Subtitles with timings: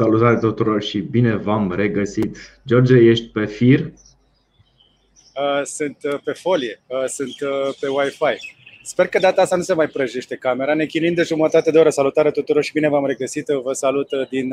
[0.00, 2.36] Salutare tuturor și bine v-am regăsit.
[2.66, 3.80] George, ești pe fir?
[3.80, 7.34] Uh, sunt uh, pe folie, uh, sunt
[7.80, 8.54] pe Wi-Fi.
[8.82, 10.74] Sper că data asta nu se mai prăjește camera.
[10.74, 11.90] Ne chinuim de jumătate de oră.
[11.90, 13.46] Salutare tuturor și bine v-am regăsit.
[13.62, 14.48] Vă salut din,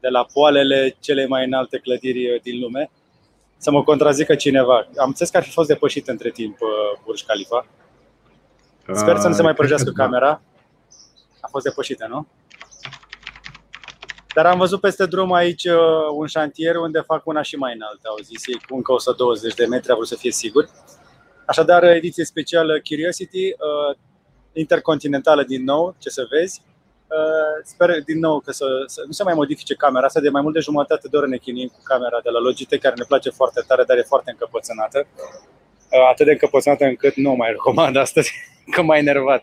[0.00, 2.90] de la poalele cele mai înalte clădiri din lume.
[3.56, 4.88] Să mă contrazică cineva.
[4.96, 6.58] Am înțeles că ar fi fost depășit între timp
[7.04, 7.66] Burj Khalifa.
[8.92, 10.42] Sper să nu se mai prăjească camera.
[11.40, 12.26] A fost depășită, nu?
[14.34, 15.78] Dar am văzut peste drum aici uh,
[16.12, 19.66] un șantier unde fac una și mai înaltă, au zis ei, cu încă 120 de
[19.66, 20.68] metri, a vrut să fie sigur.
[21.46, 23.96] Așadar, ediție specială Curiosity, uh,
[24.52, 26.62] intercontinentală din nou, ce să vezi.
[27.06, 30.42] Uh, sper din nou că să, să nu se mai modifice camera asta, de mai
[30.42, 33.30] mult de jumătate de oră ne chinuim cu camera de la Logitech, care ne place
[33.30, 35.06] foarte tare, dar e foarte încăpățânată.
[36.10, 38.32] Atât de încăpățânată încât nu mai recomand astăzi,
[38.74, 39.42] că m-a enervat.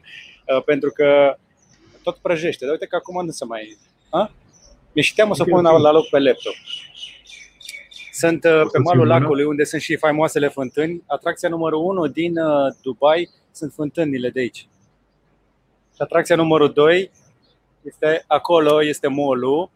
[0.66, 1.38] Pentru că
[2.04, 2.66] tot prăjește.
[2.66, 3.78] Dar uite că acum nu se mai...
[4.10, 4.32] A?
[4.98, 6.53] Mi-e și teamă să pun la loc pe laptop.
[8.12, 11.04] Sunt uh, pe malul lacului unde sunt și faimoasele fântâni.
[11.08, 14.58] Atracția numărul 1 din uh, Dubai sunt fântânile de aici.
[15.95, 17.12] Și atracția numărul 2
[17.81, 19.70] este acolo, este mall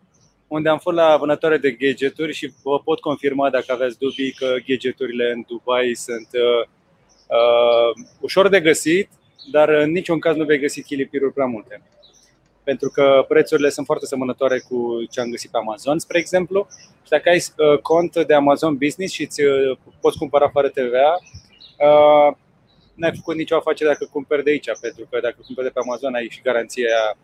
[0.48, 4.56] unde am fost la vânătoare de gadgeturi și vă pot confirma dacă aveți dubii că
[4.68, 6.68] gadgeturile în Dubai sunt uh,
[7.28, 9.10] uh, ușor de găsit,
[9.52, 11.82] dar în niciun caz nu vei găsi chilipiruri prea multe
[12.64, 16.68] pentru că prețurile sunt foarte semănătoare cu ce am găsit pe Amazon, spre exemplu.
[17.04, 21.12] Și dacă ai uh, cont de Amazon Business și îți uh, poți cumpăra fără TVA,
[21.88, 22.36] uh,
[22.96, 26.14] n-ai făcut nicio afacere dacă cumperi de aici, pentru că dacă cumperi de pe Amazon
[26.14, 27.18] ai și garanția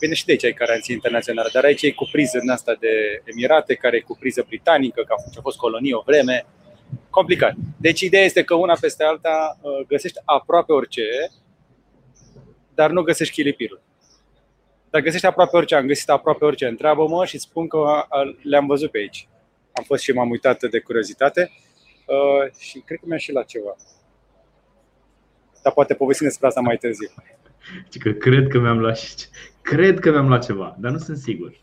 [0.00, 3.74] Bine, și de aici ai garanție internațională, dar aici e cupriză în asta de Emirate,
[3.74, 6.46] care e cupriză britanică, că a fost colonie o vreme.
[7.10, 7.54] Complicat.
[7.76, 9.58] Deci ideea este că una peste alta
[9.88, 11.02] găsești aproape orice,
[12.74, 13.80] dar nu găsești chilipirul.
[14.90, 16.66] Dar găsești aproape orice, am găsit aproape orice.
[16.66, 18.04] Întreabă-mă și spun că
[18.42, 19.28] le-am văzut pe aici.
[19.72, 21.50] Am fost și m-am uitat de curiozitate
[22.06, 23.76] uh, și cred că mi-a și la ceva.
[25.62, 27.08] Dar poate povestim despre asta mai târziu.
[27.92, 28.98] Și că cred că mi-am luat
[29.62, 31.52] cred că mi-am luat ceva, dar nu sunt sigur.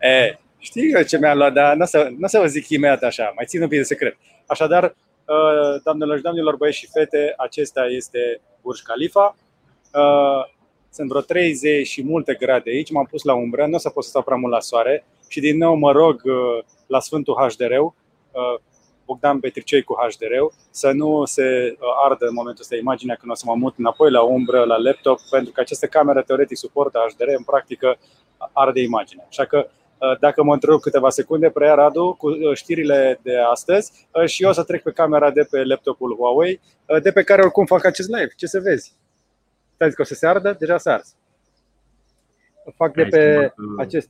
[0.00, 3.02] E, știi eu ce mi-am luat, dar nu o să, n-o să vă zic imediat
[3.02, 4.16] așa, mai țin un pic de secret.
[4.46, 9.36] Așadar, uh, doamnelor și domnilor, băieți și fete, acesta este Burj Khalifa.
[9.92, 10.59] Uh,
[10.90, 14.02] sunt vreo 30 și multe grade aici, m-am pus la umbră, nu o să pot
[14.02, 17.72] să stau prea mult la soare și din nou mă rog uh, la Sfântul hdr
[17.72, 17.92] uh,
[19.04, 20.32] Bogdan Petricei cu hdr
[20.70, 24.10] să nu se uh, ardă în momentul ăsta imaginea când o să mă mut înapoi
[24.10, 27.98] la umbră, la laptop, pentru că această cameră teoretic suportă HDR, în practică
[28.52, 29.26] arde imaginea.
[29.28, 29.68] Așa că
[30.20, 33.92] dacă mă întrerup câteva secunde, preia Radu cu știrile de astăzi
[34.26, 36.60] și eu o să trec pe camera de pe laptopul Huawei,
[37.02, 38.32] de pe care oricum fac acest live.
[38.36, 38.94] Ce să vezi?
[39.80, 41.16] Stai că o să se ardă, deja s-a ars.
[42.74, 44.08] Fac de pe acest.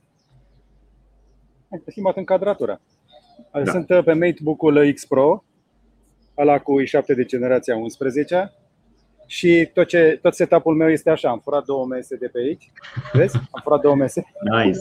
[1.71, 2.81] Ai schimbat încadratura.
[3.51, 3.71] Da.
[3.71, 5.43] Sunt uh, pe MateBook-ul X Pro,
[6.37, 8.53] ăla cu i7 de generația 11
[9.25, 11.29] și tot, ce, tot setup-ul meu este așa.
[11.29, 12.71] Am furat două mese de pe aici.
[13.13, 13.35] Vezi?
[13.35, 14.23] Am furat două mese.
[14.51, 14.79] Nice.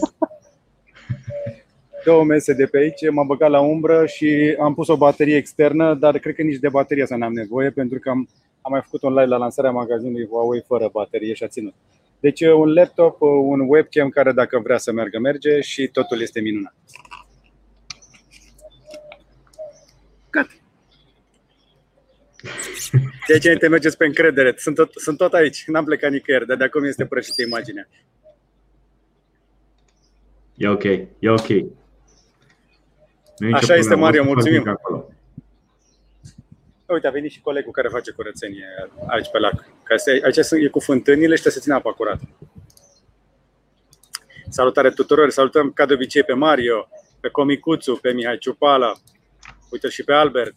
[2.04, 5.94] două mese de pe aici, m-am băgat la umbră și am pus o baterie externă,
[5.94, 8.28] dar cred că nici de baterie să n-am nevoie pentru că am
[8.60, 11.74] am mai făcut un live la lansarea magazinului Huawei fără baterie și a ținut.
[12.20, 16.74] Deci un laptop, un webcam care dacă vrea să meargă, merge și totul este minunat.
[20.30, 20.52] Gata.
[23.26, 24.54] De ce te mergeți pe încredere.
[24.56, 27.88] Sunt tot, sunt tot aici, n-am plecat nicăieri, dar de acum este prășită imaginea.
[30.56, 30.84] E ok,
[31.18, 31.48] e ok.
[33.52, 34.68] Așa este, Mario, mulțumim.
[34.68, 34.99] Acolo.
[36.92, 38.66] Uite, a venit și colegul care face curățenie
[39.06, 39.64] aici pe lac.
[39.82, 39.94] Că
[40.24, 42.28] aici e cu fântânile și trebuie să țină apa curată.
[44.48, 46.88] Salutare tuturor, salutăm ca de obicei pe Mario,
[47.20, 48.92] pe Comicuțu, pe Mihai Ciupala,
[49.70, 50.54] uite și pe Albert,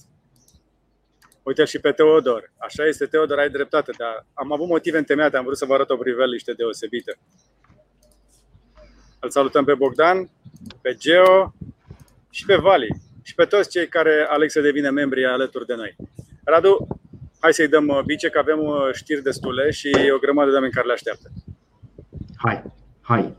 [1.44, 2.54] uite și pe Teodor.
[2.58, 5.90] Așa este, Teodor, ai dreptate, dar am avut motive întemeiate, am vrut să vă arăt
[5.90, 7.18] o priveliște deosebită.
[9.20, 10.30] Îl salutăm pe Bogdan,
[10.82, 11.54] pe Geo
[12.30, 15.96] și pe Vali și pe toți cei care aleg să devină membri alături de noi.
[16.44, 16.88] Radu,
[17.40, 20.74] hai să-i dăm uh, bice, că avem uh, știri destule și o grămadă de oameni
[20.74, 21.30] care le așteaptă.
[22.36, 22.64] Hai,
[23.02, 23.36] hai.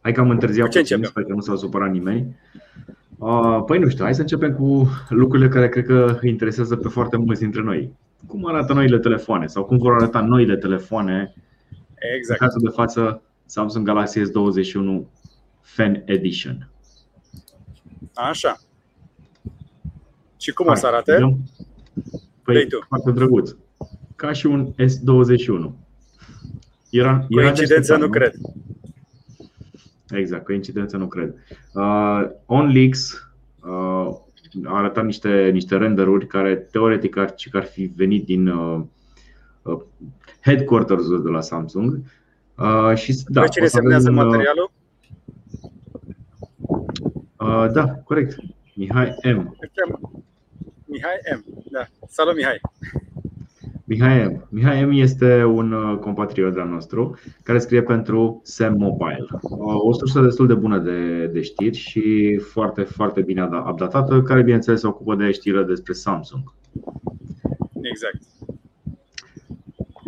[0.00, 2.36] Hai că am întârziat puțin, sper că nu s-a supărat nimeni.
[3.18, 7.16] Uh, păi nu știu, hai să începem cu lucrurile care cred că interesează pe foarte
[7.16, 7.92] mulți dintre noi.
[8.26, 11.34] Cum arată noile telefoane sau cum vor arăta noile telefoane
[12.14, 12.40] Exact.
[12.40, 15.06] În cazul de față, Samsung Galaxy S21
[15.60, 16.70] Fan Edition.
[18.14, 18.56] Așa.
[20.46, 21.38] Și cum Hai, o să arate?
[22.42, 22.84] Păi, tu.
[22.88, 23.50] foarte drăguț.
[24.16, 25.70] Ca și un S21.
[26.90, 28.32] Era, era Coincidență nu cred.
[30.10, 31.34] Exact, coincidență nu cred.
[31.74, 33.30] Uh, OnLeaks
[33.62, 34.16] uh,
[34.64, 38.80] a arătat niște, niște renderuri care teoretic ar, ar fi venit din uh,
[39.62, 39.80] uh,
[40.40, 42.00] headquarters-ul de la Samsung.
[42.54, 44.70] Uh, și, da, Pe cine semnează un, uh, materialul?
[47.36, 48.36] Uh, da, corect.
[48.74, 49.56] Mihai M.
[50.96, 51.44] Mihai M.
[51.70, 51.86] Da.
[52.08, 52.60] Salut, Mihai.
[53.84, 54.46] Mihai M.
[54.48, 59.26] Mihai M este un uh, compatriot al nostru care scrie pentru Sam Mobile.
[59.42, 64.42] Uh, o sursă destul de bună de, de știri și foarte, foarte bine adaptată, care
[64.42, 66.54] bineînțeles se ocupă de știrile despre Samsung.
[67.80, 68.22] Exact.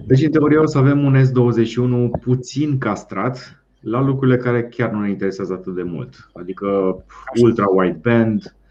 [0.06, 5.00] Deci, în teorie, o să avem un S21 puțin castrat la lucrurile care chiar nu
[5.00, 6.30] ne interesează atât de mult.
[6.32, 6.96] Adică
[7.40, 8.67] ultra wideband, uh,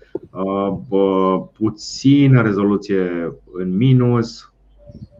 [1.54, 4.52] puțină rezoluție în minus,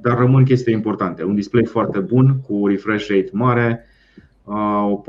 [0.02, 1.24] dar rămân chestii importante.
[1.24, 3.86] Un display foarte bun, cu refresh rate mare,
[4.44, 5.02] o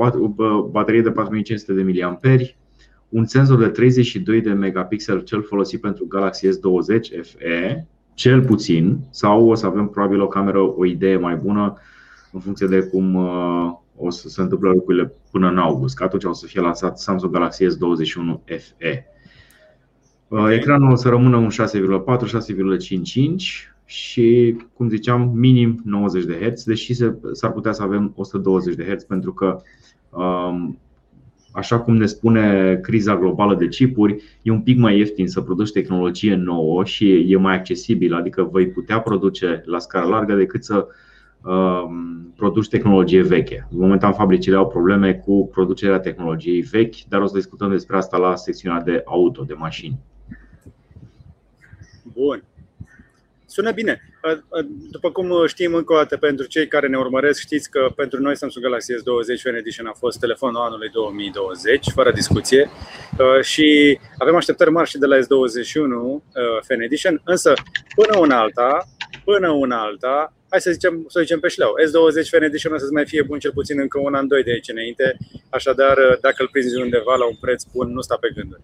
[0.71, 2.41] baterie de 4500 de mAh,
[3.09, 9.49] un senzor de 32 de megapixel cel folosit pentru Galaxy S20 FE, cel puțin, sau
[9.49, 11.75] o să avem probabil o cameră, o idee mai bună
[12.33, 13.15] în funcție de cum
[13.97, 17.33] o să se întâmple lucrurile până în august, că atunci o să fie lansat Samsung
[17.33, 19.07] Galaxy S21 FE.
[20.51, 21.55] Ecranul o să rămână un 6,4-6,55
[23.85, 26.95] și, cum ziceam, minim 90 de Hz, deși
[27.33, 29.61] s-ar putea să avem 120 de Hz pentru că
[30.11, 30.79] um,
[31.53, 35.71] așa cum ne spune criza globală de chipuri, e un pic mai ieftin să produci
[35.73, 40.87] tehnologie nouă și e mai accesibil, adică vei putea produce la scară largă decât să
[41.43, 43.69] um, produci tehnologie veche.
[43.71, 48.37] Momentan fabricile au probleme cu producerea tehnologiei vechi, dar o să discutăm despre asta la
[48.37, 49.99] secțiunea de auto, de mașini.
[52.19, 52.45] Bun.
[53.47, 54.01] Sună bine.
[54.91, 58.37] După cum știm încă o dată, pentru cei care ne urmăresc, știți că pentru noi
[58.37, 62.71] Samsung Galaxy S20 Fan Edition a fost telefonul anului 2020, fără discuție.
[63.43, 66.23] Și avem așteptări mari și de la S21
[66.67, 67.53] Fan Edition, însă
[67.95, 68.85] până una alta,
[69.25, 71.75] până una alta, hai să zicem, să zicem pe șleau.
[71.87, 74.51] S20 Fan Edition o să mai fie bun cel puțin încă un an, doi de
[74.51, 75.17] aici înainte,
[75.51, 78.63] așadar dacă îl prinzi undeva la un preț bun, nu sta pe gânduri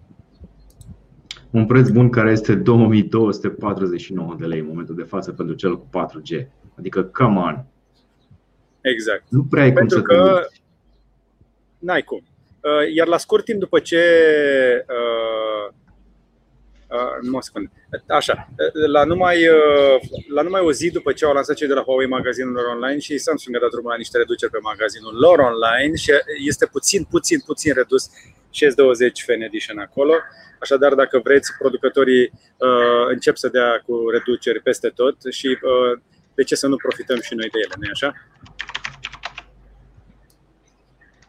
[1.54, 5.86] un preț bun care este 2249 de lei în momentul de față pentru cel cu
[5.86, 6.46] 4G.
[6.78, 7.64] Adică, come on!
[8.80, 9.24] Exact.
[9.28, 10.46] Nu prea ai pentru cum să că
[11.78, 12.22] n-ai cum.
[12.60, 14.00] Uh, iar la scurt timp după ce
[14.88, 15.43] uh, uh,
[17.20, 17.70] nu mă spun.
[18.08, 18.48] Așa,
[18.86, 19.38] la numai,
[20.34, 22.98] la numai o zi după ce au lansat cei de la Huawei magazinul lor online
[22.98, 26.10] și Samsung a dat drumul la niște reduceri pe magazinul lor online și
[26.46, 28.10] este puțin, puțin, puțin redus
[28.50, 30.14] și S20 Fan Edition acolo.
[30.60, 36.00] Așadar, dacă vreți, producătorii uh, încep să dea cu reduceri peste tot și uh,
[36.34, 38.12] de ce să nu profităm și noi de ele, nu așa?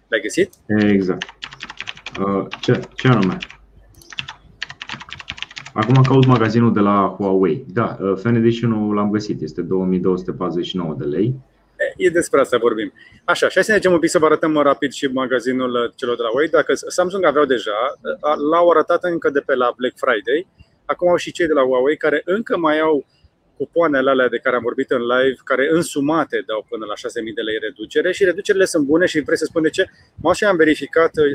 [0.07, 0.53] L-ai găsit?
[0.67, 1.29] Exact.
[2.19, 3.37] Uh, ce, ce anume?
[5.77, 7.65] Acum caut magazinul de la Huawei.
[7.73, 11.35] Da, uh, Fan Edition-ul l-am găsit, este 2249 de lei.
[11.97, 12.93] E despre asta vorbim.
[13.23, 16.15] Așa, și hai să ne un pic să vă arătăm rapid și magazinul uh, celor
[16.15, 16.49] de la Huawei.
[16.49, 20.47] Dacă Samsung aveau deja, uh, l-au arătat încă de pe la Black Friday.
[20.85, 23.05] Acum au și cei de la Huawei care încă mai au
[23.57, 27.41] cupoanele alea de care am vorbit în live, care însumate dau până la 6.000 de
[27.41, 29.85] lei reducere și reducerile sunt bune și vreau să spun de ce.
[30.21, 31.25] M-au și am verificat uh,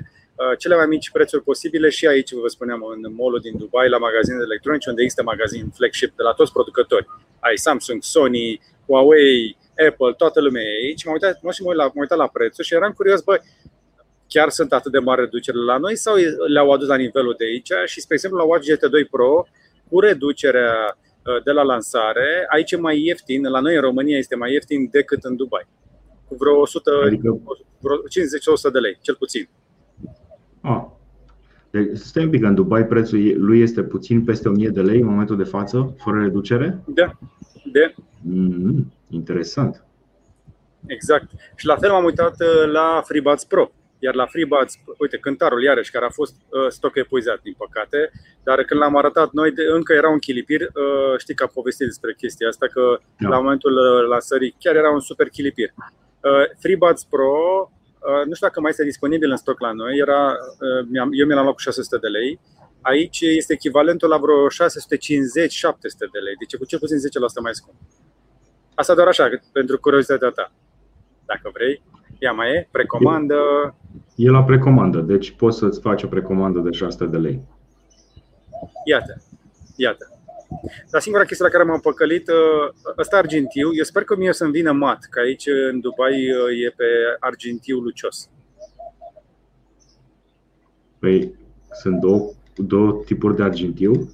[0.58, 4.38] cele mai mici prețuri posibile și aici, vă spuneam, în mall din Dubai, la magazine
[4.42, 7.06] electronice, unde există magazin flagship de la toți producători.
[7.40, 9.56] Ai Samsung, Sony, Huawei,
[9.88, 11.04] Apple, toată lumea e aici.
[11.04, 13.40] M-am uitat, mă și mă, la, m-am uitat la prețul și eram curios, bă,
[14.28, 16.14] chiar sunt atât de mari reducerile la noi sau
[16.48, 17.72] le-au adus la nivelul de aici?
[17.86, 19.46] Și, spre exemplu, la Watch GT2 Pro,
[19.88, 24.36] cu reducerea uh, de la lansare, aici e mai ieftin, la noi în România este
[24.36, 25.66] mai ieftin decât în Dubai.
[26.28, 27.40] Cu vreo 100, adică...
[27.78, 29.48] vreo 50-100 de lei, cel puțin.
[30.60, 30.84] Ah.
[31.70, 35.06] Deci, stai un pic, în Dubai prețul lui este puțin peste 1000 de lei în
[35.06, 36.78] momentul de față, fără reducere?
[36.86, 37.18] Da.
[37.72, 37.94] De.
[38.22, 39.84] Mm, interesant.
[40.86, 41.30] Exact.
[41.56, 43.70] Și la fel m-am uitat uh, la FreeBuds Pro.
[43.98, 48.10] Iar la FreeBuds, uite, cântarul iarăși, care a fost uh, stoc epuizat, din păcate,
[48.42, 50.60] dar când l-am arătat noi, de, încă era un chilipir.
[50.60, 53.28] Uh, știi că am povestit despre chestia asta, că da.
[53.28, 55.72] la momentul uh, lansării chiar era un super chilipir.
[55.76, 57.32] Uh, FreeBuds Pro,
[57.72, 57.79] uh,
[58.26, 61.42] nu știu dacă mai este disponibil în stoc la noi, era, uh, eu mi l-am
[61.42, 62.40] luat cu 600 de lei.
[62.80, 64.52] Aici este echivalentul la vreo 650-700
[66.14, 67.00] de lei, deci cu cel puțin 10%
[67.42, 67.76] mai scump.
[68.74, 70.52] Asta doar așa, pentru curiozitatea ta.
[71.26, 71.82] Dacă vrei,
[72.18, 73.38] ea mai e, precomandă.
[74.14, 77.40] E la precomandă, deci poți să-ți faci o precomandă de 600 de lei.
[78.84, 79.22] Iată,
[79.76, 80.19] iată.
[80.90, 82.34] Dar singura chestie la care m-am păcălit, ă,
[82.98, 86.50] ăsta argintiu, eu sper că mie o să-mi vină mat, că aici în Dubai ă,
[86.52, 86.84] e pe
[87.20, 88.28] argintiu lucios.
[90.98, 91.34] Păi
[91.72, 94.10] sunt două, două tipuri de argintiu?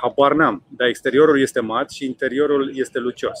[0.00, 3.38] Habar n-am, dar exteriorul este mat și interiorul este lucios.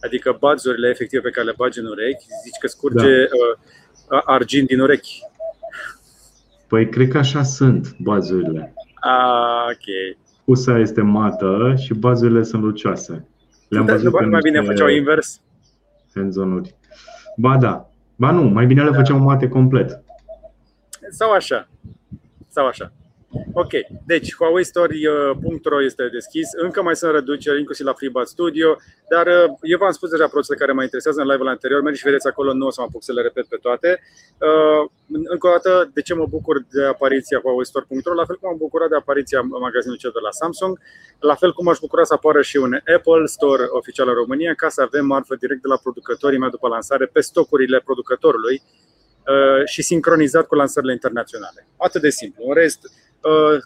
[0.00, 4.16] Adică bazurile efective pe care le bagi în urechi, zici că scurge da.
[4.16, 5.20] uh, argint din urechi.
[6.66, 8.74] Păi cred că așa sunt bazurile.
[9.00, 10.16] Ah, ok.
[10.46, 13.28] Usa este mată și bazurile sunt lucioase.
[13.68, 15.40] Le-am văzut nu, mai bine făceau invers.
[16.12, 16.74] În zonuri.
[17.36, 17.90] Ba da.
[18.16, 18.96] Ba nu, mai bine le da.
[18.96, 20.02] făceau mate complet.
[21.10, 21.68] Sau așa.
[22.48, 22.92] Sau așa.
[23.52, 23.72] Ok,
[24.06, 28.76] deci huaweistory.ro este deschis, încă mai sunt reduceri, inclusiv la FreeBuds Studio,
[29.08, 32.08] dar uh, eu v-am spus deja produsele care mă interesează în live-ul anterior, mergeți și
[32.08, 34.00] vedeți acolo, nu o să mă apuc să le repet pe toate.
[34.46, 38.56] Uh, încă o dată, de ce mă bucur de apariția huaweistory.ro, la fel cum am
[38.56, 40.78] bucurat de apariția magazinului cel de la Samsung,
[41.18, 44.68] la fel cum aș bucura să apară și un Apple Store oficial în România, ca
[44.68, 49.82] să avem marfă direct de la producătorii mei după lansare pe stocurile producătorului uh, și
[49.82, 51.68] sincronizat cu lansările internaționale.
[51.76, 52.44] Atât de simplu.
[52.48, 53.05] În rest, Uh,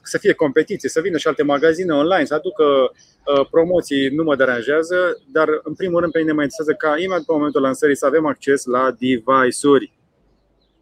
[0.03, 4.37] să fie competiție, să vină și alte magazine online, să aducă uh, promoții, nu mă
[4.37, 4.97] deranjează,
[5.33, 8.27] dar în primul rând pe mine mă interesează ca imediat pe momentul lansării să avem
[8.27, 9.93] acces la device-uri.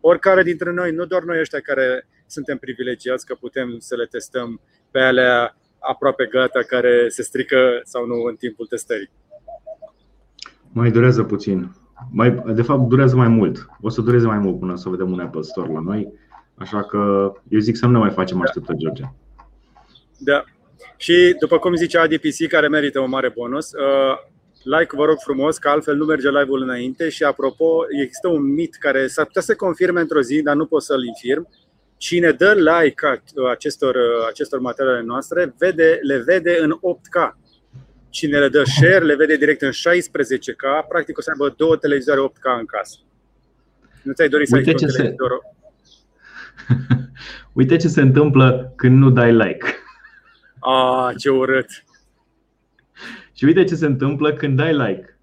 [0.00, 4.60] Oricare dintre noi, nu doar noi ăștia care suntem privilegiați că putem să le testăm
[4.90, 9.10] pe alea aproape gata care se strică sau nu în timpul testării.
[10.72, 11.72] Mai durează puțin.
[12.10, 13.66] Mai, de fapt, durează mai mult.
[13.80, 16.12] O să dureze mai mult până să vedem un Apple Store la noi
[16.58, 19.02] Așa că eu zic să nu ne mai facem așteptă, George.
[20.18, 20.44] Da.
[20.96, 24.16] Și după cum zicea ADPC, care merită un mare bonus, uh,
[24.62, 28.74] like vă rog frumos, că altfel nu merge live-ul înainte și apropo, există un mit
[28.74, 31.48] care s-ar putea să confirme într-o zi, dar nu pot să-l infirm.
[31.96, 37.36] Cine dă like acestor, uh, acestor materiale noastre vede, le vede în 8K.
[38.10, 42.20] Cine le dă share le vede direct în 16K, practic o să aibă două televizoare
[42.20, 42.98] 8K în casă.
[44.02, 45.40] Nu ți-ai dorit să ai un televizor
[47.52, 49.66] Uite ce se întâmplă când nu dai like.
[50.60, 51.66] Ah, ce urât!
[53.32, 55.18] Și uite ce se întâmplă când dai like.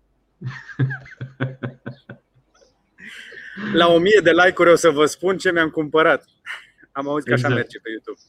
[3.74, 6.26] La o mie de like-uri o să vă spun ce mi-am cumpărat.
[6.92, 7.62] Am auzit că așa exact.
[7.62, 8.20] merge pe YouTube.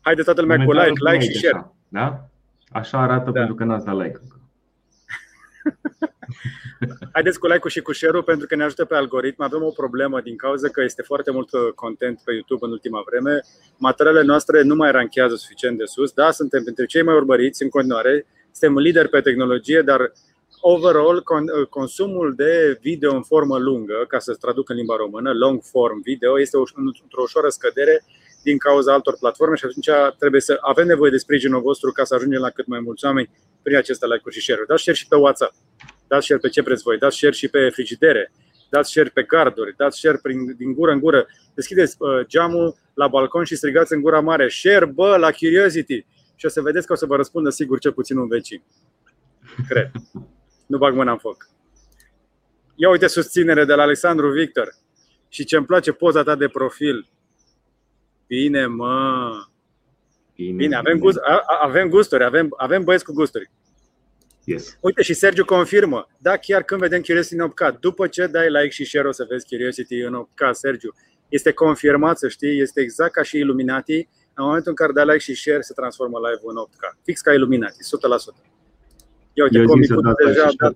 [0.00, 1.56] Haide toată lumea cu like, like și share.
[1.56, 2.28] Așa, da?
[2.72, 3.32] Așa arată da.
[3.32, 4.20] pentru că n-ați dat like.
[7.12, 9.42] Haideți cu like-ul și cu share-ul pentru că ne ajută pe algoritm.
[9.42, 13.02] Avem o problemă din cauza că este foarte mult uh, content pe YouTube în ultima
[13.06, 13.40] vreme.
[13.76, 16.12] Materialele noastre nu mai ranchează suficient de sus.
[16.12, 18.26] Da, suntem printre cei mai urmăriți în continuare.
[18.52, 20.12] Suntem lideri pe tehnologie, dar
[20.60, 25.62] overall uh, consumul de video în formă lungă, ca să traduc în limba română, long
[25.62, 28.04] form video, este într-o ușoară scădere
[28.42, 32.14] din cauza altor platforme și atunci trebuie să avem nevoie de sprijinul vostru ca să
[32.14, 33.30] ajungem la cât mai mulți oameni
[33.62, 34.68] prin aceste like-uri și share-uri.
[34.68, 35.54] Dați share și pe WhatsApp,
[36.12, 38.32] dați share pe ce vreți voi, dați share și pe frigidere,
[38.70, 41.26] dați share pe garduri, dați share prin, din gură în gură.
[41.54, 46.46] Deschideți uh, geamul la balcon și strigați în gura mare share, bă, la Curiosity și
[46.46, 48.62] o să vedeți că o să vă răspundă sigur cel puțin un vecin.
[49.68, 49.90] Cred.
[50.66, 51.48] Nu bag mâna în foc.
[52.74, 54.74] Ia uite susținere de la Alexandru Victor.
[55.28, 57.08] Și ce îmi place poza ta de profil.
[58.26, 59.30] Bine, mă.
[60.34, 61.18] Bine, bine avem, Gust,
[61.60, 63.50] avem gusturi, avem, avem băieți cu gusturi.
[64.44, 64.78] Yes.
[64.80, 66.08] Uite, și Sergiu confirmă.
[66.18, 69.26] Da, chiar când vedem Curiosity în 8K, după ce dai like și share o să
[69.28, 70.94] vezi Curiosity în 8K, Sergiu.
[71.28, 74.08] Este confirmat, să știi, este exact ca și Illuminati.
[74.34, 76.98] În momentul în care dai like și share, se transformă live în 8K.
[77.04, 78.52] Fix ca Illuminati, 100%.
[79.32, 80.72] Ia uite, comicul deja dat.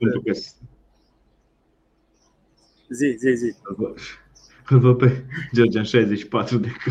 [2.89, 3.55] Zi, zi, zi.
[4.69, 6.83] Îl văd pe George în 64 de K.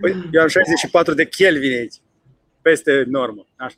[0.00, 1.94] Păi, eu am 64 de Kelvin aici.
[2.66, 3.46] Peste normă.
[3.56, 3.76] Așa.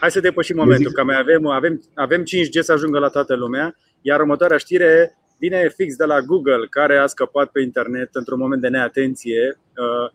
[0.00, 3.76] Hai să depășim momentul, că mai avem, avem, avem 5G să ajungă la toată lumea,
[4.00, 8.60] iar următoarea știre vine fix de la Google, care a scăpat pe internet într-un moment
[8.60, 9.58] de neatenție.
[9.76, 10.10] Uh,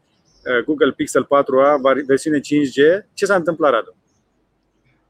[0.58, 3.06] uh, Google Pixel 4a, versiune 5G.
[3.13, 3.96] Ce s-a întâmplat, Radu?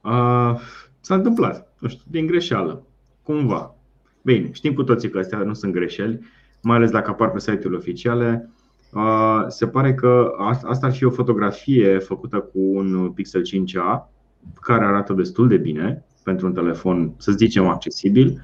[0.01, 0.59] Uh,
[0.99, 2.85] s-a întâmplat, nu știu, din greșeală,
[3.23, 3.75] cumva.
[4.21, 6.19] Bine, știm cu toții că astea nu sunt greșeli,
[6.61, 8.49] mai ales dacă apar pe site-urile oficiale.
[9.47, 10.31] Se pare că
[10.63, 14.11] asta ar fi o fotografie făcută cu un Pixel 5a
[14.61, 18.41] care arată destul de bine pentru un telefon, să zicem, accesibil.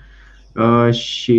[0.92, 1.36] Și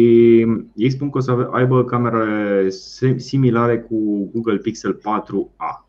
[0.75, 2.69] ei spun că o să aibă camere
[3.17, 5.87] similare cu Google Pixel 4a.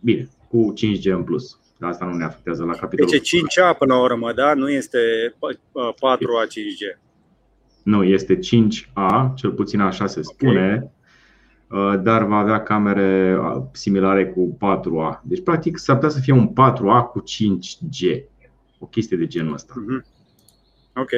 [0.00, 1.60] Bine, cu 5G în plus.
[1.80, 3.10] Asta nu ne afectează la capitolul.
[3.10, 4.54] Deci 5A până la urmă, da?
[4.54, 4.98] Nu este
[5.72, 7.00] 4A 5G.
[7.82, 10.90] Nu, este 5A, cel puțin așa se spune, okay.
[12.02, 13.38] Dar va avea camere
[13.72, 15.20] similare cu 4A.
[15.22, 18.22] Deci, practic, s-ar putea să fie un 4A cu 5G.
[18.78, 19.74] O chestie de genul ăsta.
[19.76, 20.16] Mm-hmm.
[20.94, 21.10] Ok.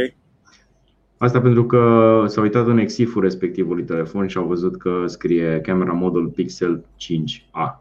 [1.16, 5.92] Asta pentru că s-a uitat în exiful respectivului telefon și au văzut că scrie camera
[5.92, 7.80] model Pixel 5a.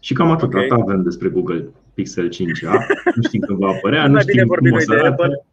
[0.00, 0.48] Și cam atât.
[0.48, 0.64] Okay.
[0.64, 2.72] Atât avem despre Google Pixel 5a.
[3.14, 5.44] Nu știm când va apărea, nu știm cum o să arate.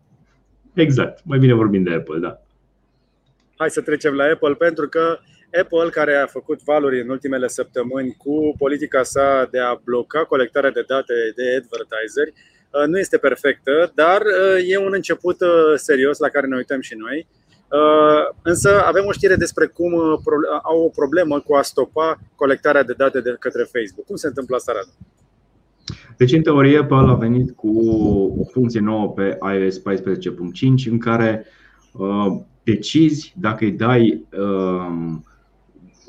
[0.73, 2.41] Exact, mai bine vorbim de Apple, da.
[3.55, 5.19] Hai să trecem la Apple pentru că
[5.61, 10.71] Apple, care a făcut valuri în ultimele săptămâni cu politica sa de a bloca colectarea
[10.71, 16.17] de date de advertiseri, uh, nu este perfectă, dar uh, e un început uh, serios
[16.17, 17.27] la care ne uităm și noi.
[18.41, 19.93] Însă avem o știre despre cum
[20.63, 24.05] au o problemă cu a stopa colectarea de date de către Facebook.
[24.05, 24.91] Cum se întâmplă asta, Radu?
[26.17, 27.69] Deci, în teorie, Apple a venit cu
[28.39, 29.83] o funcție nouă pe iOS 14.5
[30.89, 31.45] în care
[31.91, 32.25] uh,
[32.63, 35.15] decizi dacă îi dai uh,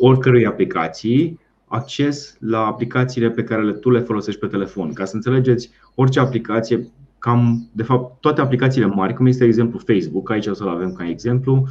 [0.06, 4.92] oricărei aplicații acces la aplicațiile pe care tu le folosești pe telefon.
[4.92, 10.30] Ca să înțelegeți, orice aplicație, cam, de fapt, toate aplicațiile mari, cum este exemplu Facebook,
[10.30, 11.66] aici o să-l avem ca exemplu,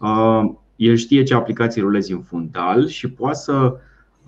[0.00, 0.42] uh,
[0.76, 3.76] el știe ce aplicații rulezi în fundal și poate să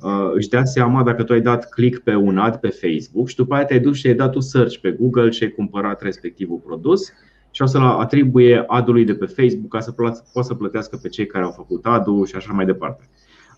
[0.02, 3.36] uh, își dea seama dacă tu ai dat click pe un ad pe Facebook și
[3.36, 6.62] după aceea te-ai dus și ai dat tu search pe Google și ai cumpărat respectivul
[6.64, 7.12] produs
[7.50, 11.26] și o să-l atribuie adului de pe Facebook ca să poată să plătească pe cei
[11.26, 13.08] care au făcut adul și așa mai departe.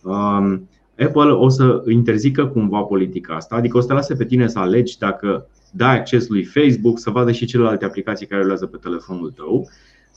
[0.02, 4.48] Um, Apple o să interzică cumva politica asta, adică o să te lase pe tine
[4.48, 8.76] să alegi dacă dai acces lui Facebook să vadă și celelalte aplicații care rulează pe
[8.76, 9.68] telefonul tău.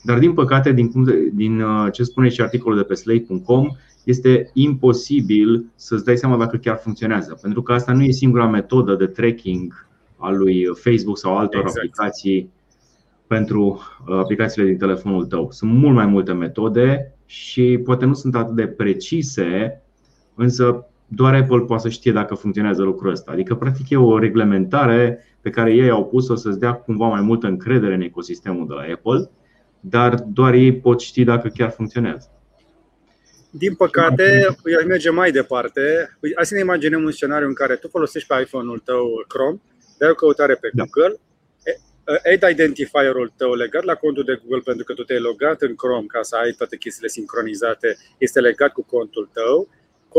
[0.02, 3.68] Dar din păcate, din, cum de, din uh, ce spune și articolul de pe slate.com,
[4.04, 8.94] este imposibil să-ți dai seama dacă chiar funcționează, pentru că asta nu e singura metodă
[8.94, 11.76] de tracking al lui Facebook sau altor exact.
[11.76, 12.50] aplicații
[13.26, 15.50] pentru uh, aplicațiile din telefonul tău.
[15.50, 19.82] Sunt mult mai multe metode și poate nu sunt atât de precise,
[20.34, 23.32] însă doar Apple poate să știe dacă funcționează lucrul ăsta.
[23.32, 27.46] Adică, practic, e o reglementare pe care ei au pus-o să-ți dea cumva mai multă
[27.46, 29.30] încredere în ecosistemul de la Apple,
[29.80, 32.28] dar doar ei pot ști dacă chiar funcționează.
[33.50, 36.16] Din păcate, eu aș merge mai departe.
[36.20, 39.60] Păi, hai să ne imaginăm un scenariu în care tu folosești pe iPhone-ul tău Chrome,
[39.98, 40.84] dai o căutare pe da.
[40.84, 41.20] Google,
[42.04, 46.06] Ad identifierul tău legat la contul de Google pentru că tu te-ai logat în Chrome
[46.06, 49.68] ca să ai toate chestiile sincronizate, este legat cu contul tău.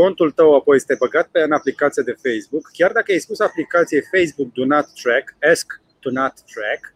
[0.02, 2.70] Contul tău apoi este băgat pe în aplicație de Facebook.
[2.74, 6.94] Chiar dacă ai spus aplicației Facebook Do Not Track, Ask Do Not Track,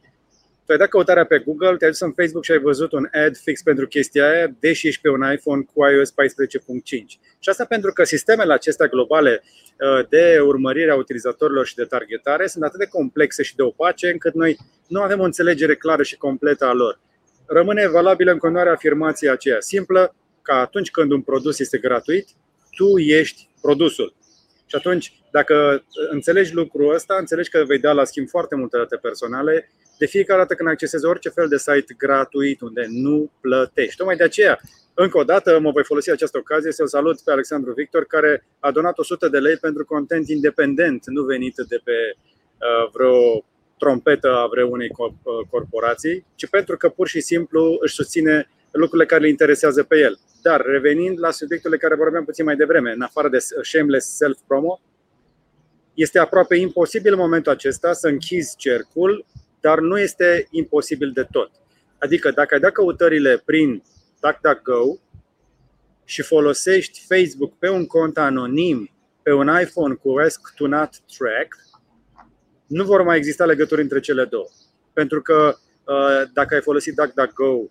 [0.65, 3.37] tu ai dat căutarea pe Google, te-ai dus în Facebook și ai văzut un ad
[3.37, 6.13] fix pentru chestia aia, deși ești pe un iPhone cu iOS 14.5.
[7.39, 12.47] Și asta pentru că sistemele acestea globale uh, de urmărire a utilizatorilor și de targetare
[12.47, 14.57] sunt atât de complexe și de opace încât noi
[14.87, 16.99] nu avem o înțelegere clară și completă a lor.
[17.45, 22.27] Rămâne valabilă în continuare afirmația aceea simplă că atunci când un produs este gratuit,
[22.79, 24.13] tu ești produsul.
[24.65, 28.95] Și atunci, dacă înțelegi lucrul ăsta, înțelegi că vei da la schimb foarte multe date
[28.95, 33.95] personale de fiecare dată când accesezi orice fel de site gratuit unde nu plătești.
[33.95, 34.59] Tocmai de aceea,
[34.93, 38.71] încă o dată, mă voi folosi această ocazie să-l salut pe Alexandru Victor, care a
[38.71, 43.45] donat 100 de lei pentru content independent, nu venit de pe uh, vreo
[43.77, 45.11] trompetă a vreunei uh,
[45.49, 50.19] corporații, ci pentru că pur și simplu își susține lucrurile care le interesează pe el.
[50.41, 54.81] Dar revenind la subiectele care vorbeam puțin mai devreme, în afară de shameless self-promo,
[55.93, 59.25] este aproape imposibil în momentul acesta să închizi cercul
[59.59, 61.51] dar nu este imposibil de tot.
[61.97, 63.83] Adică dacă ai dat căutările prin
[64.21, 64.99] DuckDuckGo
[66.03, 68.89] și folosești Facebook pe un cont anonim
[69.21, 71.55] pe un iPhone cu Ask to Not Track,
[72.67, 74.47] nu vor mai exista legături între cele două.
[74.93, 77.69] Pentru că uh, dacă ai folosit DuckDuckGo uh,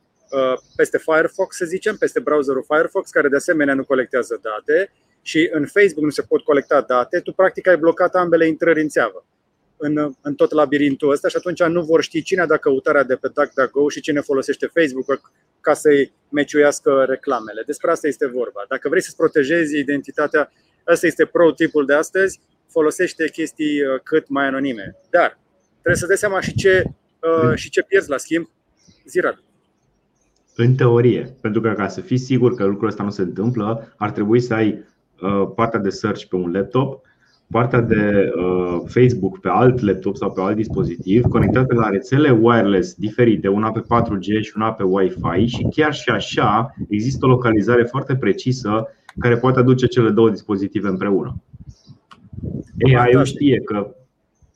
[0.77, 5.67] peste Firefox, să zicem, peste browserul Firefox, care de asemenea nu colectează date, și în
[5.67, 9.25] Facebook nu se pot colecta date, tu practic ai blocat ambele intrări în țeavă
[9.79, 13.17] în, în tot labirintul ăsta și atunci nu vor ști cine a dat căutarea de
[13.17, 17.63] pe DuckDuckGo și cine folosește Facebook ca să-i meciuiască reclamele.
[17.67, 18.65] Despre asta este vorba.
[18.69, 20.53] Dacă vrei să-ți protejezi identitatea,
[20.87, 24.97] ăsta este pro-tipul de astăzi, folosește chestii uh, cât mai anonime.
[25.11, 25.39] Dar
[25.71, 26.83] trebuie să dai seama și ce,
[27.21, 28.51] uh, și ce pierzi la schimb.
[29.05, 29.43] Zirat.
[30.61, 34.11] În teorie, pentru că ca să fii sigur că lucrul ăsta nu se întâmplă, ar
[34.11, 34.85] trebui să ai
[35.21, 37.07] uh, partea de search pe un laptop
[37.51, 42.95] partea de uh, Facebook pe alt laptop sau pe alt dispozitiv conectate la rețele wireless
[42.95, 47.83] diferite, una pe 4G și una pe Wi-Fi și chiar și așa există o localizare
[47.83, 51.43] foarte precisă care poate aduce cele două dispozitive împreună.
[52.97, 53.95] AI știe că,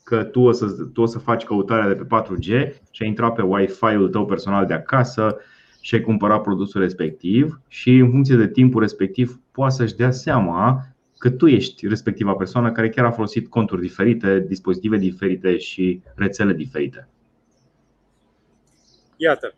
[0.02, 2.44] că tu, o să, tu o să faci căutarea de pe 4G
[2.90, 5.36] și ai intrat pe Wi-Fi-ul tău personal de acasă
[5.82, 10.86] și ai cumpărat produsul respectiv și în funcție de timpul respectiv poate să-și dea seama
[11.18, 16.52] că tu ești respectiva persoană care chiar a folosit conturi diferite, dispozitive diferite și rețele
[16.52, 17.08] diferite.
[19.16, 19.54] Iată.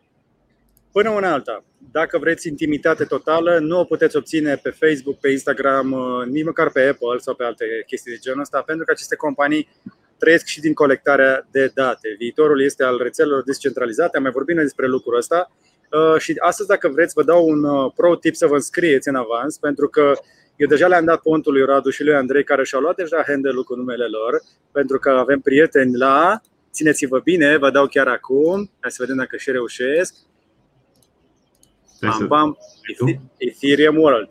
[0.91, 5.91] Până una alta, dacă vreți intimitate totală, nu o puteți obține pe Facebook, pe Instagram,
[5.91, 9.15] uh, nici măcar pe Apple sau pe alte chestii de genul ăsta, pentru că aceste
[9.15, 9.69] companii
[10.17, 12.15] trăiesc și din colectarea de date.
[12.17, 15.51] Viitorul este al rețelelor descentralizate, am mai vorbit despre lucrul ăsta.
[15.91, 19.15] Uh, și astăzi, dacă vreți, vă dau un uh, pro tip să vă înscrieți în
[19.15, 20.13] avans, pentru că
[20.55, 23.63] eu deja le-am dat pontul lui Radu și lui Andrei, care și-au luat deja handle-ul
[23.63, 28.91] cu numele lor, pentru că avem prieteni la, țineți-vă bine, vă dau chiar acum, hai
[28.91, 30.15] să vedem dacă și reușesc,
[31.99, 32.57] Pam, pam,
[33.37, 34.29] Ethereum World.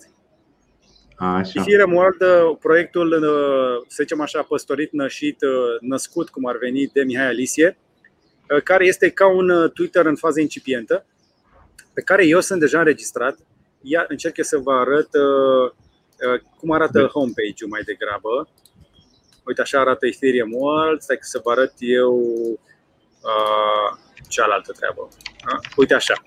[1.16, 1.60] Așa.
[1.60, 6.90] Ethereum World, uh, proiectul, uh, să zicem așa, păstorit, nășit, uh, născut, cum ar veni,
[6.92, 7.78] de Mihai Alisie,
[8.64, 11.06] care este ca un Twitter în fază incipientă,
[11.94, 13.38] pe care eu sunt deja înregistrat.
[13.80, 15.08] Ia, încerc să vă arăt
[16.58, 18.48] cum arată homepage-ul mai degrabă.
[19.46, 21.00] Uite, așa arată Ethereum World.
[21.00, 22.14] Stai să vă arăt eu
[23.20, 25.08] uh, cealaltă treabă.
[25.76, 26.22] Uite așa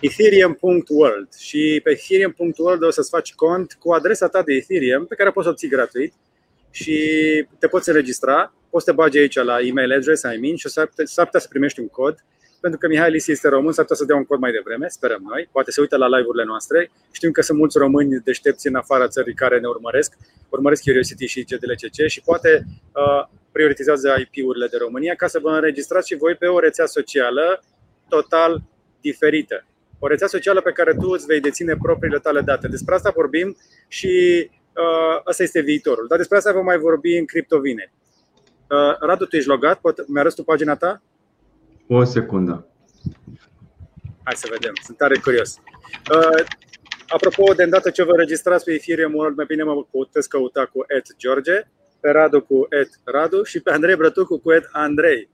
[0.00, 5.30] ethereum.world și pe ethereum.world o să-ți faci cont cu adresa ta de Ethereum pe care
[5.30, 6.12] poți obții gratuit
[6.70, 6.98] și
[7.58, 10.86] te poți înregistra, poți să te bagi aici la email address, I mean, și s-ar
[10.86, 12.24] putea să primești un cod
[12.66, 15.22] pentru că Mihai Lisi este român, s-ar putea să dea un cod mai devreme, sperăm
[15.28, 16.90] noi, poate se uită la live-urile noastre.
[17.10, 20.16] Știm că sunt mulți români deștepți în afara țării care ne urmăresc,
[20.48, 26.08] urmăresc Curiosity și GDLCC și poate uh, prioritizează IP-urile de România ca să vă înregistrați
[26.08, 27.64] și voi pe o rețea socială
[28.08, 28.62] total
[29.00, 29.64] diferită
[29.98, 32.68] o rețea socială pe care tu îți vei deține propriile tale date.
[32.68, 33.56] Despre asta vorbim
[33.88, 34.10] și
[34.50, 36.06] uh, asta este viitorul.
[36.08, 37.92] Dar despre asta vom mai vorbi în criptovine.
[38.70, 39.80] Uh, Radu, tu ești logat?
[39.80, 41.02] Poate mi-arăți tu pagina ta?
[41.88, 42.66] O secundă.
[44.22, 45.56] Hai să vedem, sunt tare curios.
[46.14, 46.44] Uh,
[47.08, 50.86] apropo, de îndată ce vă registrați pe Ethereum World, mai bine mă puteți căuta cu
[51.16, 51.60] George,
[52.00, 52.68] pe Radu cu
[53.04, 55.28] Radu și pe Andrei Brătucu cu Andrei.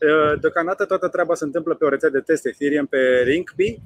[0.00, 3.80] Uh, deocamdată toată treaba se întâmplă pe o rețea de test Ethereum pe Rinkby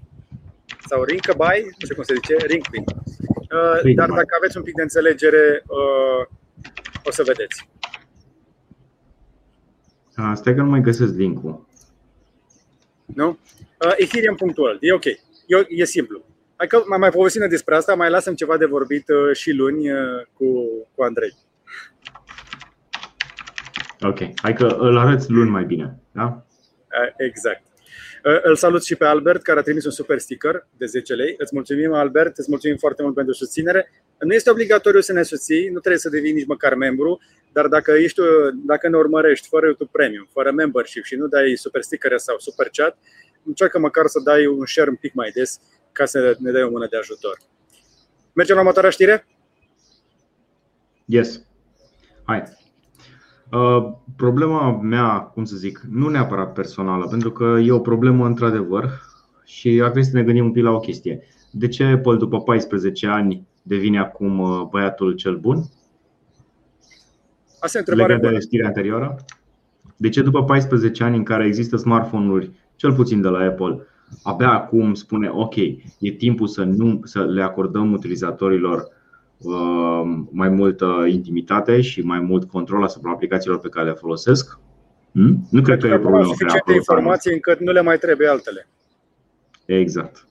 [0.87, 2.78] sau Rinkaby, nu știu cum se zice, Rinkby.
[2.78, 6.26] Uh, dar dacă aveți un pic de înțelegere, uh,
[7.05, 7.68] o să vedeți.
[10.35, 11.66] Stai că nu mai găsesc link-ul.
[13.14, 13.38] Nu?
[13.96, 15.05] Ethereum.world, e ok.
[15.05, 15.18] E,
[15.68, 16.25] e simplu.
[16.57, 19.88] Hai că mai mai povestim despre asta, mai lasăm ceva de vorbit și luni
[20.33, 20.46] cu,
[20.94, 21.37] cu Andrei.
[24.01, 25.98] Ok, hai că îl arăți luni mai bine.
[26.12, 26.46] Da?
[27.16, 27.62] Exact.
[28.42, 31.35] Îl salut și pe Albert, care a trimis un super sticker de 10 lei.
[31.38, 33.90] Îți mulțumim, Albert, îți mulțumim foarte mult pentru susținere.
[34.18, 37.20] Nu este obligatoriu să ne susții, nu trebuie să devii nici măcar membru,
[37.52, 38.20] dar dacă, ești,
[38.64, 42.68] dacă ne urmărești fără YouTube Premium, fără membership și nu dai super sticker sau super
[42.72, 42.98] chat,
[43.44, 45.60] încearcă măcar să dai un share un pic mai des
[45.92, 47.38] ca să ne dai o mână de ajutor.
[48.32, 49.26] Mergem la următoarea știre?
[51.04, 51.42] Yes.
[52.24, 52.42] Hai.
[53.52, 59.00] Uh, problema mea, cum să zic, nu neapărat personală, pentru că e o problemă într-adevăr
[59.44, 61.22] și ar trebui să ne gândim un pic la o chestie.
[61.50, 65.64] De ce Apple după 14 ani devine acum uh, băiatul cel bun?
[67.62, 69.16] Asta e întrebare de știrea anterioară.
[69.96, 73.87] De ce după 14 ani în care există smartphone-uri, cel puțin de la Apple,
[74.22, 75.57] abia acum spune ok,
[75.98, 78.88] e timpul să, nu, să le acordăm utilizatorilor
[79.44, 84.59] Uh, mai multă intimitate și mai mult control asupra aplicațiilor pe care le folosesc.
[85.12, 85.46] Hmm?
[85.51, 86.25] Nu cred că e o problemă.
[86.25, 88.68] Suficiente informații încât nu le mai trebuie altele.
[89.64, 90.27] Exact.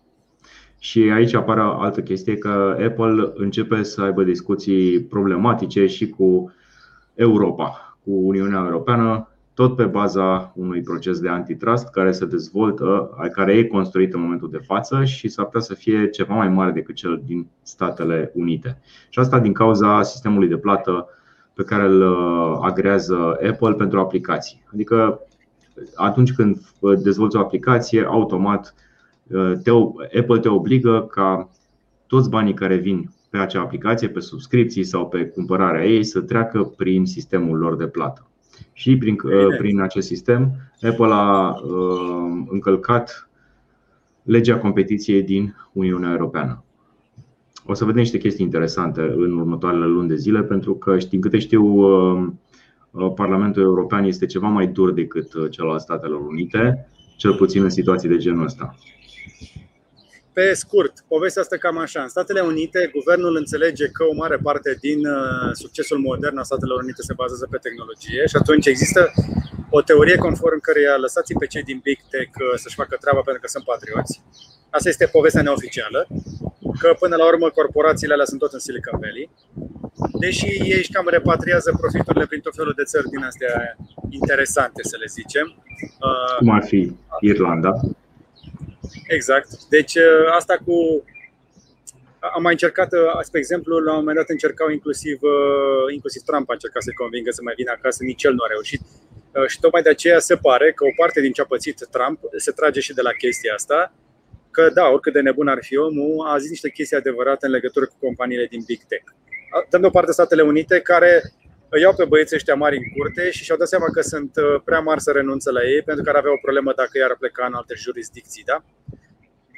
[0.79, 6.53] Și aici apare altă chestie că Apple începe să aibă discuții problematice și cu
[7.13, 13.53] Europa, cu Uniunea Europeană, tot pe baza unui proces de antitrust care se dezvoltă, care
[13.53, 16.95] e construit în momentul de față și s-ar putea să fie ceva mai mare decât
[16.95, 18.81] cel din Statele Unite.
[19.09, 21.07] Și asta din cauza sistemului de plată
[21.53, 23.15] pe care îl uh, agrează
[23.49, 24.63] Apple pentru aplicații.
[24.73, 25.19] Adică
[25.95, 26.61] atunci când
[27.03, 28.75] dezvolți o aplicație, automat
[29.27, 29.71] uh, te,
[30.19, 31.49] Apple te obligă ca
[32.07, 36.63] toți banii care vin pe acea aplicație, pe subscripții sau pe cumpărarea ei, să treacă
[36.63, 38.29] prin sistemul lor de plată
[38.73, 43.29] și prin, uh, prin acest sistem Apple a uh, încălcat
[44.23, 46.63] legea competiției din Uniunea Europeană.
[47.65, 51.39] O să vedem niște chestii interesante în următoarele luni de zile, pentru că, din câte
[51.39, 52.27] știu, uh,
[53.15, 58.09] Parlamentul European este ceva mai dur decât cel al Statelor Unite, cel puțin în situații
[58.09, 58.75] de genul ăsta.
[60.33, 62.01] Pe scurt, povestea asta cam așa.
[62.01, 66.81] În Statele Unite, guvernul înțelege că o mare parte din uh, succesul modern al Statelor
[66.81, 69.11] Unite se bazează pe tehnologie și atunci există
[69.69, 73.41] o teorie conform căreia lăsați pe cei din Big Tech uh, să-și facă treaba pentru
[73.41, 74.13] că sunt patrioți.
[74.69, 76.07] Asta este povestea neoficială,
[76.81, 79.29] că până la urmă corporațiile alea sunt tot în Silicon Valley,
[80.19, 83.53] deși ei își cam repatriază profiturile prin tot felul de țări din astea
[84.09, 85.47] interesante, să le zicem.
[86.37, 87.71] Cum ar fi Irlanda?
[89.07, 89.47] Exact.
[89.69, 89.93] Deci
[90.31, 91.05] asta cu
[92.35, 92.89] am mai încercat,
[93.21, 95.19] spre exemplu, la un moment dat încercau inclusiv,
[95.93, 98.81] inclusiv Trump a încercat să convingă să mai vină acasă, nici el nu a reușit.
[99.47, 102.51] Și tocmai de aceea se pare că o parte din ce a pățit Trump se
[102.51, 103.93] trage și de la chestia asta,
[104.51, 107.85] că da, oricât de nebun ar fi omul, a zis niște chestii adevărate în legătură
[107.85, 109.03] cu companiile din Big Tech.
[109.69, 111.40] Dăm deoparte Statele Unite, care îi
[111.79, 114.79] iau pe băieții ăștia mari în curte și și-au dat seama că sunt uh, prea
[114.79, 117.53] mari să renunță la ei, pentru că ar avea o problemă dacă i-ar pleca în
[117.53, 118.43] alte jurisdicții.
[118.43, 118.63] Da?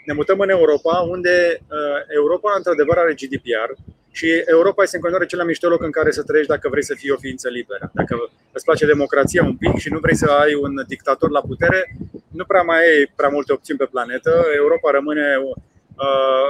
[0.06, 3.69] Ne mutăm în Europa, unde uh, Europa, într-adevăr, are GDPR
[4.12, 6.84] și Europa este în continuare cel mai mișto loc în care să trăiești dacă vrei
[6.84, 7.91] să fii o ființă liberă.
[7.93, 11.95] Dacă îți place democrația un pic și nu vrei să ai un dictator la putere,
[12.32, 14.45] nu prea mai ai prea multe opțiuni pe planetă.
[14.56, 15.56] Europa rămâne uh,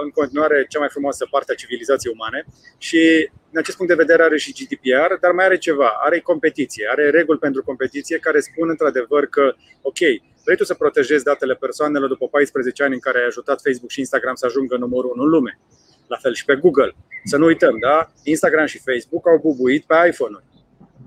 [0.04, 2.46] în continuare cea mai frumoasă parte a civilizației umane
[2.78, 6.88] și din acest punct de vedere are și GDPR, dar mai are ceva, are competiție,
[6.92, 9.98] are reguli pentru competiție care spun într-adevăr că, ok,
[10.44, 14.00] vrei tu să protejezi datele persoanelor după 14 ani în care ai ajutat Facebook și
[14.00, 15.60] Instagram să ajungă numărul 1 în lume.
[16.08, 16.96] La fel și pe Google.
[17.24, 18.12] Să nu uităm, da?
[18.24, 20.44] Instagram și Facebook au bubuit pe iPhone-uri.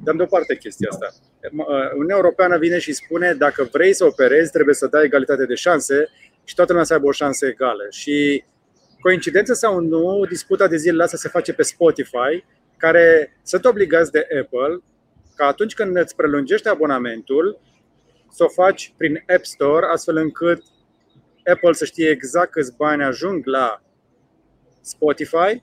[0.04, 1.08] Dăm deoparte chestia asta.
[1.94, 6.08] Uniunea Europeană vine și spune dacă vrei să operezi, trebuie să dai egalitate de șanse
[6.46, 7.82] și toată lumea să aibă o șansă egală.
[7.90, 8.44] Și
[9.00, 12.44] coincidență sau nu, disputa de zilele astea se face pe Spotify,
[12.76, 14.82] care sunt obligați de Apple
[15.36, 17.60] ca atunci când îți prelungești abonamentul,
[18.30, 20.62] să o faci prin App Store, astfel încât
[21.44, 23.82] Apple să știe exact câți bani ajung la
[24.80, 25.62] Spotify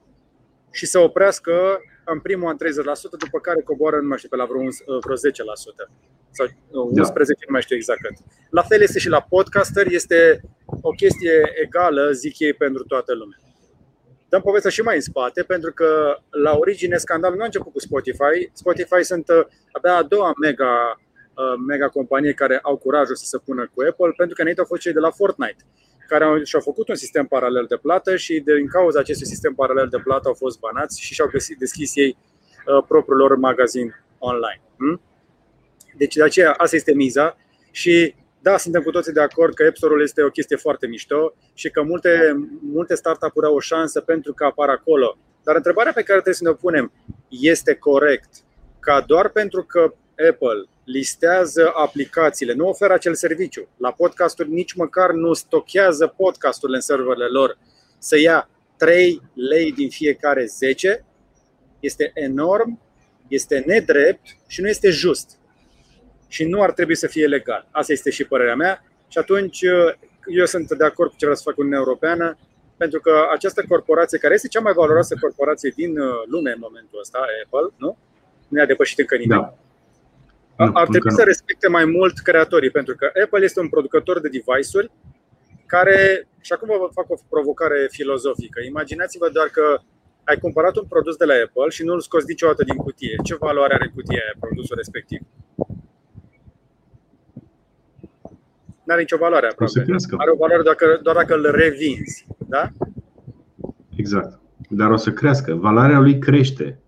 [0.71, 2.59] și să oprească în primul an 30%,
[3.19, 4.61] după care coboară, nu mai știu, pe la vreo,
[5.05, 5.19] vreo 10%
[6.31, 7.45] sau 11, da.
[7.47, 8.15] nu mai știu exact cât.
[8.49, 10.41] La fel este și la podcaster, este
[10.81, 13.37] o chestie egală, zic ei, pentru toată lumea.
[14.29, 17.79] Dăm povestea și mai în spate, pentru că la origine scandalul nu a început cu
[17.79, 18.49] Spotify.
[18.53, 21.01] Spotify sunt uh, abia a doua mega,
[21.35, 24.67] uh, mega companie care au curajul să se pună cu Apple, pentru că înainte au
[24.67, 25.63] fost cei de la Fortnite
[26.07, 29.87] care au, și-au făcut un sistem paralel de plată și din cauza acestui sistem paralel
[29.87, 32.17] de plată au fost banați și și-au găsit, deschis ei
[32.65, 34.61] uh, propriul lor magazin online.
[34.77, 35.01] Hmm?
[35.97, 37.37] Deci de aceea asta este miza
[37.71, 41.33] și da, suntem cu toții de acord că App Store-ul este o chestie foarte mișto
[41.53, 45.17] și că multe, multe startup-uri au o șansă pentru că apar acolo.
[45.43, 46.91] Dar întrebarea pe care trebuie să ne punem
[47.29, 48.29] este corect
[48.79, 49.93] ca doar pentru că
[50.29, 53.67] Apple listează aplicațiile, nu oferă acel serviciu.
[53.77, 57.57] La podcasturi nici măcar nu stochează podcasturile în serverele lor.
[57.97, 61.05] Să ia 3 lei din fiecare 10
[61.79, 62.81] este enorm,
[63.27, 65.37] este nedrept și nu este just
[66.27, 67.67] și nu ar trebui să fie legal.
[67.71, 69.93] Asta este și părerea mea și atunci uh,
[70.25, 72.37] eu sunt de acord cu ce vrea să facă Uniunea Europeană
[72.77, 76.99] pentru că această corporație, care este cea mai valoroasă corporație din uh, lume în momentul
[76.99, 77.97] ăsta, Apple, nu?
[78.47, 79.41] Nu i-a depășit încă nimeni.
[79.41, 79.57] Da.
[80.55, 84.91] Ar trebui să respecte mai mult creatorii, pentru că Apple este un producător de device-uri
[85.65, 88.59] care, și acum vă fac o provocare filozofică.
[88.67, 89.79] Imaginați-vă doar că
[90.23, 93.15] ai cumpărat un produs de la Apple și nu îl scoți niciodată din cutie.
[93.23, 95.19] Ce valoare are cutia aia, produsul respectiv?
[98.83, 99.85] nu are nicio valoare aproape.
[100.17, 102.27] Are o valoare doar, doar dacă îl revinzi.
[102.37, 102.69] Da?
[103.95, 104.39] Exact.
[104.69, 105.53] Dar o să crească.
[105.53, 106.79] Valoarea lui crește.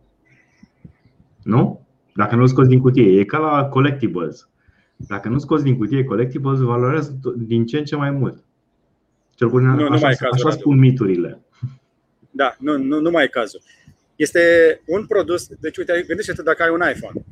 [1.43, 1.84] Nu?
[2.15, 3.19] Dacă nu-l scoți din cutie.
[3.19, 4.49] E ca la collectibles.
[4.95, 8.43] Dacă nu scoți din cutie collectibles, valorează din ce în ce mai mult.
[9.35, 11.39] Cel puțin nu, așa, nu mai e cazul, așa spun miturile.
[12.31, 13.61] Da, nu, nu, nu mai e cazul.
[14.15, 14.41] Este
[14.85, 17.25] un produs, deci uite, gândește-te dacă ai un iPhone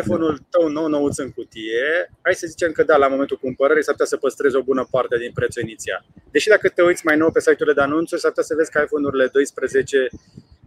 [0.00, 3.94] iPhone-ul tău nou nouț în cutie, hai să zicem că da, la momentul cumpărării s-ar
[3.94, 6.04] putea să păstrezi o bună parte din prețul inițial.
[6.30, 8.80] Deși dacă te uiți mai nou pe site-urile de anunțuri, s-ar putea să vezi că
[8.84, 10.08] iPhone-urile 12,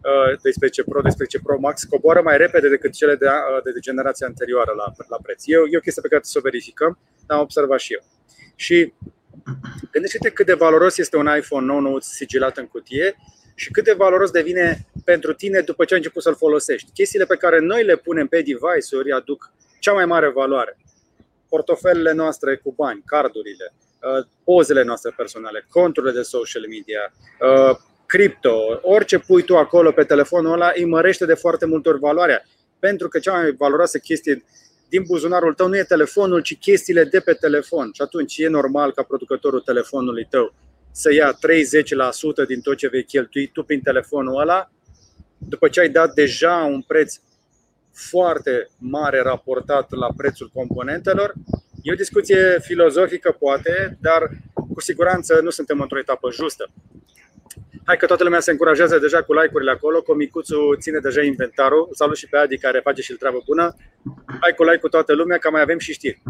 [0.01, 4.27] 12 uh, Pro, 12 Pro Max coboară mai repede decât cele de, uh, de generația
[4.27, 5.43] anterioară la, la preț.
[5.45, 7.93] E o, e o chestie pe care trebuie să o verificăm, dar am observat și
[7.93, 8.03] eu.
[8.55, 8.93] Și
[9.91, 13.15] gândește-te cât de valoros este un iPhone nou nou sigilat în cutie
[13.55, 16.91] și cât de valoros devine pentru tine după ce ai început să-l folosești.
[16.93, 20.77] Chestiile pe care noi le punem pe device-uri aduc cea mai mare valoare.
[21.49, 27.77] Portofelele noastre cu bani, cardurile, uh, pozele noastre personale, conturile de social media, uh,
[28.09, 32.45] cripto, orice pui tu acolo pe telefonul ăla îi mărește de foarte multe ori valoarea.
[32.79, 34.43] Pentru că cea mai valoroasă chestie
[34.89, 37.89] din buzunarul tău nu e telefonul, ci chestiile de pe telefon.
[37.93, 40.53] Și atunci e normal ca producătorul telefonului tău
[40.91, 41.37] să ia
[42.43, 44.71] 30% din tot ce vei cheltui tu prin telefonul ăla,
[45.37, 47.15] după ce ai dat deja un preț
[47.91, 51.33] foarte mare raportat la prețul componentelor.
[51.83, 54.29] E o discuție filozofică, poate, dar
[54.73, 56.69] cu siguranță nu suntem într-o etapă justă.
[57.89, 61.89] Hai că toată lumea se încurajează deja cu like-urile acolo, Comicuțu ține deja inventarul.
[61.91, 63.75] Salut și pe Adi care face și-l treabă bună.
[64.25, 66.21] Hai cu like cu toată lumea, că mai avem și știri.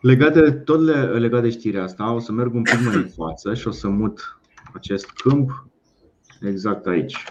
[0.00, 0.80] Legat de, tot
[1.18, 3.88] legat de știrea asta, o să merg un pic mai în față și o să
[3.88, 4.38] mut
[4.74, 5.66] acest câmp
[6.40, 7.24] exact aici.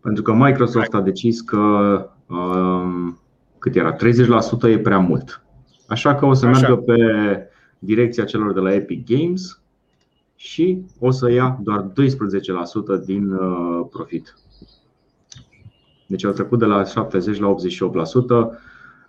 [0.00, 1.58] Pentru că Microsoft a decis că
[2.26, 3.20] um,
[3.58, 3.96] cât era?
[3.96, 3.98] 30%
[4.62, 5.42] e prea mult.
[5.86, 6.60] Așa că o să Așa.
[6.60, 6.96] meargă pe
[7.78, 9.61] direcția celor de la Epic Games
[10.42, 11.90] și o să ia doar
[13.00, 14.34] 12% din uh, profit.
[16.06, 17.54] Deci au trecut de la 70 la
[18.54, 18.58] 88%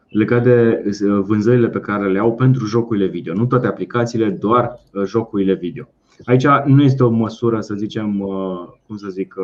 [0.10, 3.34] legat de uh, vânzările pe care le au pentru jocurile video.
[3.34, 5.90] Nu toate aplicațiile, doar uh, jocurile video.
[6.26, 8.18] Aici nu este o măsură, să zicem,
[8.88, 9.36] cum să zic,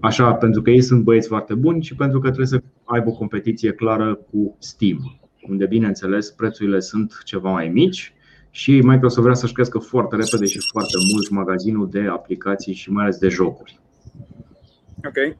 [0.00, 3.12] așa, pentru că ei sunt băieți foarte buni și pentru că trebuie să aibă o
[3.12, 5.18] competiție clară cu Steam,
[5.48, 8.14] unde, bineînțeles, prețurile sunt ceva mai mici
[8.56, 13.02] și Microsoft vrea să-și crească foarte repede și foarte mult magazinul de aplicații și mai
[13.02, 13.80] ales de jocuri.
[15.04, 15.36] Ok.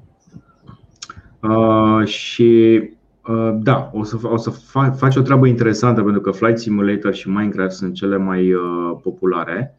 [1.41, 2.81] Uh, și
[3.27, 7.15] uh, da, o să, o să fa- faci o treabă interesantă pentru că Flight Simulator
[7.15, 8.61] și Minecraft sunt cele mai uh,
[9.03, 9.79] populare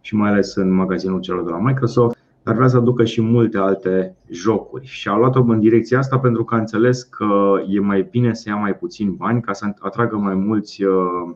[0.00, 3.58] și mai ales în magazinul celor de la Microsoft, dar vrea să aducă și multe
[3.58, 4.86] alte jocuri.
[4.86, 8.48] Și a luat-o în direcția asta pentru că a înțeles că e mai bine să
[8.48, 11.34] ia mai puțin bani ca să atragă mai mulți uh,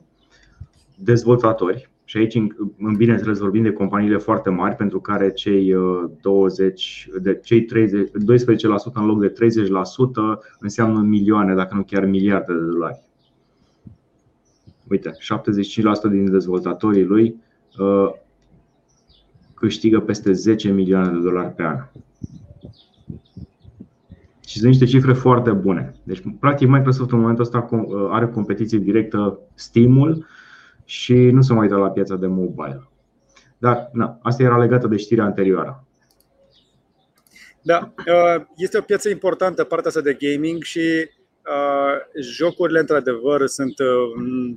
[1.02, 2.38] dezvoltatori și aici,
[2.96, 5.74] bineînțeles, vorbim de companiile foarte mari pentru care cei
[6.20, 8.12] 20, uh, de, cei 30, 12%
[8.94, 9.32] în loc de 30%
[10.58, 13.02] înseamnă milioane, dacă nu chiar miliarde de dolari.
[14.88, 17.34] Uite, 75% din dezvoltatorii lui
[17.78, 18.10] uh,
[19.54, 21.78] câștigă peste 10 milioane de dolari pe an.
[24.46, 25.94] Și sunt niște cifre foarte bune.
[26.02, 30.26] Deci, practic, Microsoft în momentul ăsta uh, are competiție directă Steam-ul
[30.90, 32.88] și nu se mai uită la piața de mobile.
[33.58, 35.86] Dar na, asta era legată de știrea anterioară.
[37.62, 43.78] Da, uh, este o piață importantă partea asta de gaming și uh, jocurile într-adevăr sunt
[43.78, 44.56] uh,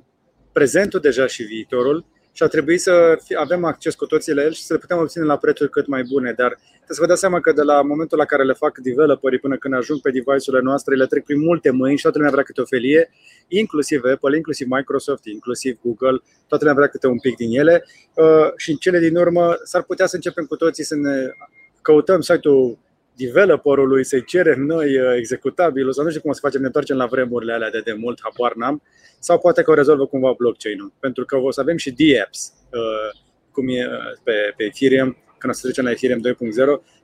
[0.51, 4.63] prezentul deja și viitorul și ar trebui să avem acces cu toții la el și
[4.63, 6.33] să le putem obține la prețuri cât mai bune.
[6.37, 9.39] Dar trebuie să vă dați seama că de la momentul la care le fac developerii
[9.39, 12.43] până când ajung pe device-urile noastre, le trec prin multe mâini și toată lumea vrea
[12.43, 13.09] câte o felie,
[13.47, 17.85] inclusiv Apple, inclusiv Microsoft, inclusiv Google, toată lumea vrea câte un pic din ele.
[18.13, 21.33] Uh, și în cele din urmă s-ar putea să începem cu toții să ne
[21.81, 22.77] căutăm site-ul
[23.15, 26.97] developerului, să-i cerem noi uh, executabilul, sau nu știu cum o să facem, ne întoarcem
[26.97, 28.81] la vremurile alea de demult, habar n-am,
[29.19, 33.19] sau poate că o rezolvă cumva blockchain-ul, pentru că o să avem și DApps, uh,
[33.51, 36.33] cum e uh, pe, pe Ethereum, când o să trecem la Ethereum 2.0,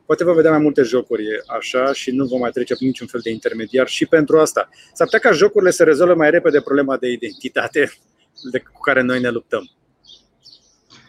[0.05, 3.19] poate vom vedea mai multe jocuri așa și nu vom mai trece prin niciun fel
[3.23, 4.69] de intermediar și pentru asta.
[4.93, 7.91] S-ar putea ca jocurile să rezolve mai repede problema de identitate
[8.51, 9.69] de, cu care noi ne luptăm.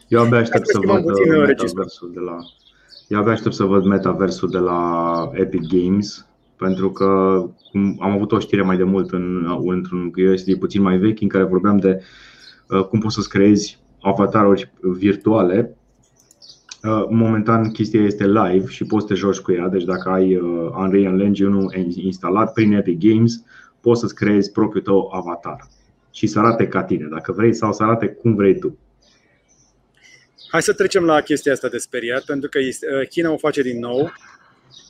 [0.08, 1.04] Eu abia aștept să văd
[1.46, 2.36] metaversul de la
[3.10, 7.04] eu abia aștept să văd metaversul de la Epic Games, pentru că
[7.98, 11.44] am avut o știre mai de mult în, într-un USB puțin mai vechi în care
[11.44, 12.02] vorbeam de
[12.68, 15.76] uh, cum poți să-ți creezi avataruri virtuale.
[16.82, 20.36] Uh, momentan chestia este live și poți să te joci cu ea, deci dacă ai
[20.36, 23.44] uh, Unreal Engine instalat prin Epic Games,
[23.80, 25.68] poți să-ți creezi propriul tău avatar
[26.10, 28.78] și să arate ca tine, dacă vrei, sau să arate cum vrei tu.
[30.50, 33.78] Hai să trecem la chestia asta de speriat, pentru că uh, China o face din
[33.78, 34.12] nou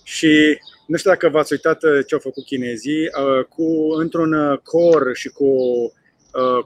[0.03, 5.11] și nu știu dacă v-ați uitat uh, ce au făcut chinezii, uh, cu, într-un cor
[5.17, 5.53] și cu,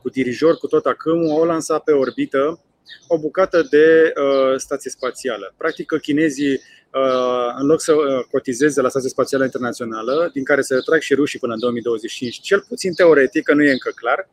[0.03, 2.61] cu dirijor, cu tot acâmul, au lansat pe orbită
[3.09, 4.13] o bucată de
[4.57, 5.55] stație spațială.
[5.57, 6.61] Practic, chinezii,
[7.59, 7.95] în loc să
[8.31, 12.65] cotizeze la Stația Spațială Internațională, din care se retrag și rușii până în 2025, cel
[12.69, 14.29] puțin teoretic, că nu e încă clar,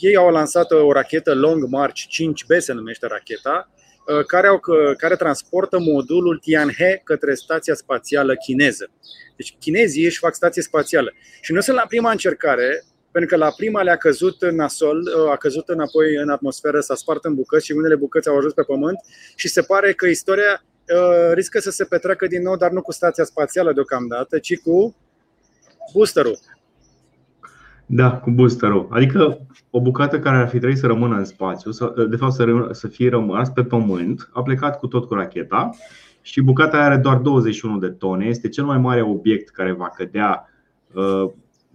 [0.00, 3.70] ei au lansat o rachetă Long March 5B, se numește racheta,
[4.06, 4.60] uh, care, au,
[4.98, 8.90] care transportă modulul Tianhe către stația spațială chineză.
[9.36, 11.12] Deci chinezii își fac stație spațială.
[11.40, 15.30] Și nu sunt la prima încercare, pentru că la prima le-a căzut în nasol, uh,
[15.30, 18.62] a căzut înapoi în atmosferă, s-a spart în bucăți și unele bucăți au ajuns pe
[18.62, 18.98] pământ
[19.34, 22.92] și se pare că istoria uh, riscă să se petreacă din nou, dar nu cu
[22.92, 24.96] stația spațială deocamdată, ci cu
[25.92, 26.38] boosterul.
[27.86, 28.86] Da, cu boosterul.
[28.90, 31.70] Adică o bucată care ar fi trebuit să rămână în spațiu,
[32.08, 32.32] de fapt
[32.70, 35.70] să fie rămas pe pământ, a plecat cu tot cu racheta
[36.22, 38.26] și bucata are doar 21 de tone.
[38.26, 40.48] Este cel mai mare obiect care va cădea
[40.92, 41.30] uh,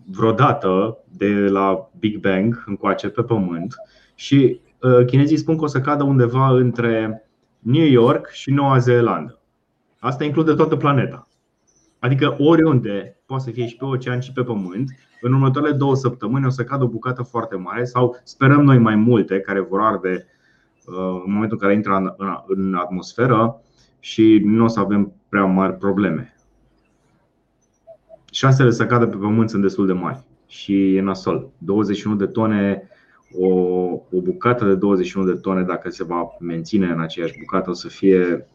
[0.06, 3.76] vreodată de la Big Bang încoace pe pământ
[4.16, 7.24] și uh, chinezii spun că o să cadă undeva între
[7.60, 9.40] New York și Noua Zeelandă.
[10.00, 11.28] Asta include toată planeta.
[12.02, 14.92] Adică oriunde, poate să fie și pe ocean și pe pământ,
[15.22, 18.96] în următoarele două săptămâni o să cadă o bucată foarte mare sau sperăm noi mai
[18.96, 20.28] multe care vor arde
[20.86, 22.16] uh, în momentul în care intră
[22.48, 23.62] în atmosferă
[24.00, 26.36] și nu o să avem prea mari probleme.
[28.32, 31.50] Șansele să cadă pe pământ sunt destul de mari și e nasol.
[31.58, 32.90] 21 de tone
[33.40, 33.48] o,
[34.12, 37.88] o bucată de 21 de tone, dacă se va menține în aceeași bucată, o să
[37.88, 38.48] fie.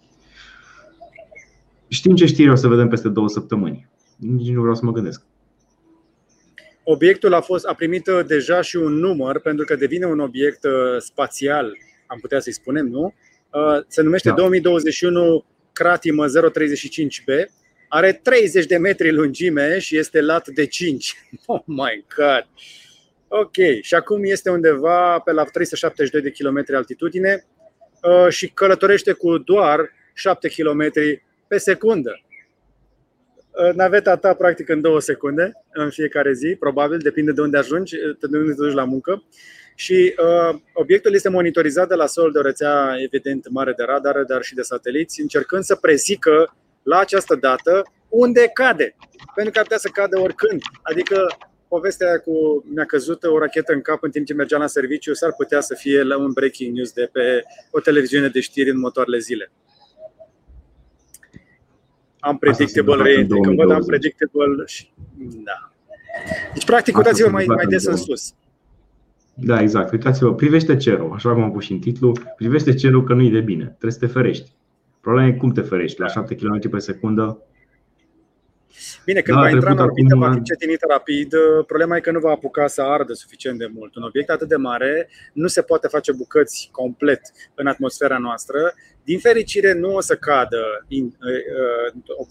[1.88, 3.88] Știm ce știri o să vedem peste două săptămâni.
[4.16, 5.22] Nici nu vreau să mă gândesc.
[6.84, 10.64] Obiectul a, fost, a primit uh, deja și un număr, pentru că devine un obiect
[10.64, 11.76] uh, spațial,
[12.06, 13.14] am putea să-i spunem, nu?
[13.50, 14.34] Uh, se numește da.
[14.34, 17.50] 2021 Cratimă 035B.
[17.88, 21.14] Are 30 de metri lungime și este lat de 5.
[21.46, 22.46] Oh my god!
[23.28, 27.46] Ok, și acum este undeva pe la 372 de km altitudine
[28.28, 30.90] și călătorește cu doar 7 km
[31.48, 32.20] pe secundă.
[33.50, 37.94] Uh, naveta ta practic în două secunde în fiecare zi, probabil, depinde de unde ajungi,
[37.96, 39.24] uh, de unde te duci la muncă.
[39.74, 44.24] Și uh, obiectul este monitorizat de la sol de o rețea, evident, mare de radar,
[44.24, 48.96] dar și de sateliți, încercând să prezică la această dată unde cade.
[49.34, 50.60] Pentru că ar putea să cadă oricând.
[50.82, 51.26] Adică
[51.68, 55.34] povestea cu mi-a căzut o rachetă în cap în timp ce mergeam la serviciu s-ar
[55.34, 59.18] putea să fie la un breaking news de pe o televiziune de știri în motoarele
[59.18, 59.50] zile
[62.30, 64.90] unpredictable rating, când văd unpredictable și...
[65.44, 65.70] Da.
[66.54, 68.34] Deci, practic, uitați-vă mai, mai des în sus.
[69.34, 69.92] Da, exact.
[69.92, 73.30] Uitați-vă, privește cerul, așa cum am pus și în titlu, privește cerul că nu e
[73.30, 74.50] de bine, trebuie să te ferești.
[75.00, 77.38] Problema e cum te ferești, la 7 km pe secundă
[79.04, 81.32] Bine, când da, va intra în orbită, va fi cetinită rapid.
[81.66, 83.96] Problema e că nu va apuca să ardă suficient de mult.
[83.96, 87.20] Un obiect atât de mare nu se poate face bucăți complet
[87.54, 88.74] în atmosfera noastră.
[89.04, 90.86] Din fericire, nu o să cadă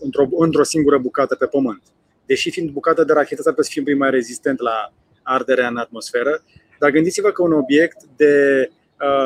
[0.03, 1.83] într-o, într-o singură bucată pe Pământ.
[2.25, 4.93] Deși fiind bucată de rachetă, s-ar putea să fie mai rezistent la
[5.23, 6.43] arderea în atmosferă.
[6.79, 8.69] Dar gândiți-vă că un obiect de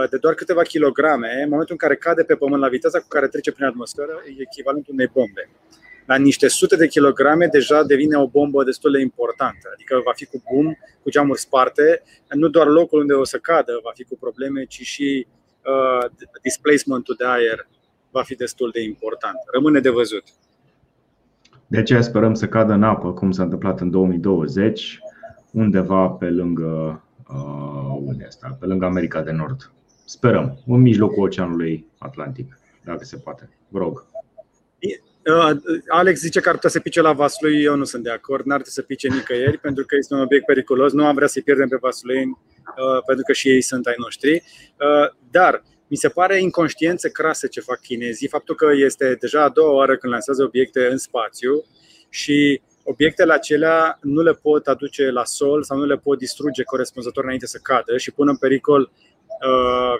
[0.09, 3.28] de doar câteva kilograme, în momentul în care cade pe pământ la viteza cu care
[3.28, 5.49] trece prin atmosferă, e echivalentul unei bombe
[6.10, 9.70] la niște sute de kilograme deja devine o bombă destul de importantă.
[9.74, 13.80] Adică va fi cu boom, cu geamuri sparte, nu doar locul unde o să cadă
[13.84, 15.28] va fi cu probleme, ci și
[15.66, 16.10] uh,
[16.41, 17.68] displacementul de aer
[18.12, 19.38] va fi destul de important.
[19.53, 20.24] Rămâne de văzut.
[21.68, 24.99] De aceea sperăm să cadă în apă, cum s-a întâmplat în 2020,
[25.51, 29.72] undeva pe lângă uh, unde asta, pe lângă America de Nord.
[30.05, 33.49] Sperăm, în mijlocul Oceanului Atlantic, dacă se poate.
[33.68, 34.05] Vă rog.
[35.30, 35.57] Uh,
[35.88, 38.61] Alex zice că ar putea să pice la Vaslui, eu nu sunt de acord, n-ar
[38.61, 41.67] trebui să pice nicăieri pentru că este un obiect periculos, nu am vrea să-i pierdem
[41.67, 44.32] pe Vasluini uh, pentru că și ei sunt ai noștri.
[44.34, 49.49] Uh, dar mi se pare inconștiență crasă ce fac chinezii, faptul că este deja a
[49.49, 51.65] doua oară când lansează obiecte în spațiu
[52.09, 57.23] și obiectele acelea nu le pot aduce la sol sau nu le pot distruge corespunzător
[57.23, 58.91] înainte să cadă și pun în pericol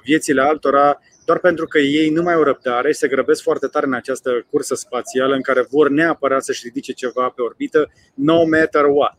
[0.04, 1.00] viețile altora
[1.30, 4.46] doar pentru că ei nu mai au răbdare și se grăbesc foarte tare în această
[4.50, 9.18] cursă spațială în care vor neapărat să-și ridice ceva pe orbită, no matter what.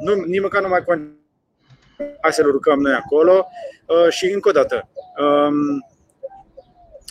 [0.00, 0.84] Nu, nici măcar nu mai
[2.20, 3.46] hai să-l urcăm noi acolo
[3.86, 4.88] uh, și încă o dată.
[5.18, 5.86] Um,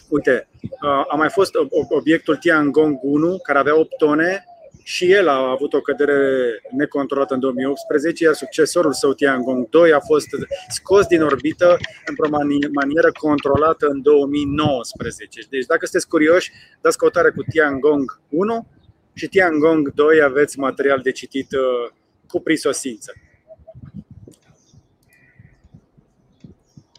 [0.10, 1.52] uite, uh, a mai fost
[1.90, 4.44] obiectul Tiangong 1 care avea 8 tone
[4.90, 10.00] și el a avut o cădere necontrolată în 2018, iar succesorul său Tiangong 2 a
[10.00, 10.28] fost
[10.70, 12.30] scos din orbită într-o
[12.74, 15.42] manieră controlată în 2019.
[15.50, 18.68] Deci dacă sunteți curioși, dați căutare cu Tiangong 1
[19.14, 21.92] și Tiangong 2 aveți material de citit uh,
[22.28, 23.14] cu prisosință.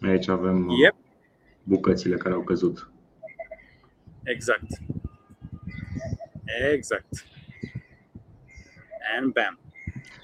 [0.01, 0.95] Aici avem uh, yep.
[1.63, 2.91] bucățile care au căzut.
[4.23, 4.67] Exact.
[6.73, 7.09] Exact
[9.19, 9.59] and bam.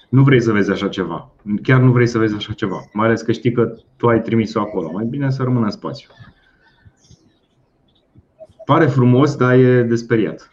[0.09, 1.31] Nu vrei să vezi așa ceva.
[1.63, 2.89] Chiar nu vrei să vezi așa ceva.
[2.93, 4.91] Mai ales că știi că tu ai trimis-o acolo.
[4.91, 6.09] Mai bine să rămână în spațiu.
[8.65, 10.51] Pare frumos, dar e de speriat.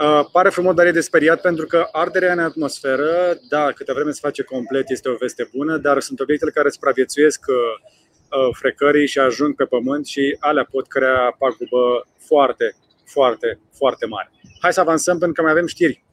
[0.00, 4.10] Uh, pare frumos, dar e de speriat pentru că arderea în atmosferă, da, câte vreme
[4.10, 9.06] se face complet, este o veste bună, dar sunt obiectele care supraviețuiesc uh, uh, frecării
[9.06, 14.30] și ajung pe pământ și alea pot crea pagubă foarte, foarte, foarte mare.
[14.60, 16.04] Hai să avansăm pentru că mai avem știri.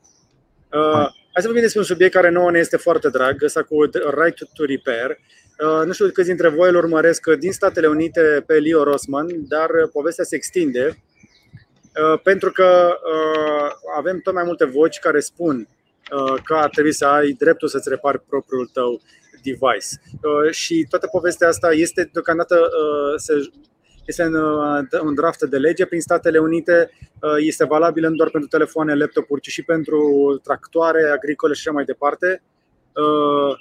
[0.75, 3.83] Uh, hai să vorbim despre un subiect care nouă ne este foarte drag, ăsta cu
[4.23, 5.09] Right to Repair.
[5.09, 9.69] Uh, nu știu câți dintre voi îl urmăresc din Statele Unite pe Leo Rossman, dar
[9.91, 15.67] povestea se extinde uh, pentru că uh, avem tot mai multe voci care spun
[16.11, 19.01] uh, că ar trebui să ai dreptul să-ți repari propriul tău
[19.43, 19.87] device.
[20.21, 23.33] Uh, și toată povestea asta este deocamdată uh, se
[24.05, 24.23] este
[25.01, 26.91] un draft de lege prin Statele Unite,
[27.21, 29.99] uh, este valabil nu doar pentru telefoane, laptopuri, ci și pentru
[30.43, 32.41] tractoare agricole și așa mai departe.
[32.93, 33.57] Uh,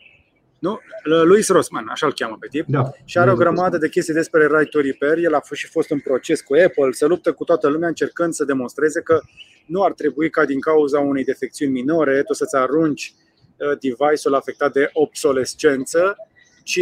[0.59, 0.79] nu?
[1.03, 2.65] Louis Rossman, așa îl cheamă pe tip.
[2.69, 5.19] Da, și are o grămadă de chestii despre right to repair.
[5.19, 8.33] El a fost și fost în proces cu Apple, se luptă cu toată lumea încercând
[8.33, 9.21] să demonstreze că
[9.67, 13.15] nu ar trebui ca din cauza unei defecțiuni minore tu să-ți arunci
[13.57, 16.17] uh, device-ul afectat de obsolescență
[16.65, 16.81] ci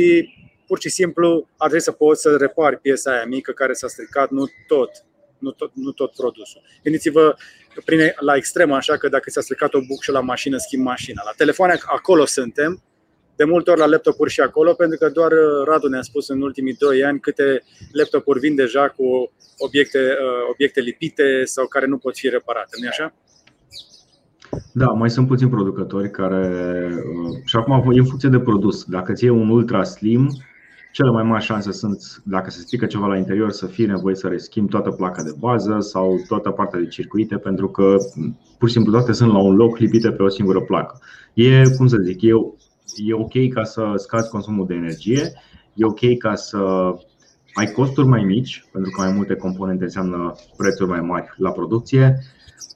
[0.73, 4.31] pur și simplu ar trebui să poți să repari piesa aia mică care s-a stricat,
[4.31, 4.91] nu tot,
[5.39, 6.61] nu tot, nu tot produsul.
[6.83, 7.35] Gândiți-vă
[7.85, 11.23] prin, la extremă, așa că dacă ți-a stricat o bucșă la mașină, schimb mașina.
[11.25, 12.83] La telefoane acolo suntem,
[13.37, 16.43] de multe ori la laptopuri și acolo, pentru că doar uh, Radu ne-a spus în
[16.43, 17.63] ultimii doi ani câte
[17.93, 22.89] laptopuri vin deja cu obiecte, uh, obiecte lipite sau care nu pot fi reparate, nu
[22.89, 23.15] așa?
[24.73, 26.43] Da, mai sunt puțini producători care.
[26.95, 30.31] Uh, și acum, în funcție de produs, dacă ți e un ultra slim,
[30.93, 34.29] cele mai mari șanse sunt, dacă se strică ceva la interior, să fie nevoie să
[34.29, 37.97] reschimbi toată placa de bază sau toată partea de circuite, pentru că
[38.59, 41.01] pur și simplu toate sunt la un loc lipite pe o singură placă.
[41.35, 42.29] E, cum să zic, e,
[42.97, 45.33] e ok ca să scazi consumul de energie,
[45.75, 46.59] e ok ca să
[47.55, 52.19] ai costuri mai mici, pentru că mai multe componente înseamnă prețuri mai mari la producție.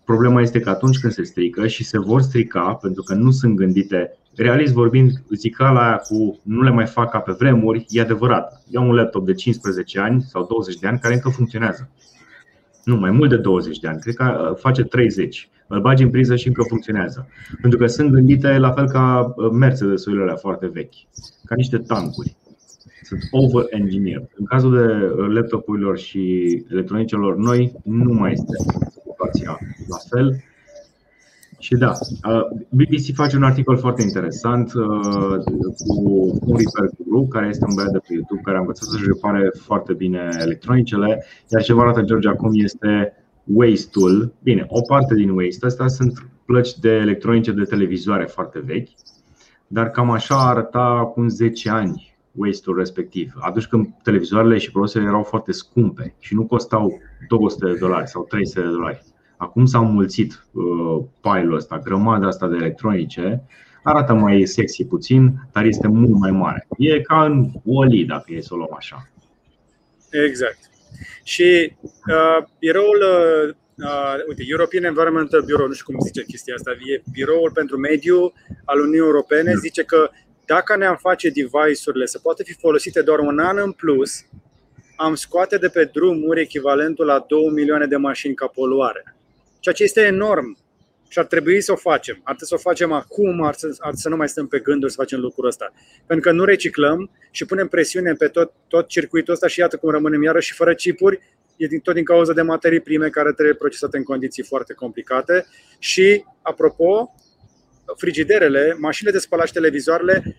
[0.04, 3.54] Problema este că atunci când se strică și se vor strica, pentru că nu sunt
[3.56, 8.62] gândite realist vorbind, zicala aia cu nu le mai fac ca pe vremuri e adevărat.
[8.68, 11.90] Iau un laptop de 15 ani sau 20 de ani care încă funcționează.
[12.84, 15.48] Nu, mai mult de 20 de ani, cred că uh, face 30.
[15.66, 17.28] Îl bagi în priză și încă funcționează.
[17.60, 20.94] Pentru că sunt gândite la fel ca uh, Mercedes-urile alea foarte vechi,
[21.44, 22.36] ca niște tancuri.
[23.02, 24.28] Sunt over-engineered.
[24.34, 28.52] În cazul de uh, laptopurilor și electronicelor noi, nu mai este
[29.06, 29.58] situația
[29.88, 30.44] la fel
[31.58, 31.92] și da,
[32.68, 34.72] BBC face un articol foarte interesant
[35.76, 39.06] cu un repair guru, care este un băiat de pe YouTube care a învățat să-și
[39.06, 43.12] repare foarte bine electronicele, iar ce vă arată George acum este
[43.44, 44.32] waste-ul.
[44.42, 48.88] Bine, o parte din waste astea sunt plăci de electronice de televizoare foarte vechi,
[49.66, 53.32] dar cam așa arăta acum 10 ani waste-ul respectiv.
[53.40, 56.98] Atunci când televizoarele și produsele erau foarte scumpe și nu costau
[57.28, 59.02] 200 de dolari sau 300 de dolari
[59.36, 63.42] Acum s-au mulțit uh, pile ăsta, grămada asta de electronice,
[63.82, 66.66] arată mai sexy puțin, dar este mult mai mare.
[66.78, 69.08] E ca în Wally, dacă e să o luăm așa.
[70.10, 70.58] Exact.
[71.22, 76.70] Și uh, biroul, uh, uh, uite, European Environmental Bureau, nu știu cum zice chestia asta,
[76.70, 78.32] e biroul pentru mediu
[78.64, 79.58] al Uniunii Europene, da.
[79.58, 80.10] zice că
[80.44, 84.24] dacă ne-am face device-urile să poată fi folosite doar un an în plus,
[84.96, 89.15] am scoate de pe drumuri echivalentul la 2 milioane de mașini ca poluare
[89.66, 90.58] ceea ce este enorm
[91.08, 92.14] și ar trebui să o facem.
[92.22, 94.92] Ar trebui să o facem acum, ar să, ar să nu mai stăm pe gânduri
[94.92, 95.72] să facem lucrul ăsta.
[96.06, 99.90] Pentru că nu reciclăm și punem presiune pe tot, tot circuitul ăsta și iată cum
[99.90, 101.20] rămânem iarăși și fără chipuri,
[101.56, 105.46] e din, tot din cauza de materii prime care trebuie procesate în condiții foarte complicate.
[105.78, 107.14] Și, apropo,
[107.96, 110.36] frigiderele, mașinile de spălat și televizoarele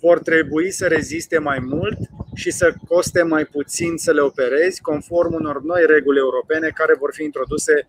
[0.00, 1.98] vor trebui să reziste mai mult
[2.34, 7.10] și să coste mai puțin să le operezi, conform unor noi reguli europene care vor
[7.12, 7.86] fi introduse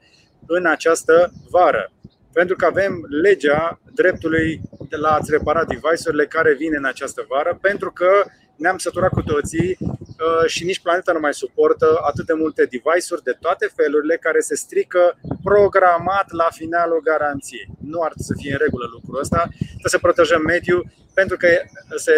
[0.48, 1.92] în această vară.
[2.34, 7.58] Pentru că avem legea dreptului de la a-ți repara device-urile care vine în această vară,
[7.62, 8.10] pentru că
[8.56, 13.24] ne-am săturat cu toții uh, și nici planeta nu mai suportă atât de multe device-uri
[13.24, 17.68] de toate felurile care se strică programat la finalul garanției.
[17.82, 21.48] Nu ar să fie în regulă lucrul ăsta, trebuie să protejăm mediul pentru că
[21.96, 22.18] se,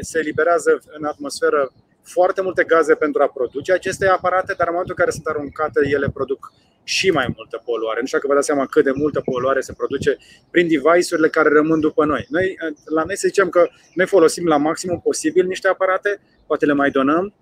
[0.00, 1.72] se eliberează în atmosferă
[2.04, 5.80] foarte multe gaze pentru a produce aceste aparate, dar în momentul în care sunt aruncate,
[5.88, 6.52] ele produc
[6.84, 8.00] și mai multă poluare.
[8.00, 10.16] Nu știu dacă vă dați seama cât de multă poluare se produce
[10.50, 12.26] prin device-urile care rămân după noi.
[12.28, 16.72] Noi la noi să zicem că noi folosim la maximum posibil niște aparate, poate le
[16.72, 17.34] mai donăm,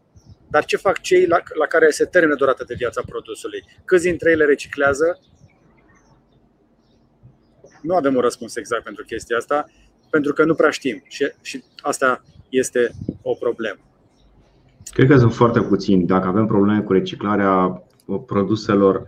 [0.51, 3.65] dar ce fac cei la, la care se termină durata de viața produsului?
[3.85, 5.21] Câți dintre ei le reciclează?
[7.83, 9.71] Nu avem un răspuns exact pentru chestia asta,
[10.11, 12.91] pentru că nu prea știm și, și asta este
[13.23, 13.92] o problemă.
[14.93, 16.07] Cred că sunt foarte puțini.
[16.07, 17.83] Dacă avem probleme cu reciclarea
[18.27, 19.07] produselor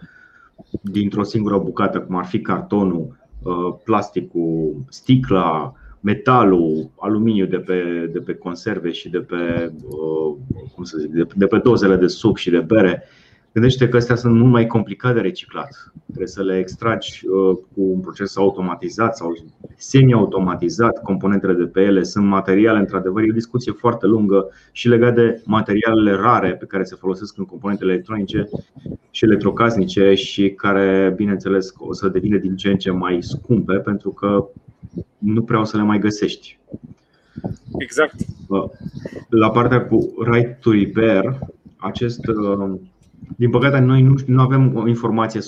[0.80, 8.18] dintr-o singură bucată, cum ar fi cartonul, uh, plasticul, sticla, metalul, aluminiu de pe, de
[8.18, 10.34] pe conserve și de pe, uh,
[10.74, 13.02] cum să zic, de, pe dozele de suc și de bere,
[13.54, 15.92] Gândește că astea sunt mult mai complicate de reciclat.
[16.04, 19.36] Trebuie să le extragi uh, cu un proces automatizat sau
[19.76, 21.02] semi-automatizat.
[21.02, 25.42] Componentele de pe ele sunt materiale, într-adevăr, e o discuție foarte lungă și legat de
[25.44, 28.48] materialele rare pe care se folosesc în componentele electronice
[29.10, 34.10] și electrocasnice și care, bineînțeles, o să devină din ce în ce mai scumpe pentru
[34.10, 34.48] că
[35.18, 36.58] nu prea o să le mai găsești.
[37.78, 38.14] Exact.
[39.28, 41.38] La partea cu right to repair,
[41.76, 42.74] acest uh,
[43.36, 45.42] din păcate, noi nu, nu avem o informație 100%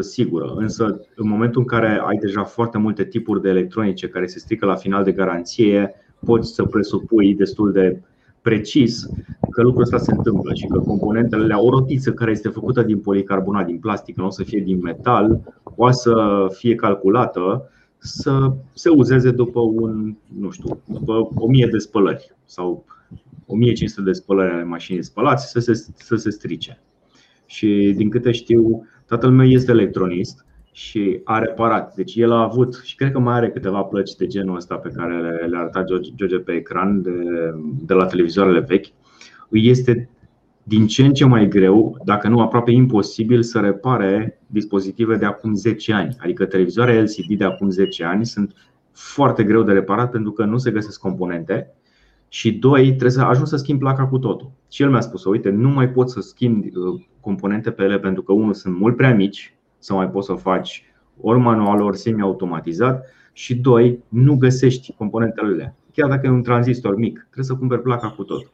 [0.00, 4.38] sigură, însă în momentul în care ai deja foarte multe tipuri de electronice care se
[4.38, 8.00] strică la final de garanție, poți să presupui destul de
[8.42, 9.06] precis
[9.50, 13.66] că lucrul ăsta se întâmplă și că componentele, o rotiță care este făcută din policarbonat,
[13.66, 15.40] din plastic, nu o să fie din metal,
[15.76, 22.34] o să fie calculată să se uzeze după un, nu știu, după 1000 de spălări
[22.44, 22.84] sau
[23.46, 26.80] 1500 de spălări ale mașinii spălați să se, să se strice.
[27.50, 31.94] Și din câte știu, tatăl meu este electronist și a reparat.
[31.94, 34.88] Deci el a avut și cred că mai are câteva plăci de genul ăsta pe
[34.88, 35.84] care le, le arăta
[36.14, 37.12] George pe ecran de,
[37.86, 38.86] de la televizoarele vechi.
[39.48, 40.08] Îi este
[40.62, 45.54] din ce în ce mai greu, dacă nu aproape imposibil, să repare dispozitive de acum
[45.54, 46.16] 10 ani.
[46.18, 48.54] Adică televizoare LCD de acum 10 ani sunt
[48.92, 51.74] foarte greu de reparat pentru că nu se găsesc componente
[52.32, 54.50] și doi, trebuie să ajung să schimb placa cu totul.
[54.70, 58.22] Și el mi-a spus, uite, nu mai pot să schimb uh, componente pe ele pentru
[58.22, 60.84] că unul sunt mult prea mici, să mai poți să faci
[61.20, 65.74] ori manual, ori semi-automatizat și doi, nu găsești componentele.
[65.92, 68.50] Chiar dacă e un tranzistor mic, trebuie să cumperi placa cu totul.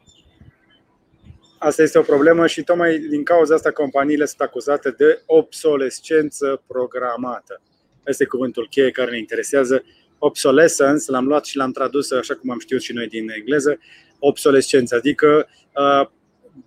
[1.59, 7.61] Asta este o problemă și tocmai din cauza asta companiile sunt acuzate de obsolescență programată.
[8.05, 9.83] Este cuvântul cheie care ne interesează.
[10.17, 13.77] Obsolescence, l-am luat și l-am tradus așa cum am știut și noi din engleză,
[14.19, 16.07] obsolescență, adică uh,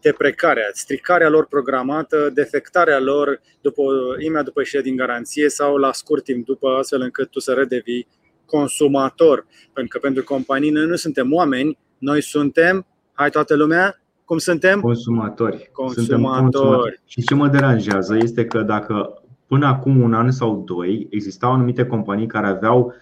[0.01, 3.83] deprecarea, stricarea lor programată, defectarea lor după,
[4.19, 8.07] imediat după ieșirea din garanție sau la scurt timp după, astfel încât tu să redevii
[8.45, 9.47] consumator.
[9.73, 14.81] Pentru că pentru companii noi nu suntem oameni, noi suntem, hai toată lumea, cum suntem?
[14.81, 15.71] Consumatori.
[15.73, 16.07] Consumatori.
[16.07, 17.01] Suntem consumatori.
[17.07, 21.87] Și ce mă deranjează este că dacă până acum un an sau doi existau anumite
[21.87, 22.93] companii care aveau um,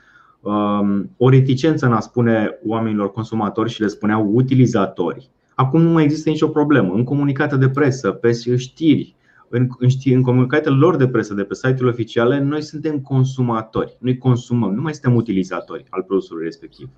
[1.16, 5.30] o reticență în a spune oamenilor consumatori și le spuneau utilizatori.
[5.54, 6.94] Acum nu mai există nicio problemă.
[6.94, 9.16] În comunicate de presă, pe știri,
[9.48, 13.96] în, în, știri, în comunicatele lor de presă de pe site-urile oficiale, noi suntem consumatori.
[14.00, 16.88] Noi consumăm, nu mai suntem utilizatori al produsului respectiv.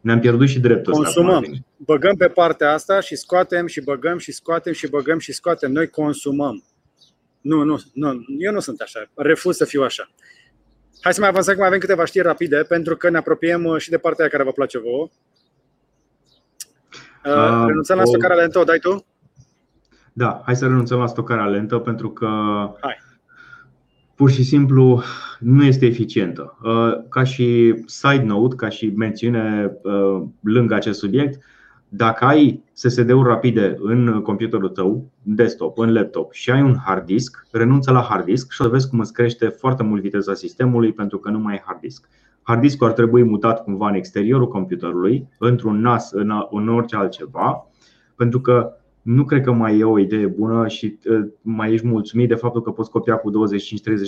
[0.00, 1.42] Ne-am pierdut și dreptul Consumăm.
[1.42, 5.72] Ăsta, băgăm pe partea asta și scoatem și băgăm și scoatem și băgăm și scoatem.
[5.72, 6.64] Noi consumăm.
[7.40, 9.10] Nu, nu, nu, eu nu sunt așa.
[9.14, 10.10] Refuz să fiu așa.
[11.00, 13.80] Hai să mai avansăm, că mai avem câteva știri rapide, pentru că ne apropiem uh,
[13.80, 15.08] și de partea care vă place vouă.
[17.24, 19.06] Uh, renunțăm la stocarea lentă, o dai tu?
[20.12, 22.28] Da, hai să renunțăm la stocarea lentă pentru că
[22.80, 22.96] hai.
[24.14, 25.02] pur și simplu
[25.38, 26.58] nu este eficientă.
[26.62, 31.42] Uh, ca și side note, ca și mențiune uh, lângă acest subiect,
[31.88, 37.46] dacă ai SSD-uri rapide în computerul tău, desktop, în laptop și ai un hard disk,
[37.50, 40.92] renunță la hard disk și o să vezi cum îți crește foarte mult viteza sistemului
[40.92, 42.08] pentru că nu mai ai hard disk.
[42.42, 46.10] Hard diskul ar trebui mutat cumva în exteriorul computerului, într-un NAS,
[46.50, 47.66] în orice altceva,
[48.16, 48.72] pentru că
[49.02, 52.62] nu cred că mai e o idee bună și ă, mai ești mulțumit de faptul
[52.62, 53.34] că poți copia cu 25-30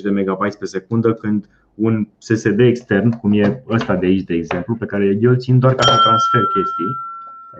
[0.02, 4.74] de MB pe secundă când un SSD extern, cum e ăsta de aici de exemplu,
[4.74, 6.96] pe care eu îl țin doar ca să transfer chestii,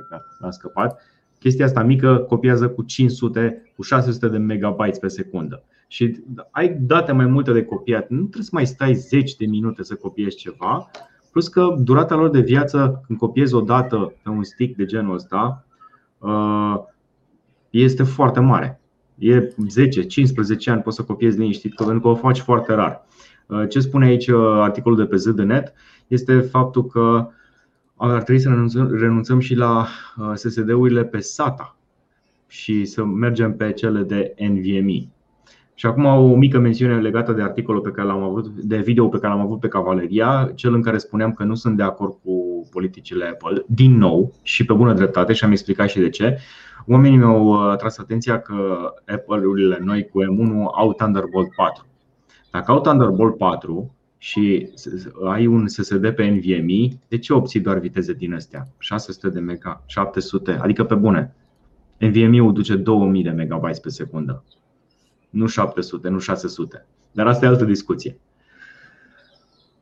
[0.09, 1.01] că l-am scăpat,
[1.39, 5.63] chestia asta mică copiază cu 500, cu 600 de MB pe secundă.
[5.89, 9.83] Și ai date mai multe de copiat, nu trebuie să mai stai 10 de minute
[9.83, 10.91] să copiezi ceva,
[11.31, 15.15] plus că durata lor de viață, când copiezi o dată pe un stick de genul
[15.15, 15.65] ăsta,
[16.23, 16.85] ă,
[17.71, 18.81] este foarte mare.
[19.19, 19.53] E 10-15
[20.67, 23.07] ani poți să copiezi liniștit, pentru că o faci foarte rar.
[23.47, 25.73] Uh, ce spune aici uh, articolul de pe ZDNet
[26.07, 27.29] este faptul că
[27.99, 29.87] ar trebui să renunțăm, renunțăm și la
[30.17, 31.77] uh, SSD-urile pe SATA
[32.47, 35.09] și să mergem pe cele de NVMe.
[35.75, 39.19] Și acum o mică mențiune legată de articolul pe care l-am avut, de video pe
[39.19, 42.67] care l-am avut pe Cavaleria, cel în care spuneam că nu sunt de acord cu
[42.71, 46.39] politicile Apple, din nou și pe bună dreptate și am explicat și de ce.
[46.87, 48.55] Oamenii mi-au uh, tras atenția că
[49.07, 51.87] Apple-urile noi cu M1 au Thunderbolt 4.
[52.51, 54.71] Dacă au Thunderbolt 4 și
[55.25, 58.69] ai un SSD pe NVMe, de ce obții doar viteze din astea?
[58.79, 61.35] 600 de mega, 700, adică pe bune.
[61.99, 64.45] NVMe-ul duce 2000 de MB pe secundă.
[65.31, 66.87] Nu 700, nu 600.
[67.13, 68.19] Dar asta e altă discuție.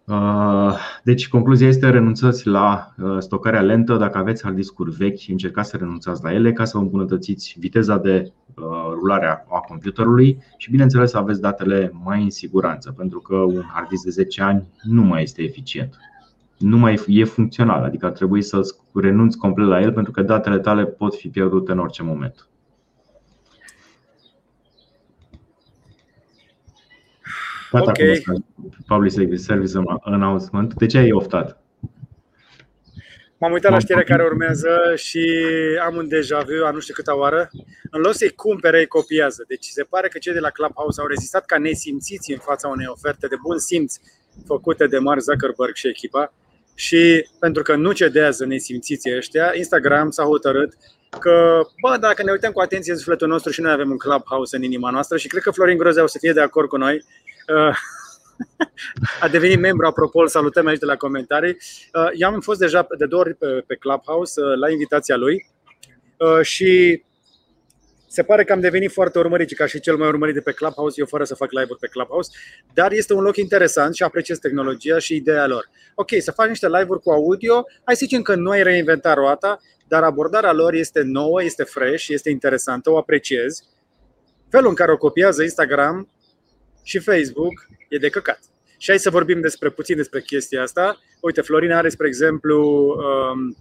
[0.07, 3.97] Uh, deci, concluzia este renunțați la uh, stocarea lentă.
[3.97, 8.33] Dacă aveți hard discuri vechi, încercați să renunțați la ele ca să îmbunătățiți viteza de
[8.55, 13.63] uh, rulare a computerului și, bineînțeles, să aveți datele mai în siguranță, pentru că un
[13.73, 15.97] hard disk de 10 ani nu mai este eficient.
[16.59, 18.61] Nu mai e funcțional, adică ar trebui să
[18.95, 22.49] renunți complet la el pentru că datele tale pot fi pierdute în orice moment.
[27.79, 28.23] Gata okay.
[28.87, 30.75] Public Service Announcement.
[30.75, 31.61] De ce ai oftat?
[33.39, 35.27] M-am uitat la știrea care urmează și
[35.87, 37.51] am un deja vu a nu știu câta oară.
[37.91, 39.45] În loc să-i cumpere, îi copiază.
[39.49, 42.87] Deci se pare că cei de la Clubhouse au rezistat ca nesimțiți în fața unei
[42.89, 43.95] oferte de bun simț
[44.47, 46.33] făcute de Mark Zuckerberg și echipa.
[46.75, 50.77] Și pentru că nu cedează nesimțiții ăștia, Instagram s-a hotărât
[51.21, 54.57] că, bă, dacă ne uităm cu atenție în sufletul nostru și noi avem un Clubhouse
[54.57, 56.95] în inima noastră și cred că Florin Grozea o să fie de acord cu noi,
[56.95, 57.36] Uh,
[59.21, 61.57] a devenit membru, apropo, îl salutăm aici de la comentarii.
[61.95, 65.51] Uh, eu am fost deja de două ori pe, pe Clubhouse uh, la invitația lui
[66.43, 67.03] și
[68.17, 71.01] se pare că am devenit foarte urmărit, ca și cel mai urmărit de pe Clubhouse,
[71.01, 72.31] eu fără să fac live-uri pe Clubhouse,
[72.75, 75.71] dar este un loc interesant și apreciez tehnologia și ideea lor.
[75.95, 79.61] Ok, să faci niște live-uri cu audio, hai să zicem că nu ai reinventat roata,
[79.89, 83.63] dar abordarea lor este nouă, este fresh, este interesantă, o apreciez.
[84.51, 86.09] Felul în care o copiază Instagram
[86.87, 88.41] și Facebook e de căcat.
[88.79, 91.01] Și hai să vorbim despre puțin despre chestia asta.
[91.21, 92.87] Uite, Florina are, spre exemplu,
[93.33, 93.57] um,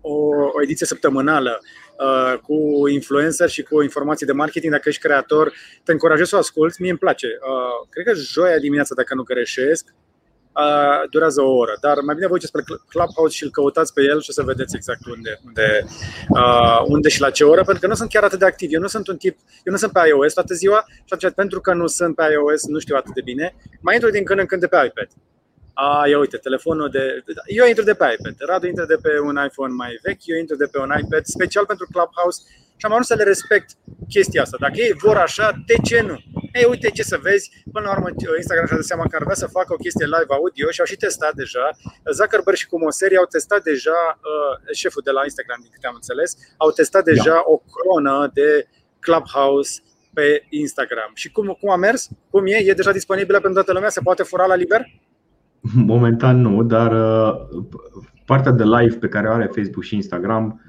[0.00, 0.14] o,
[0.52, 1.60] o ediție săptămânală
[1.98, 4.72] uh, cu influencer și cu informații de marketing.
[4.72, 5.52] Dacă ești creator,
[5.84, 6.80] te încurajez să o asculți.
[6.80, 7.26] Mie îmi place.
[7.26, 9.94] Uh, cred că joia dimineața, dacă nu greșesc,
[10.62, 11.76] uh, durează o oră.
[11.80, 14.76] Dar mai bine voi spre Clubhouse și îl căutați pe el și o să vedeți
[14.76, 15.84] exact unde, unde,
[16.28, 18.72] uh, unde și la ce oră, pentru că nu sunt chiar atât de activ.
[18.72, 21.60] Eu nu sunt un tip, eu nu sunt pe iOS toată ziua și atunci pentru
[21.60, 23.54] că nu sunt pe iOS nu știu atât de bine.
[23.80, 25.08] Mai intru din când în când de pe iPad.
[25.74, 27.24] A, ia uite, telefonul de...
[27.46, 30.56] Eu intru de pe iPad, Radu intră de pe un iPhone mai vechi, eu intru
[30.56, 32.42] de pe un iPad special pentru Clubhouse
[32.80, 33.68] și am ajuns să le respect
[34.14, 34.56] chestia asta.
[34.60, 36.16] Dacă ei vor așa, de ce nu?
[36.58, 38.08] Ei, uite ce să vezi, până la urmă
[38.42, 40.88] Instagram și-a dat seama că ar vrea să facă o chestie live audio și au
[40.92, 41.66] și testat deja.
[42.16, 45.98] Zuckerberg și cu Moseri au testat deja, uh, șeful de la Instagram, din câte am
[46.00, 47.10] înțeles, au testat da.
[47.12, 47.42] deja da.
[47.52, 48.48] o cronă de
[49.04, 49.72] Clubhouse
[50.16, 51.10] pe Instagram.
[51.14, 52.08] Și cum, cum a mers?
[52.30, 52.56] Cum e?
[52.70, 53.88] E deja disponibilă pentru toată lumea?
[53.88, 54.82] Se poate fura la liber?
[55.94, 57.64] Momentan nu, dar uh,
[58.24, 60.60] partea de live pe care o are Facebook și Instagram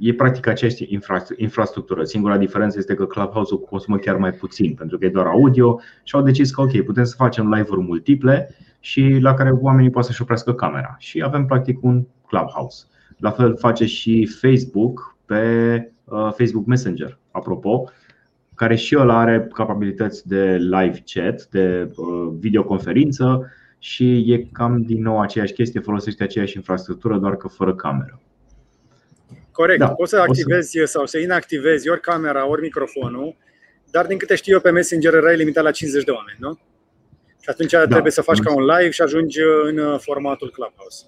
[0.00, 0.88] e practic aceeași
[1.36, 2.04] infrastructură.
[2.04, 6.14] Singura diferență este că Clubhouse-ul consumă chiar mai puțin, pentru că e doar audio și
[6.14, 10.22] au decis că ok, putem să facem live-uri multiple și la care oamenii pot să-și
[10.22, 10.96] oprească camera.
[10.98, 12.84] Și avem practic un Clubhouse.
[13.18, 17.84] La fel face și Facebook pe uh, Facebook Messenger, apropo,
[18.54, 25.02] care și el are capabilități de live chat, de uh, videoconferință și e cam din
[25.02, 28.20] nou aceeași chestie, folosește aceeași infrastructură, doar că fără cameră.
[29.60, 29.78] Corect.
[29.78, 30.84] Da, Poți să activezi să...
[30.84, 33.36] sau să inactivezi ori camera, ori microfonul,
[33.90, 36.58] dar din câte știu eu pe Messenger erai limitat la 50 de oameni, nu?
[37.40, 41.04] Și atunci da, trebuie să faci ca un live și ajungi în formatul Clubhouse.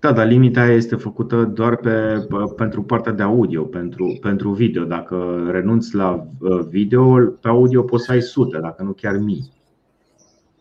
[0.00, 4.84] Da, dar limita este făcută doar pe, pentru partea de audio, pentru, pentru video.
[4.84, 9.52] Dacă renunți la uh, video, pe audio poți să ai sute, dacă nu chiar mii.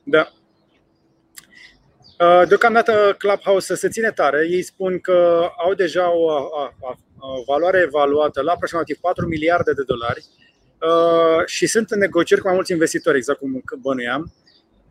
[0.03, 0.42] Da, Uh,
[2.47, 4.47] deocamdată Clubhouse se ține tare.
[4.49, 6.31] Ei spun că au deja o,
[7.19, 10.25] o valoare evaluată la aproximativ 4 miliarde de dolari
[10.79, 14.33] uh, și sunt în negocieri cu mai mulți investitori, exact cum bănuiam.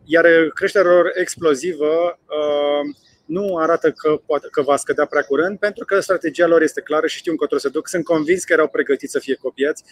[0.05, 2.95] Iar creșterea lor explozivă uh,
[3.25, 7.07] nu arată că, poate, că va scădea prea curând, pentru că strategia lor este clară
[7.07, 7.87] și știu încotro se duc.
[7.87, 9.83] Sunt convins că erau pregătiți să fie copiați.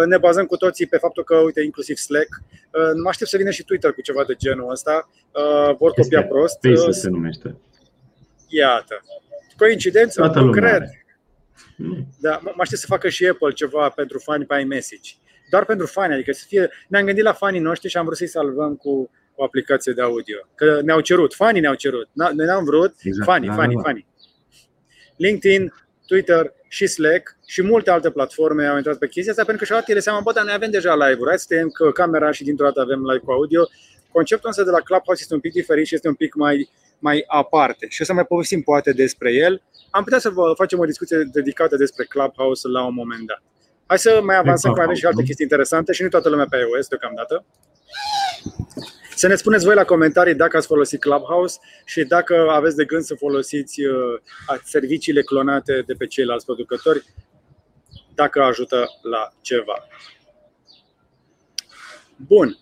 [0.00, 3.36] Uh, ne bazăm cu toții pe faptul că, uite, inclusiv Slack, uh, nu aștept să
[3.36, 5.10] vină și Twitter cu ceva de genul ăsta.
[5.32, 6.58] Uh, vor copia este prost.
[6.62, 7.56] Spaces se numește.
[8.48, 9.04] Iată.
[9.56, 10.20] Coincidență?
[10.20, 10.82] Toată nu cred.
[12.20, 15.10] Da, mă aștept să facă și Apple ceva pentru fani pe iMessage.
[15.50, 16.70] Doar pentru fani, adică să fie.
[16.88, 20.38] Ne-am gândit la fanii noștri și am vrut să-i salvăm cu o aplicație de audio.
[20.54, 22.08] Că ne-au cerut, fanii ne-au cerut.
[22.12, 23.28] Noi n-am vrut, exact.
[23.28, 23.88] fanii, da, fanii, da, da.
[23.88, 24.06] fanii.
[25.16, 25.72] LinkedIn,
[26.06, 29.78] Twitter și Slack și multe alte platforme au intrat pe chestia asta pentru că și-au
[29.78, 32.64] dat ele seama, bă, dar noi avem deja live-uri, hai să tăiem camera și dintr-o
[32.64, 33.68] dată avem live cu audio.
[34.12, 37.24] Conceptul însă de la Clubhouse este un pic diferit și este un pic mai, mai
[37.26, 39.62] aparte și o să mai povestim poate despre el.
[39.90, 43.42] Am putea să vă facem o discuție dedicată despre Clubhouse la un moment dat.
[43.86, 46.56] Hai să mai avansăm, că avem și alte chestii interesante și nu toată lumea pe
[46.56, 47.44] iOS deocamdată.
[49.22, 53.02] Să ne spuneți voi la comentarii dacă ați folosit Clubhouse și dacă aveți de gând
[53.02, 53.94] să folosiți uh,
[54.64, 57.04] serviciile clonate de pe ceilalți producători,
[58.14, 59.74] dacă ajută la ceva.
[62.16, 62.58] Bun.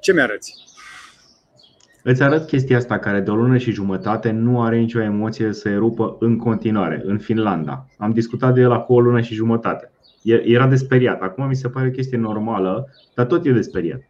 [0.00, 0.54] Ce mi-arăți?
[2.02, 5.68] Îți arăt chestia asta care de o lună și jumătate nu are nicio emoție să
[5.68, 7.86] erupă în continuare, în Finlanda.
[7.98, 9.90] Am discutat de el acum o lună și jumătate.
[10.44, 11.22] Era de speriat.
[11.22, 14.00] Acum mi se pare o chestie normală, dar tot e de speriat.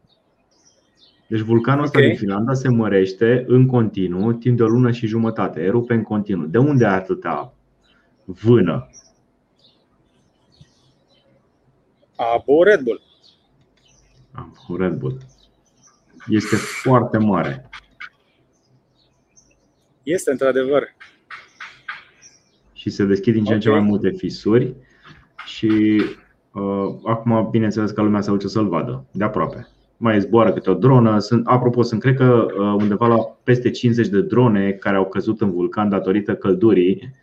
[1.28, 2.10] Deci vulcanul ăsta okay.
[2.10, 6.46] din Finlanda se mărește în continuu timp de o lună și jumătate, erupe în continuu.
[6.46, 7.54] De unde are atâta
[8.24, 8.90] vână?
[12.16, 13.02] Abu Red Bull.
[14.32, 15.18] Abu Red Bull.
[16.28, 17.70] Este foarte mare.
[20.02, 20.94] Este într-adevăr.
[22.72, 24.74] Și se deschid din ce în ce mai multe fisuri
[25.44, 26.02] și
[26.52, 30.74] uh, acum, bineînțeles că lumea se duce să-l vadă de aproape mai zboară câte o
[30.74, 31.18] dronă.
[31.18, 35.40] Sunt, apropo, sunt cred că uh, undeva la peste 50 de drone care au căzut
[35.40, 37.14] în vulcan datorită căldurii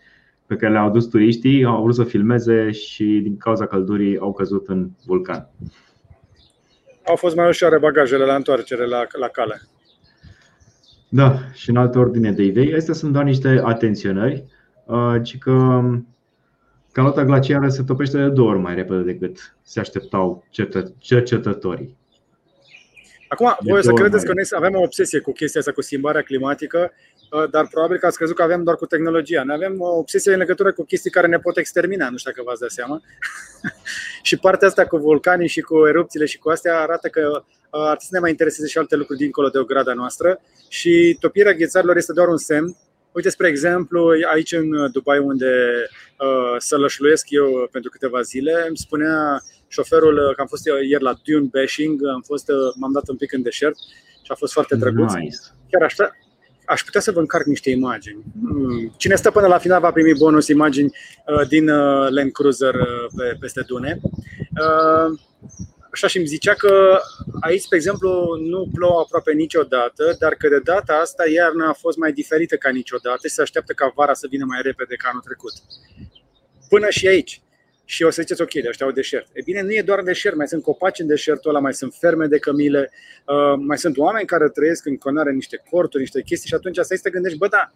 [0.45, 4.67] pe care le-au dus turiștii, au vrut să filmeze și din cauza căldurii au căzut
[4.67, 5.49] în vulcan.
[7.05, 9.61] Au fost mai ușoare bagajele la întoarcere la, la cale.
[11.09, 12.75] Da, și în altă ordine de idei.
[12.75, 14.43] Astea sunt doar niște atenționări,
[14.85, 15.81] uh, ci că
[16.91, 20.45] calota glaciară se topește de două ori mai repede decât se așteptau
[20.97, 21.97] cercetătorii.
[23.33, 26.21] Acum, voi o să credeți că noi avem o obsesie cu chestia asta, cu schimbarea
[26.21, 26.91] climatică,
[27.31, 29.43] uh, dar probabil că ați crezut că avem doar cu tehnologia.
[29.43, 32.43] Noi avem o obsesie în legătură cu chestii care ne pot extermina, nu știu dacă
[32.45, 33.01] v-ați dat seama.
[34.27, 37.97] și partea asta cu vulcanii și cu erupțiile și cu astea arată că uh, ar
[37.97, 41.53] trebui să ne mai intereseze și alte lucruri dincolo de o grada noastră și topirea
[41.53, 42.75] ghețarilor este doar un semn
[43.13, 45.51] Uite, spre exemplu, aici în Dubai, unde
[46.19, 49.41] uh, sălășluiesc eu pentru câteva zile, îmi spunea
[49.73, 53.31] șoferul că am fost ieri la dune bashing, am fost, uh, m-am dat un pic
[53.31, 53.75] în deșert
[54.25, 55.13] și a fost foarte drăguț.
[55.13, 55.37] Nice.
[55.71, 56.11] Chiar așa,
[56.65, 58.23] aș putea să vă încarc niște imagini.
[58.41, 58.93] Hmm.
[58.97, 60.91] Cine stă până la final va primi bonus imagini
[61.27, 62.75] uh, din uh, Land Cruiser
[63.17, 63.99] pe, peste Dune.
[65.91, 66.99] Așa și îmi zicea că
[67.41, 68.09] aici, spre exemplu,
[68.49, 72.69] nu plouă aproape niciodată, dar că de data asta iarna a fost mai diferită ca
[72.69, 75.53] niciodată și se așteaptă ca vara să vină mai repede ca anul trecut.
[76.69, 77.41] Până și aici.
[77.85, 79.27] Și o să ziceți, ok, de ăștia au deșert.
[79.33, 82.25] E bine, nu e doar deșert, mai sunt copaci în deșertul ăla, mai sunt ferme
[82.25, 82.91] de cămile,
[83.25, 86.95] uh, mai sunt oameni care trăiesc în conare niște corturi, niște chestii și atunci asta
[86.95, 87.71] să te gândești, bă, da,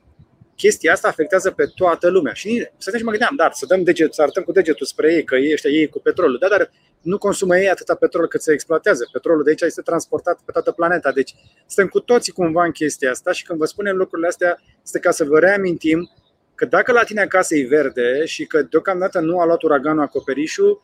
[0.58, 2.34] chestia asta afectează pe toată lumea.
[2.34, 5.36] Și să mă gândeam, dar să dăm deget, să arătăm cu degetul spre ei, că
[5.36, 6.38] ei ăștia ei cu petrolul.
[6.38, 9.10] Da, dar nu consumă ei atâta petrol cât se exploatează.
[9.12, 11.12] Petrolul de aici este transportat pe toată planeta.
[11.12, 11.36] Deci
[11.68, 15.12] suntem cu toții cumva în chestia asta și când vă spunem lucrurile astea, este ca
[15.12, 16.12] să vă reamintim
[16.58, 20.82] că dacă la tine acasă e verde și că deocamdată nu a luat uraganul acoperișul,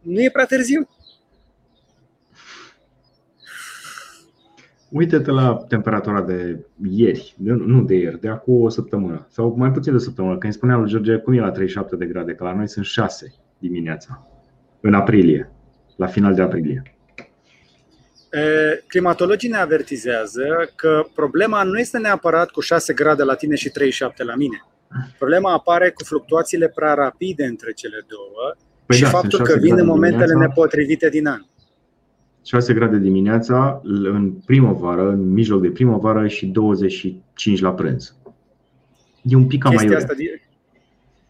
[0.00, 0.88] nu e prea târziu.
[4.90, 9.70] Uite-te la temperatura de ieri, de, nu de ieri, de acum o săptămână sau mai
[9.70, 10.32] puțin de o săptămână.
[10.32, 12.84] Când îmi spunea lui George cum e la 37 de grade, că la noi sunt
[12.84, 14.26] 6 dimineața,
[14.80, 15.50] în aprilie,
[15.96, 16.82] la final de aprilie.
[18.86, 24.24] Climatologii ne avertizează că problema nu este neapărat cu 6 grade la tine și 37
[24.24, 24.64] la mine.
[25.18, 28.54] Problema apare cu fluctuațiile prea rapide între cele două
[28.86, 30.54] păi și da, faptul că vin în momentele dimineața.
[30.54, 31.42] nepotrivite din an.
[32.44, 38.14] 6 grade dimineața, în primăvară, în mijloc de primăvară și 25 la prânz.
[39.22, 40.14] E un pic cam mai asta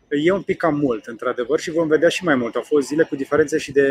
[0.09, 2.55] E un pic cam mult, într-adevăr, și vom vedea și mai mult.
[2.55, 3.89] Au fost zile cu diferențe și de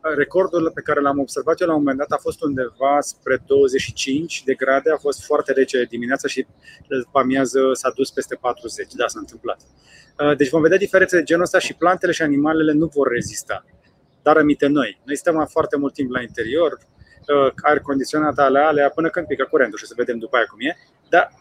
[0.00, 4.42] recordul pe care l-am observat eu la un moment dat a fost undeva spre 25
[4.44, 6.46] de grade, a fost foarte rece dimineața și
[6.88, 8.92] după amiază s-a dus peste 40.
[8.92, 9.60] Da, s-a întâmplat.
[10.36, 13.64] Deci vom vedea diferențe de genul ăsta și plantele și animalele nu vor rezista
[14.22, 15.00] dar amite noi.
[15.04, 19.46] Noi stăm foarte mult timp la interior, uh, aer condiționat alea, alea până când pică
[19.50, 20.76] curentul și să vedem după aia cum e,
[21.08, 21.32] dar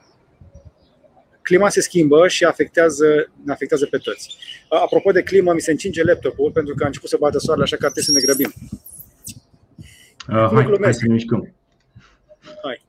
[1.50, 3.06] clima se schimbă și afectează,
[3.44, 4.38] ne afectează pe toți.
[4.72, 7.64] Uh, apropo de climă, mi se încinge laptopul pentru că a început să bată soarele,
[7.64, 8.52] așa că trebuie să ne grăbim.
[10.30, 11.54] Uh, hai, hai să ne mișcăm.
[12.64, 12.82] Hai.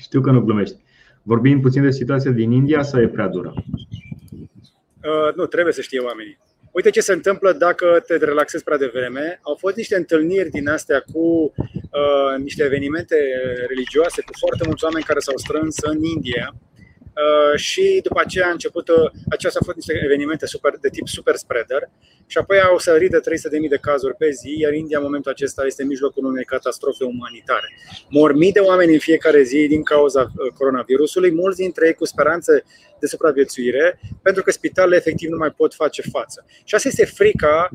[0.00, 0.76] Știu că nu glumești.
[1.22, 3.52] Vorbim puțin de situația din India sau e prea dură?
[3.56, 6.38] Uh, nu, trebuie să știe oamenii.
[6.70, 9.38] Uite ce se întâmplă dacă te relaxezi prea devreme.
[9.42, 13.16] Au fost niște întâlniri din astea cu uh, niște evenimente
[13.68, 16.69] religioase, cu foarte mulți oameni care s-au strâns în India Uh,
[17.56, 21.34] și după aceea a început, uh, aceasta au fost niște evenimente super, de tip super
[21.34, 21.90] spreader
[22.26, 25.66] și apoi au sărit de 300.000 de cazuri pe zi, iar India în momentul acesta
[25.66, 27.68] este în mijlocul unei catastrofe umanitare.
[28.08, 32.04] Mor mii de oameni în fiecare zi din cauza uh, coronavirusului, mulți dintre ei cu
[32.04, 32.64] speranțe
[33.00, 36.46] de supraviețuire, pentru că spitalele efectiv nu mai pot face față.
[36.64, 37.70] Și asta este frica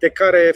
[0.00, 0.54] de care,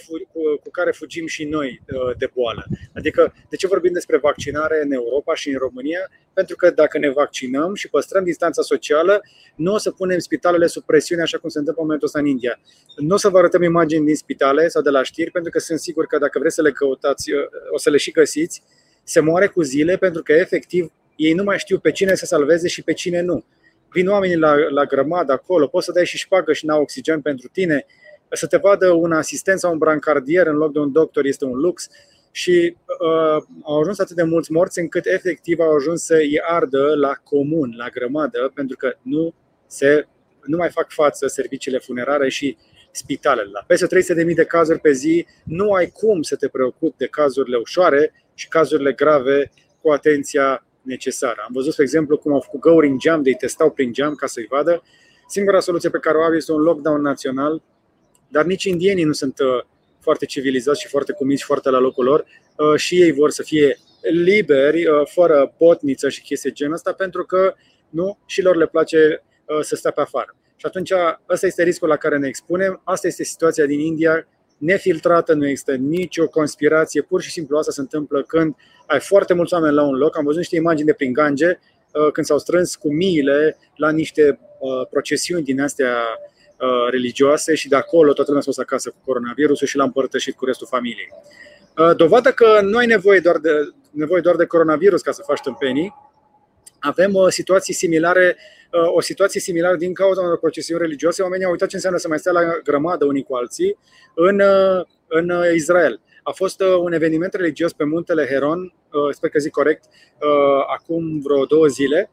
[0.63, 2.65] cu care fugim și noi uh, de boală.
[2.95, 6.11] Adică, de ce vorbim despre vaccinare în Europa și în România?
[6.33, 9.21] Pentru că dacă ne vaccinăm și păstrăm distanța socială,
[9.57, 12.27] nu o să punem spitalele sub presiune așa cum se întâmplă în momentul ăsta în
[12.27, 12.61] India.
[12.97, 15.79] Nu o să vă arătăm imagini din spitale sau de la știri, pentru că sunt
[15.79, 17.41] sigur că dacă vreți să le căutați, uh,
[17.71, 18.63] o să le și găsiți.
[19.03, 22.69] Se moare cu zile pentru că, efectiv, ei nu mai știu pe cine să salveze
[22.69, 23.45] și pe cine nu.
[23.93, 27.49] Vin oamenii la, la grămadă acolo, poți să dai și șpagă și n-au oxigen pentru
[27.53, 27.87] tine,
[28.35, 31.59] să te vadă un asistent sau un brancardier în loc de un doctor este un
[31.59, 31.89] lux
[32.31, 36.95] și uh, au ajuns atât de mulți morți încât efectiv au ajuns să îi ardă
[36.95, 39.35] la comun, la grămadă, pentru că nu,
[39.67, 40.07] se,
[40.45, 42.57] nu mai fac față serviciile funerare și
[42.91, 43.51] spitalele.
[43.53, 43.87] La peste
[44.27, 48.49] 300.000 de cazuri pe zi, nu ai cum să te preocupi de cazurile ușoare și
[48.49, 51.43] cazurile grave cu atenția necesară.
[51.47, 54.15] Am văzut, de exemplu, cum au făcut găuri în geam, de îi testau prin geam
[54.15, 54.83] ca să-i vadă.
[55.29, 57.63] Singura soluție pe care o au este un lockdown național
[58.35, 59.65] dar nici indienii nu sunt uh,
[60.01, 62.25] foarte civilizați și foarte cuminți, foarte la locul lor
[62.57, 67.25] uh, și ei vor să fie liberi, uh, fără potniță și chestii genul ăsta, pentru
[67.25, 67.55] că
[67.91, 69.23] nu, și lor le place
[69.61, 70.37] să stea pe afară.
[70.57, 70.93] Și atunci
[71.29, 74.27] ăsta este riscul la care ne expunem, asta este situația din India,
[74.59, 78.55] nefiltrată, nu există nicio conspirație, pur și simplu asta se întâmplă când
[78.87, 81.59] ai foarte mulți oameni la un loc, am văzut niște imagini de prin Gange,
[82.13, 84.39] când s-au strâns cu miile la niște
[84.91, 85.95] procesiuni din astea
[86.91, 90.45] religioase și de acolo toată lumea s-a dus acasă cu coronavirusul și l-a împărtășit cu
[90.45, 91.09] restul familiei.
[91.97, 93.51] Dovadă că nu ai nevoie doar de,
[93.91, 95.95] nevoie doar de coronavirus ca să faci tâmpenii,
[96.79, 98.37] avem o situație similare,
[98.95, 101.23] o situație similară din cauza unor procesiuni religioase.
[101.23, 103.79] Oamenii au uitat ce înseamnă să mai stea la grămadă unii cu alții
[104.15, 104.41] în,
[105.07, 106.01] în Israel.
[106.23, 108.75] A fost un eveniment religios pe muntele Heron,
[109.11, 109.85] sper că zic corect,
[110.75, 112.11] acum vreo două zile,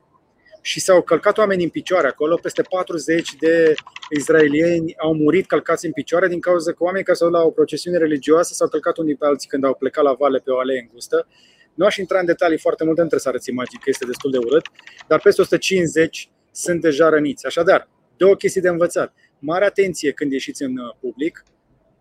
[0.62, 2.36] și s-au călcat oameni în picioare acolo.
[2.36, 3.74] Peste 40 de
[4.18, 7.98] israelieni au murit călcați în picioare din cauza că oamenii care s-au la o procesiune
[7.98, 11.28] religioasă s-au călcat unii pe alții când au plecat la vale pe o alee îngustă.
[11.74, 14.38] Nu aș intra în detalii foarte mult, între să arăți imagini, că este destul de
[14.38, 14.66] urât,
[15.08, 17.46] dar peste 150 sunt deja răniți.
[17.46, 19.14] Așadar, două chestii de învățat.
[19.40, 21.44] Mare atenție când ieșiți în uh, public.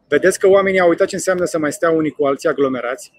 [0.09, 3.13] Vedeți că oamenii au uitat ce înseamnă să mai stea unii cu alții aglomerați.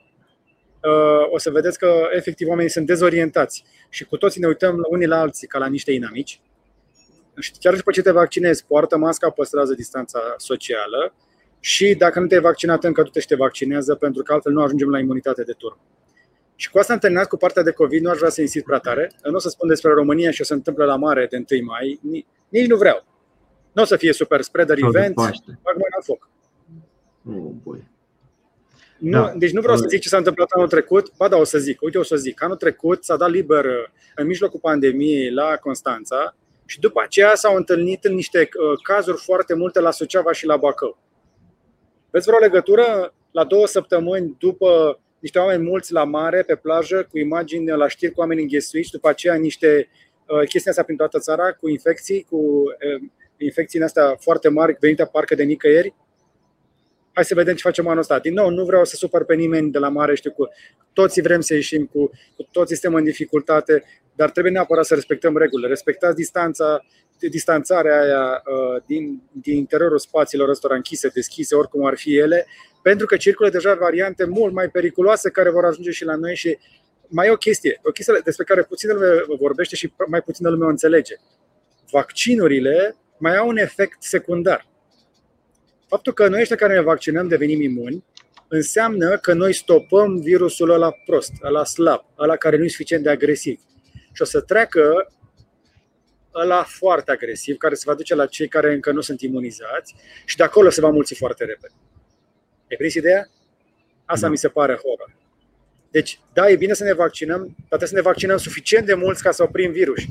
[0.84, 5.08] Uh, o să vedeți că efectiv oamenii sunt dezorientați și cu toții ne uităm unii
[5.08, 6.42] la alții ca la niște inamici.
[7.40, 11.14] Și chiar după ce te vaccinezi, poartă masca, păstrează distanța socială
[11.60, 14.90] și dacă nu te-ai vaccinat încă, du-te și te vaccinează pentru că altfel nu ajungem
[14.90, 15.78] la imunitate de turn.
[16.56, 18.80] Și cu asta am terminat cu partea de COVID, nu aș vrea să insist prea
[18.80, 19.12] tare.
[19.24, 22.00] Nu o să spun despre România și o să întâmplă la mare de 1 mai,
[22.50, 23.06] nici nu vreau.
[23.72, 26.30] Nu o să fie super spreader event, fac mai la foc.
[27.28, 27.91] Oh, boy.
[29.02, 29.34] Nu, da.
[29.38, 31.82] Deci nu vreau să zic ce s-a întâmplat anul trecut, ba da, o să zic,
[31.82, 32.44] uite o să zic.
[32.44, 33.72] Anul trecut s-a dat liber uh,
[34.16, 36.36] în mijlocul pandemiei la Constanța
[36.66, 40.58] și după aceea s-au întâlnit în niște uh, cazuri foarte multe la Suceava și la
[40.58, 40.98] Bacău.
[42.10, 47.18] Veți vreo legătură la două săptămâni după niște oameni mulți la mare, pe plajă, cu
[47.18, 49.90] imagini la știri cu oameni înghesuiți, după aceea niște
[50.28, 55.10] uh, chestii astea prin toată țara, cu infecții, cu uh, infecții astea foarte mari, venite
[55.12, 55.94] parcă de nicăieri.
[57.14, 58.20] Hai să vedem ce facem anul ăsta.
[58.20, 60.48] Din nou, nu vreau să supăr pe nimeni de la mare, știu, cu
[60.94, 63.84] toții vrem să ieșim, cu, cu toți suntem în dificultate,
[64.16, 65.68] dar trebuie neapărat să respectăm regulile.
[65.68, 66.86] Respectați distanța,
[67.20, 72.46] distanțarea aia uh, din, din interiorul spațiilor ăstora închise, deschise, oricum ar fi ele,
[72.82, 76.58] pentru că circulă deja variante mult mai periculoase care vor ajunge și la noi și
[77.08, 80.66] mai e o chestie, o chestie despre care puțin lume vorbește și mai puțin lume
[80.66, 81.16] o înțelege.
[81.92, 84.71] Vaccinurile mai au un efect secundar.
[85.92, 88.04] Faptul că noi ăștia care ne vaccinăm devenim imuni,
[88.48, 93.10] înseamnă că noi stopăm virusul ăla prost, ăla slab, ăla care nu e suficient de
[93.10, 93.60] agresiv.
[94.14, 95.12] Și o să treacă
[96.34, 100.36] ăla foarte agresiv, care se va duce la cei care încă nu sunt imunizați și
[100.36, 101.74] de acolo se va mulți foarte repede.
[102.68, 103.30] E prins ideea?
[104.06, 104.32] Asta da.
[104.32, 105.16] mi se pare horror.
[105.90, 109.24] Deci, da, e bine să ne vaccinăm, dar trebuie să ne vaccinăm suficient de mulți
[109.24, 110.02] ca să oprim virus.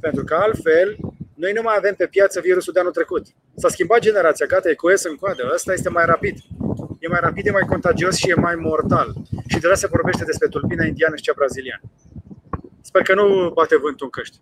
[0.00, 0.96] Pentru că altfel,
[1.34, 3.26] noi nu mai avem pe piață virusul de anul trecut.
[3.56, 6.36] S-a schimbat generația, gata, e cu în coadă, ăsta este mai rapid.
[6.98, 9.12] E mai rapid, e mai contagios și e mai mortal.
[9.46, 11.82] Și de la se vorbește despre tulpina indiană și cea braziliană.
[12.80, 14.40] Sper că nu bate vântul în căști.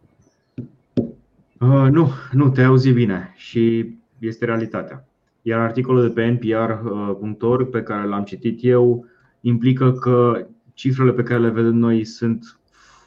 [1.61, 5.07] Uh, nu, nu, te auzi bine și este realitatea.
[5.43, 9.07] Iar articolul de pe npr.org pe care l-am citit eu
[9.40, 12.59] implică că cifrele pe care le vedem noi sunt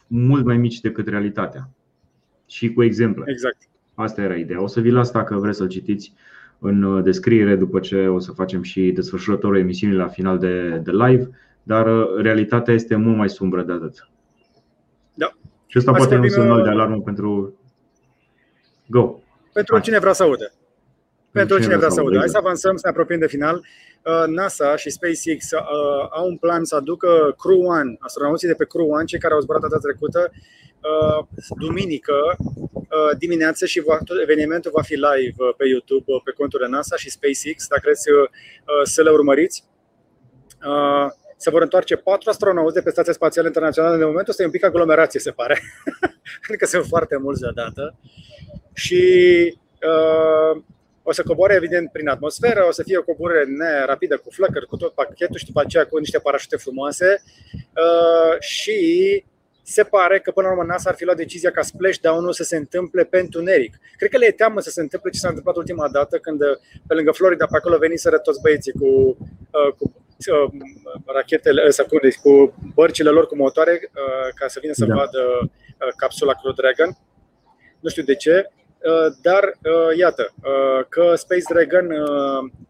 [0.07, 1.69] mult mai mici decât realitatea.
[2.47, 3.23] Și cu exemple.
[3.27, 3.57] Exact.
[3.95, 4.61] Asta era ideea.
[4.61, 6.13] O să vi las dacă vreți să-l citiți
[6.59, 11.29] în descriere după ce o să facem și desfășurătorul emisiunii la final de, de live,
[11.63, 14.09] dar uh, realitatea este mult mai sumbră de atât.
[15.13, 15.31] Da.
[15.67, 17.59] Și asta Hai poate un semnal de alarmă pentru
[18.85, 19.19] Go.
[19.53, 20.51] Pentru cine vrea să audă.
[21.35, 22.17] Pentru cine vrea să audă.
[22.17, 23.55] Hai să avansăm, să ne apropiem de final.
[24.03, 28.65] Uh, NASA și SpaceX uh, au un plan să aducă Crew One, astronauții de pe
[28.65, 31.25] Crew One, cei care au zburat data trecută, uh,
[31.59, 32.15] duminică
[33.17, 33.83] dimineață și
[34.21, 38.09] evenimentul va fi live pe YouTube, pe conturile NASA și SpaceX, dacă vreți
[38.83, 39.63] să le urmăriți.
[41.37, 43.97] Se vor întoarce patru astronauți de pe Stația Spațială Internațională.
[43.97, 45.61] De momentul ăsta e un pic aglomerație, se pare.
[46.47, 47.95] Pentru că sunt foarte mulți deodată.
[48.73, 49.03] Și
[49.81, 50.63] uh,
[51.07, 53.45] o să coboare evident prin atmosferă, o să fie o coborare
[53.85, 58.79] rapidă cu flăcări, cu tot pachetul și după aceea cu niște parașute frumoase uh, și
[59.63, 62.55] se pare că până la urmă NASA ar fi luat decizia ca splashdown-ul să se
[62.55, 63.79] întâmple pe întuneric.
[63.97, 66.39] Cred că le e teamă să se întâmple ce s-a întâmplat ultima dată când
[66.87, 70.51] pe lângă Florida pe acolo veniseră toți băieții cu, uh, cu uh,
[71.05, 74.95] rachetele sau cu, deci cu bărcile lor cu motoare uh, ca să vină să da.
[74.95, 76.97] vadă uh, capsula Crew Dragon.
[77.79, 78.49] Nu știu de ce.
[78.85, 81.87] Uh, dar uh, iată uh, că Space Dragon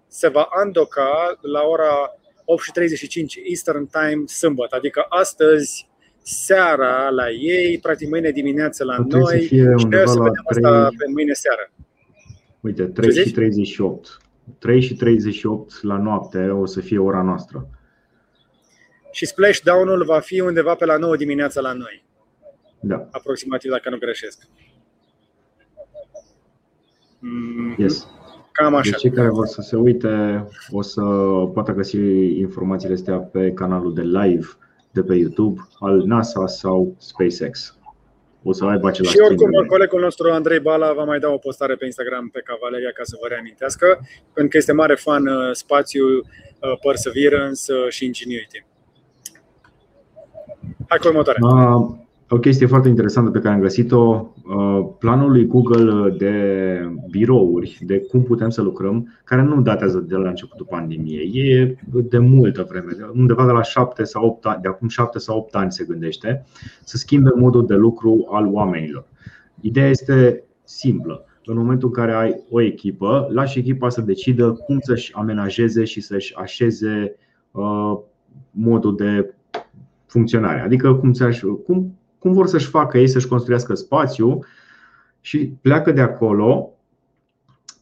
[0.07, 2.15] se va andoca la ora
[2.81, 5.87] 8.35 Eastern Time sâmbătă, adică astăzi
[6.21, 9.41] seara la ei, practic mâine dimineață la Trebuie noi
[9.77, 10.63] și noi o să vedem 3...
[10.63, 11.71] asta pe mâine seară.
[12.59, 14.17] Uite, 3 și 38.
[14.59, 17.69] 3 și 38 la noapte o să fie ora noastră.
[19.11, 22.05] Și splashdown-ul va fi undeva pe la 9 dimineața la noi.
[22.79, 23.07] Da.
[23.11, 24.47] Aproximativ, dacă nu greșesc.
[27.25, 27.75] Mm-hmm.
[27.77, 28.07] Yes.
[28.51, 28.89] Cam așa.
[28.89, 31.01] Deci cei care vor să se uite o să
[31.53, 31.97] poată găsi
[32.39, 34.47] informațiile astea pe canalul de live
[34.91, 37.77] de pe YouTube al NASA sau SpaceX.
[38.43, 39.67] O să aibă același Și oricum, timp.
[39.67, 43.17] colegul nostru Andrei Bala va mai da o postare pe Instagram pe Cavaleria ca să
[43.21, 43.85] vă reamintească,
[44.33, 48.65] pentru că este mare fan uh, spațiu, uh, Perseverance uh, și Ingenuity.
[50.87, 51.47] Hai cu următoarea.
[51.47, 56.35] Uh, o chestie foarte interesantă pe care am găsit-o, uh, planul lui Google de
[57.09, 61.77] birouri, de cum putem să lucrăm, care nu datează de la începutul pandemiei, e
[62.09, 65.55] de multă vreme, undeva de la 7 sau 8 ani, de acum 7 sau 8
[65.55, 66.45] ani se gândește,
[66.83, 69.05] să schimbe modul de lucru al oamenilor.
[69.61, 71.25] Ideea este simplă.
[71.45, 76.01] În momentul în care ai o echipă, lași echipa să decidă cum să-și amenajeze și
[76.01, 77.15] să-și așeze
[77.51, 77.97] uh,
[78.51, 79.33] modul de
[80.05, 80.59] funcționare.
[80.59, 81.11] Adică cum,
[81.65, 81.95] cum
[82.25, 84.39] cum vor să-și facă ei să-și construiască spațiu
[85.21, 86.69] și pleacă de acolo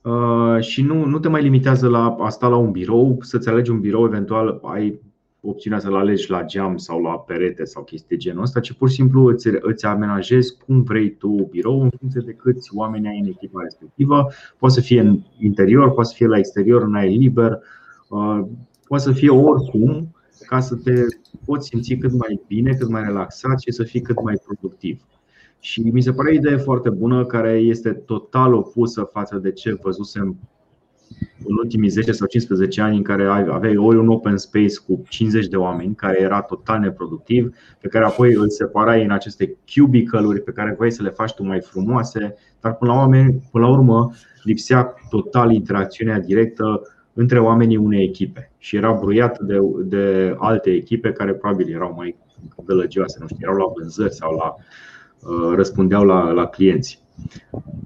[0.02, 3.72] uh, și nu, nu te mai limitează la a sta la un birou, să-ți alegi
[3.72, 5.02] un birou, eventual ai
[5.42, 8.96] opțiunea să-l alegi la geam sau la perete sau chestii genul ăsta, ci pur și
[8.96, 13.28] simplu îți, îți amenajezi cum vrei tu birou în funcție de câți oameni ai în
[13.28, 14.28] echipa respectivă.
[14.58, 17.60] Poate să fie în interior, poate să fie la exterior, în aer liber,
[18.10, 18.42] uh,
[18.88, 20.13] poate să fie oricum
[20.46, 20.94] ca să te
[21.46, 25.02] poți simți cât mai bine, cât mai relaxat și să fii cât mai productiv.
[25.60, 29.78] Și mi se pare o idee foarte bună care este total opusă față de ce
[29.82, 30.38] văzusem
[31.46, 35.48] în ultimii 10 sau 15 ani în care aveai ori un open space cu 50
[35.48, 40.52] de oameni care era total neproductiv, pe care apoi îl separai în aceste cubicle-uri pe
[40.52, 44.12] care voiai să le faci tu mai frumoase, dar până la, oameni, până la urmă
[44.44, 46.82] lipsea total interacțiunea directă
[47.14, 52.16] între oamenii unei echipe și era bruiat de, de alte echipe care probabil erau mai
[52.66, 57.02] gălăgioase, nu știu, erau la vânzări sau la, uh, răspundeau la, la clienți.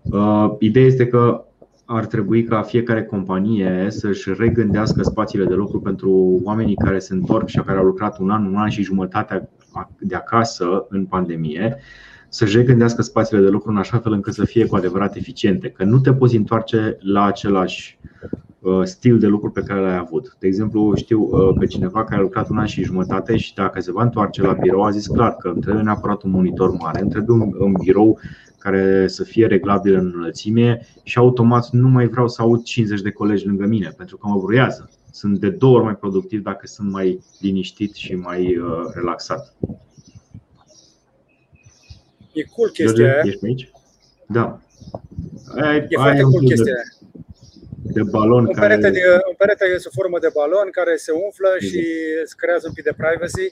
[0.04, 1.46] Uh, ideea este că
[1.86, 7.48] ar trebui ca fiecare companie să-și regândească spațiile de lucru pentru oamenii care se întorc
[7.48, 9.50] și care au lucrat un an, un an și jumătate
[10.00, 11.78] de acasă în pandemie,
[12.30, 15.70] să-și regândească spațiile de lucru în așa fel încât să fie cu adevărat eficiente.
[15.70, 18.47] Că nu te poți întoarce la același Uh,
[18.84, 20.36] stil de lucru pe care l-ai avut.
[20.40, 23.80] De exemplu, știu uh, pe cineva care a lucrat un an și jumătate și dacă
[23.80, 27.02] se va întoarce la birou, a zis clar că îmi trebuie neapărat un monitor mare,
[27.02, 28.20] îmi trebuie un, un birou
[28.58, 33.12] care să fie reglabil în înălțime și automat nu mai vreau să aud 50 de
[33.12, 34.90] colegi lângă mine, pentru că mă bruiază.
[35.12, 39.54] Sunt de două ori mai productiv dacă sunt mai liniștit și mai uh, relaxat.
[42.34, 43.22] E cool chestia aia.
[43.26, 43.72] Ești aici?
[44.28, 44.60] Da.
[45.56, 46.97] Ai, e ai foarte cool chestia aia
[47.94, 48.46] de balon.
[48.46, 48.94] Un perete, care...
[48.94, 51.86] de, un perete sub formă de balon care se umflă și
[52.24, 53.48] îți creează un pic de privacy.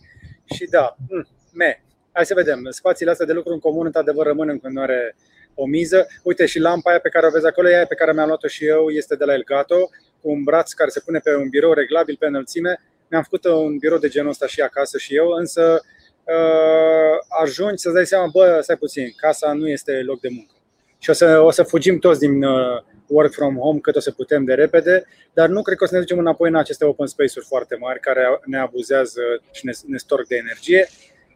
[0.55, 1.81] Și da, mm, me.
[2.11, 2.67] Hai să vedem.
[2.69, 5.15] Spațiile astea de lucru în comun, într-adevăr, rămân în continuare
[5.55, 6.07] o miză.
[6.23, 8.65] Uite, și lampa aia pe care o vezi acolo, aia pe care mi-am luat-o și
[8.65, 9.89] eu, este de la Elgato,
[10.21, 12.81] cu un braț care se pune pe un birou reglabil pe înălțime.
[13.09, 15.81] Mi-am făcut un birou de genul ăsta și acasă și eu, însă
[16.23, 20.53] uh, ajungi să-ți dai seama, bă, stai puțin, casa nu este loc de muncă.
[20.99, 24.11] Și o să, o să fugim toți din uh, work from home cât o să
[24.11, 25.03] putem de repede,
[25.33, 27.99] dar nu cred că o să ne ducem înapoi în aceste open space-uri foarte mari
[27.99, 29.21] care ne abuzează
[29.51, 30.87] și ne, ne storc de energie.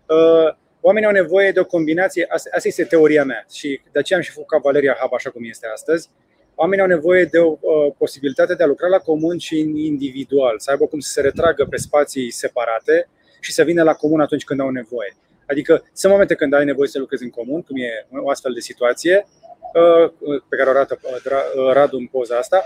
[0.05, 4.19] Uh, oamenii au nevoie de o combinație, asta, asta este teoria mea și de aceea
[4.19, 6.09] am și făcut Valeria Hub așa cum este astăzi.
[6.55, 10.71] Oamenii au nevoie de o uh, posibilitate de a lucra la comun și individual, să
[10.71, 13.09] aibă cum să se retragă pe spații separate
[13.39, 15.15] și să vină la comun atunci când au nevoie.
[15.47, 18.59] Adică sunt momente când ai nevoie să lucrezi în comun, cum e o astfel de
[18.59, 19.48] situație, Uh,
[20.49, 21.11] pe care o arată uh,
[21.55, 22.65] uh, Radu în poza asta,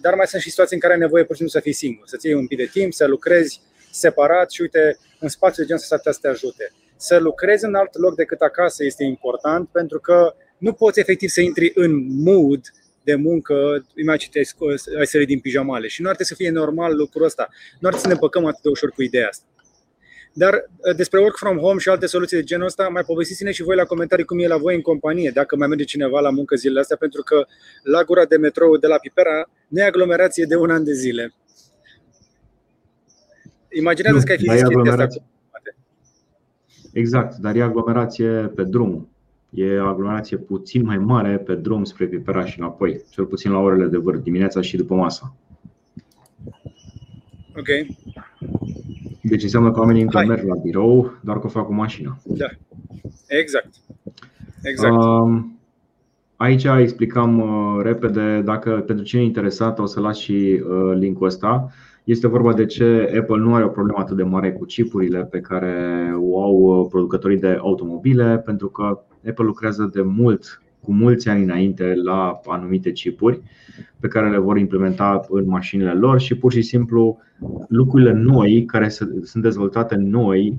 [0.00, 2.06] dar mai sunt și situații în care ai nevoie pur și simplu să fii singur,
[2.06, 3.60] să-ți iei un pic de timp, să lucrezi
[3.90, 6.72] separat și uite, un spațiu de genul ăsta să te ajute.
[6.96, 11.40] Să lucrezi în alt loc decât acasă este important pentru că nu poți efectiv să
[11.40, 12.60] intri în mood
[13.04, 14.42] de muncă, imagine
[14.98, 17.48] ai sărit din pijamale și nu ar trebui să fie normal lucrul ăsta.
[17.78, 19.44] Nu ar trebui să ne păcăm atât de ușor cu ideea asta.
[20.32, 23.62] Dar uh, despre work from home și alte soluții de genul ăsta, mai povestiți-ne și
[23.62, 26.56] voi la comentarii cum e la voi în companie, dacă mai merge cineva la muncă
[26.56, 27.46] zilele astea, pentru că
[27.82, 31.34] la gura de metrou de la Pipera nu e aglomerație de un an de zile.
[33.68, 35.06] Imaginează că ai fi zis asta.
[36.92, 39.08] Exact, dar e aglomerație pe drum.
[39.50, 43.86] E aglomerație puțin mai mare pe drum spre Pipera și înapoi, cel puțin la orele
[43.86, 45.34] de vârf, dimineața și după masa.
[47.56, 47.68] Ok.
[49.22, 50.26] Deci înseamnă că oamenii încă Hai.
[50.26, 52.18] merg la birou, doar că o fac cu mașina.
[52.24, 52.46] Da.
[53.26, 53.70] Exact.
[54.62, 54.94] Exact.
[54.94, 55.44] Uh,
[56.36, 61.26] aici explicam uh, repede, dacă pentru cine e interesat, o să las și uh, linkul
[61.26, 61.72] ăsta.
[62.04, 65.40] Este vorba de ce Apple nu are o problemă atât de mare cu chipurile pe
[65.40, 65.74] care
[66.18, 71.94] o au producătorii de automobile, pentru că Apple lucrează de mult, cu mulți ani înainte,
[71.94, 73.40] la anumite chipuri
[74.00, 77.18] pe care le vor implementa în mașinile lor și pur și simplu
[77.68, 80.58] lucrurile noi care sunt dezvoltate noi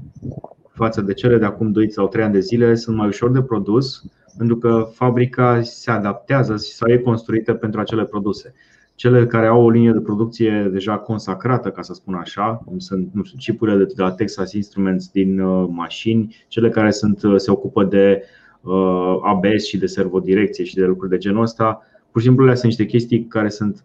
[0.73, 3.41] față de cele de acum 2 sau 3 ani de zile sunt mai ușor de
[3.41, 4.03] produs
[4.37, 8.53] pentru că fabrica se adaptează sau e construită pentru acele produse.
[8.95, 13.09] Cele care au o linie de producție deja consacrată, ca să spun așa, cum sunt
[13.13, 17.51] nu știu, chipurile de la Texas Instruments din uh, mașini, cele care sunt, uh, se
[17.51, 18.42] ocupă de uh,
[19.23, 21.81] ABS și de servodirecție și de lucruri de genul ăsta,
[22.11, 23.83] pur și simplu sunt niște chestii care sunt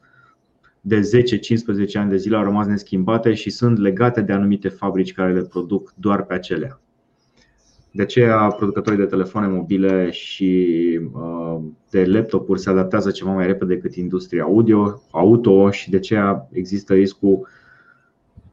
[0.80, 5.32] de 10-15 ani de zile au rămas neschimbate și sunt legate de anumite fabrici care
[5.32, 6.80] le produc doar pe acelea.
[7.90, 11.60] De aceea, producătorii de telefoane mobile și uh,
[11.90, 16.94] de laptopuri se adaptează ceva mai repede decât industria audio, auto și de aceea există
[16.94, 17.48] riscul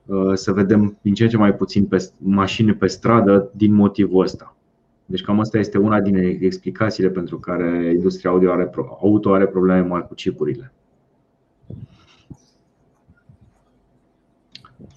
[0.06, 4.24] uh, să vedem din ce în ce mai puțin pe mașini pe stradă din motivul
[4.24, 4.56] ăsta.
[5.06, 9.88] Deci cam asta este una din explicațiile pentru care industria audio are, auto are probleme
[9.88, 10.74] mari cu chipurile.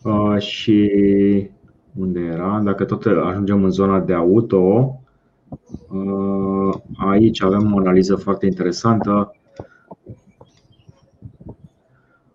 [0.05, 0.91] Uh, și
[1.99, 2.61] unde era?
[2.65, 4.95] Dacă tot ajungem în zona de auto,
[5.89, 9.37] uh, aici avem o analiză foarte interesantă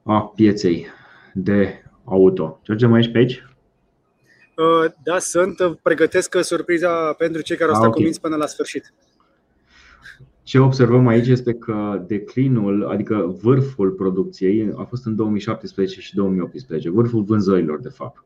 [0.03, 0.85] a pieței
[1.33, 2.59] de auto.
[2.67, 3.43] Mergem aici pe aici?
[4.55, 5.55] Uh, da, sunt.
[5.81, 7.97] Pregătesc surpriza pentru cei care au stat okay.
[7.97, 8.93] cu minți până la sfârșit.
[10.43, 16.89] Ce observăm aici este că declinul, adică vârful producției, a fost în 2017 și 2018,
[16.89, 18.23] vârful vânzărilor, de fapt,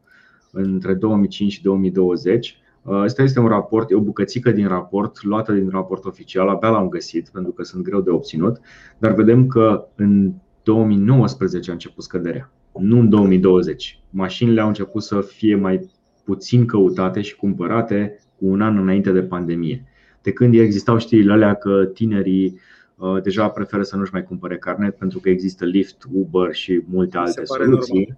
[0.51, 2.61] între 2005 și 2020.
[2.83, 6.89] Asta este un raport, e o bucățică din raport, luată din raport oficial, abia l-am
[6.89, 8.59] găsit pentru că sunt greu de obținut,
[8.97, 10.33] dar vedem că în
[10.63, 13.99] 2019 a început scăderea, nu în 2020.
[14.09, 15.89] Mașinile au început să fie mai
[16.27, 19.85] puțin căutate și cumpărate cu un an înainte de pandemie
[20.27, 22.59] de când existau știrile alea că tinerii
[22.95, 27.17] uh, deja preferă să nu-și mai cumpere carnet pentru că există Lyft, Uber și multe
[27.17, 27.99] alte soluții.
[27.99, 28.17] Normal.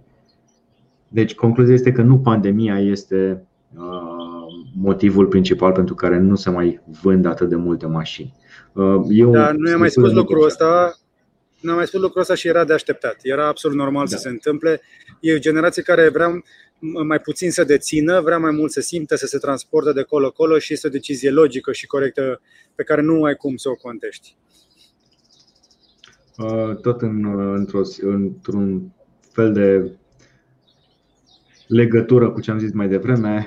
[1.08, 3.46] Deci concluzia este că nu pandemia este
[3.76, 3.82] uh,
[4.76, 8.34] motivul principal pentru care nu se mai vând atât de multe mașini.
[8.72, 10.98] Uh, eu Dar nu i-am mai spus lucrul ăsta,
[11.60, 13.16] nu am mai spus lucrul ăsta și era de așteptat.
[13.22, 14.16] Era absolut normal da.
[14.16, 14.80] să se întâmple.
[15.20, 16.42] E o generație care vrea
[16.80, 20.72] mai puțin să dețină, vrea mai mult să simtă, să se transporte de colo-colo și
[20.72, 22.40] este o decizie logică și corectă
[22.74, 24.36] pe care nu ai cum să o contești.
[26.36, 28.92] Uh, tot în, într-o, într-un
[29.32, 29.90] fel de
[31.66, 33.46] legătură cu ce am zis mai devreme,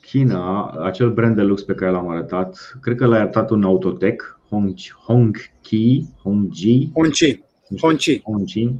[0.00, 4.24] China, acel brand de lux pe care l-am arătat, cred că l-a arătat un Autotech,
[4.48, 4.74] Hong,
[5.06, 7.44] Hong Ki, Hong Ji, Hongqi,
[7.80, 8.20] Hongqi.
[8.22, 8.74] Hongqi,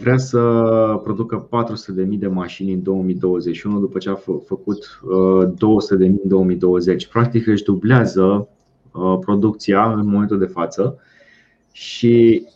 [0.00, 0.40] vrea să
[1.02, 4.14] producă 400.000 de mașini în 2021 după ce a
[4.44, 5.00] făcut
[5.50, 5.52] 200.000
[5.98, 7.06] în 2020.
[7.06, 8.48] Practic își dublează
[9.20, 10.98] producția în momentul de față
[11.72, 12.46] și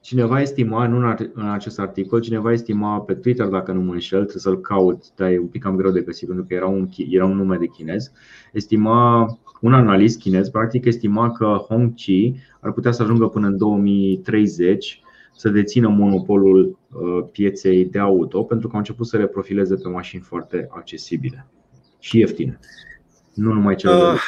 [0.00, 4.42] cineva estima, nu în acest articol, cineva estima pe Twitter, dacă nu mă înșel, trebuie
[4.42, 7.24] să-l caut, dar e un pic cam greu de găsit pentru că era un, era
[7.24, 8.12] un nume de chinez,
[8.52, 15.00] estima, un analist chinez, practic estima că Hongqi ar putea să ajungă până în 2030
[15.36, 20.22] să dețină monopolul uh, pieței de auto pentru că au început să reprofileze pe mașini
[20.22, 21.46] foarte accesibile
[21.98, 22.58] și ieftine.
[23.34, 24.20] Nu numai cele uh,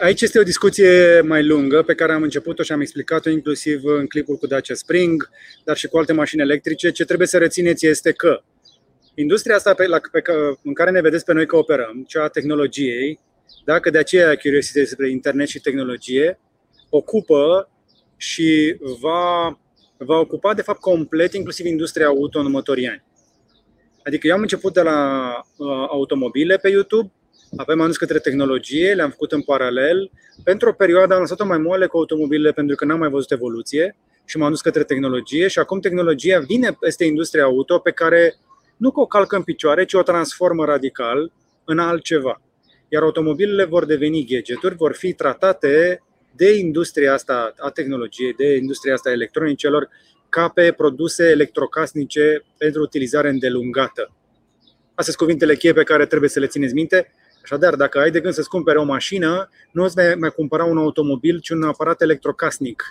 [0.00, 4.06] Aici este o discuție mai lungă pe care am început-o și am explicat-o inclusiv în
[4.06, 5.28] clipul cu Dacia Spring,
[5.64, 6.90] dar și cu alte mașini electrice.
[6.90, 8.42] Ce trebuie să rețineți este că
[9.14, 10.22] industria asta pe, la, pe,
[10.62, 13.20] în care ne vedeți pe noi că operăm, cea a tehnologiei,
[13.64, 16.38] dacă de aceea curiositatea despre internet și tehnologie,
[16.90, 17.70] ocupă
[18.16, 19.58] și va,
[19.96, 23.04] va ocupa de fapt complet inclusiv industria auto în următorii ani.
[24.04, 27.12] Adică eu am început de la uh, automobile pe YouTube,
[27.56, 30.10] apoi m-am dus către tehnologie, le-am făcut în paralel.
[30.44, 33.96] Pentru o perioadă am lăsat-o mai moale cu automobilele pentru că n-am mai văzut evoluție
[34.24, 38.34] și m-am dus către tehnologie și acum tehnologia vine peste industria auto pe care
[38.76, 41.32] nu că o calcă în picioare, ci o transformă radical
[41.64, 42.42] în altceva.
[42.88, 46.02] Iar automobilele vor deveni gadgeturi, vor fi tratate
[46.36, 49.88] de industria asta a tehnologiei, de industria asta a electronicelor,
[50.28, 54.12] ca pe produse electrocasnice pentru utilizare îndelungată.
[54.88, 57.12] Astea sunt cuvintele cheie pe care trebuie să le țineți minte.
[57.42, 60.78] Așadar, dacă ai de gând să-ți cumpere o mașină, nu îți mai, mai cumpăra un
[60.78, 62.82] automobil, ci un aparat electrocasnic.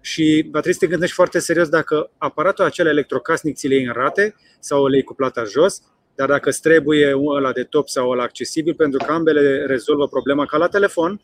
[0.00, 3.84] Și va trebui să te gândești foarte serios dacă aparatul acela electrocasnic ți le iei
[3.84, 5.82] în rate sau le iei cu plata jos,
[6.14, 10.46] dar dacă îți trebuie ăla de top sau ăla accesibil, pentru că ambele rezolvă problema
[10.46, 11.20] ca la telefon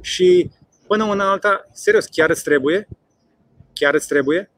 [0.00, 0.50] și
[0.86, 2.88] până una alta, serios, chiar îți trebuie?
[3.72, 4.50] Chiar îți trebuie?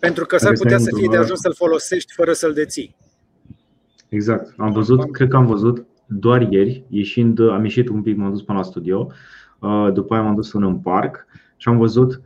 [0.00, 2.96] Pentru că s-ar putea să fie de ajuns să-l folosești fără să-l deții.
[4.08, 4.54] Exact.
[4.56, 8.42] Am văzut, cred că am văzut doar ieri, ieșind, am ieșit un pic, m-am dus
[8.42, 9.08] până la studio,
[9.60, 11.26] uh, după aia m-am dus până în parc
[11.56, 12.20] și am văzut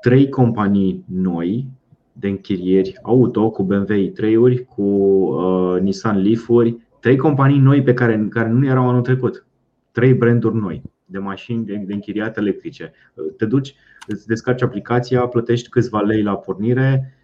[0.00, 1.66] trei companii noi
[2.12, 8.26] de închirieri auto cu BMW i3-uri, cu uh, Nissan Leaf-uri, trei companii noi pe care,
[8.30, 9.46] care nu erau anul trecut.
[9.92, 12.92] Trei branduri noi de mașini de, de închiriat electrice.
[13.36, 13.74] Te duci,
[14.06, 17.14] îți descarci aplicația, plătești câțiva lei la pornire,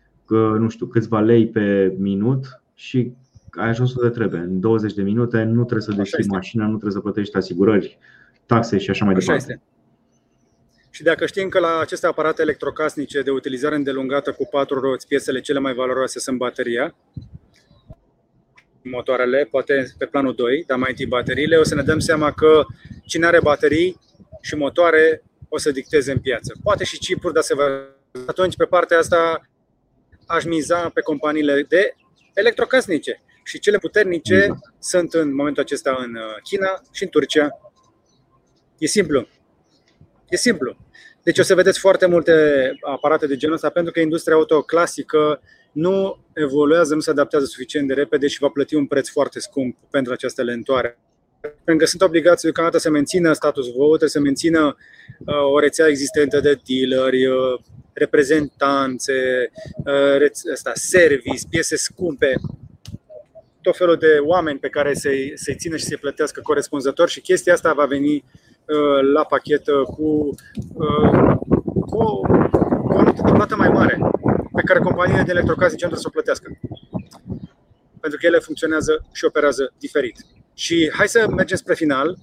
[0.59, 3.13] nu știu, câțiva lei pe minut și
[3.51, 4.41] ai ajuns unde trebuie.
[4.41, 7.99] În 20 de minute nu trebuie să deschizi mașina, nu trebuie să plătești asigurări,
[8.47, 9.53] taxe și așa mai așa departe.
[9.53, 9.63] Este.
[10.91, 15.41] Și dacă știm că la aceste aparate electrocasnice de utilizare îndelungată cu patru roți, piesele
[15.41, 16.95] cele mai valoroase sunt bateria,
[18.83, 22.65] motoarele, poate pe planul 2, dar mai întâi bateriile, o să ne dăm seama că
[23.05, 24.01] cine are baterii
[24.41, 26.55] și motoare o să dicteze în piață.
[26.63, 27.65] Poate și chipuri, dar se va...
[28.27, 29.49] Atunci, pe partea asta,
[30.27, 31.95] aș miza pe companiile de
[32.35, 33.23] electrocasnice.
[33.45, 34.61] Și cele puternice exact.
[34.79, 37.61] sunt în momentul acesta în uh, China și în Turcia.
[38.79, 39.29] E simplu.
[40.29, 40.77] E simplu.
[41.29, 42.33] Deci o să vedeți foarte multe
[42.81, 45.41] aparate de genul ăsta pentru că industria auto clasică
[45.73, 49.77] nu evoluează, nu se adaptează suficient de repede și va plăti un preț foarte scump
[49.91, 50.99] pentru această lentoare.
[51.41, 54.77] Pentru că sunt obligați deocamdată să mențină status quo, trebuie să mențină
[55.19, 57.61] uh, o rețea existentă de dealeri, uh,
[57.93, 59.51] reprezentanțe,
[59.85, 62.35] uh, asta, service, piese scumpe,
[63.63, 67.53] tot felul de oameni pe care să-i, să țină și să-i plătească corespunzător și chestia
[67.53, 68.25] asta va veni
[69.13, 70.35] la pachet cu,
[71.87, 72.21] cu,
[72.91, 73.99] cu o notă de plată mai mare
[74.55, 76.59] pe care companiile de electrocasnice trebuie să o plătească.
[78.01, 80.17] Pentru că ele funcționează și operează diferit.
[80.55, 82.17] Și hai să mergem spre final.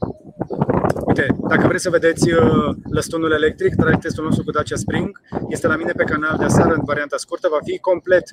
[1.07, 5.67] Uite, dacă vreți să vedeți uh, lăstunul electric, track testul nostru cu Dacia Spring, este
[5.67, 8.23] la mine pe canal de aseară în varianta scurtă, va fi complet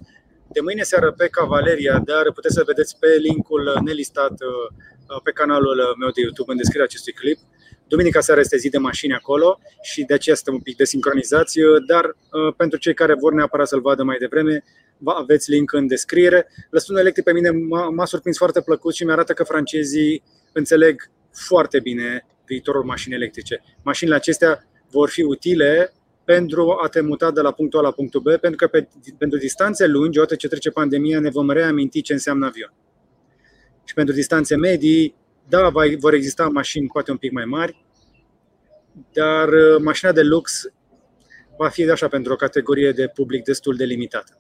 [0.53, 4.67] de mâine seară pe Cavaleria, dar puteți să vedeți pe linkul nelistat uh,
[5.09, 7.39] uh, pe canalul meu de YouTube în descrierea acestui clip.
[7.93, 12.05] Duminica seara este zi de mașini acolo și de aceea suntem un pic desincronizați, dar
[12.05, 14.65] uh, pentru cei care vor neapărat să-l vadă mai devreme,
[15.05, 16.47] aveți link în descriere.
[16.71, 17.51] Lăsunul electric pe mine
[17.95, 23.63] m-a surprins foarte plăcut și mi-arată că francezii înțeleg foarte bine viitorul mașini electrice.
[23.83, 25.93] Mașinile acestea vor fi utile
[26.25, 28.89] pentru a te muta de la punctul A la punctul B, pentru că pe,
[29.19, 32.73] pentru distanțe lungi, odată ce trece pandemia, ne vom reaminti ce înseamnă avion.
[33.85, 35.15] Și pentru distanțe medii,
[35.49, 37.85] da, vor exista mașini poate un pic mai mari,
[39.13, 40.71] dar uh, mașina de lux
[41.59, 44.37] va fi așa pentru o categorie de public destul de limitată.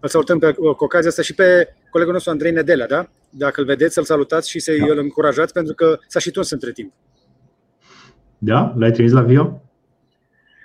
[0.00, 3.10] Îl salutăm pe, cu ocazia asta și pe colegul nostru Andrei Nedelea, da?
[3.30, 5.00] Dacă îl vedeți, să-l salutați și să-i da.
[5.00, 6.92] încurajați, pentru că s-a și tuns între timp.
[8.38, 8.74] Da?
[8.76, 9.62] L-ai trimis la Vio?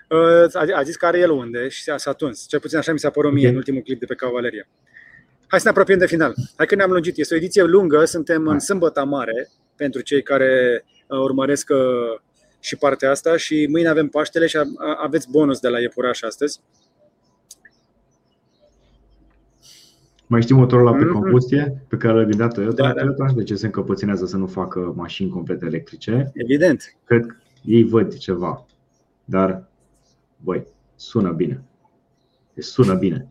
[0.10, 2.48] Uh, a zis că are el unde și s-a tuns.
[2.48, 3.52] Cel puțin așa mi s-a părut mie okay.
[3.52, 4.68] în ultimul clip de pe Cavaleria.
[5.56, 6.36] Hai să ne apropiem de final.
[6.56, 7.18] Hai că ne-am lungit.
[7.18, 12.20] Este o ediție lungă, suntem în sâmbătă mare pentru cei care uh, urmăresc uh,
[12.60, 14.58] și partea asta și mâine avem Paștele și
[15.04, 16.62] aveți bonus de la Iepuraș astăzi.
[20.28, 21.14] Mai știi motorul ăla pe mhm.
[21.14, 22.84] combustie pe care l-a gândit Toyota?
[22.84, 23.02] Da, da.
[23.02, 26.32] Toyota de ce se încăpățânează să nu facă mașini complete electrice.
[26.34, 26.96] Evident.
[27.06, 28.66] Cred că ei văd ceva,
[29.26, 29.70] dar,
[30.38, 31.64] băi, sună bine.
[32.58, 33.30] Sună bine.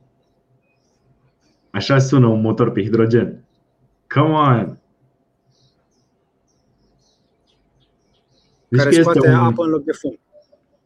[1.75, 3.45] Așa sună un motor pe hidrogen.
[4.09, 4.79] Come on!
[8.71, 9.35] Zici care scoate un...
[9.35, 10.19] apă în loc de fum.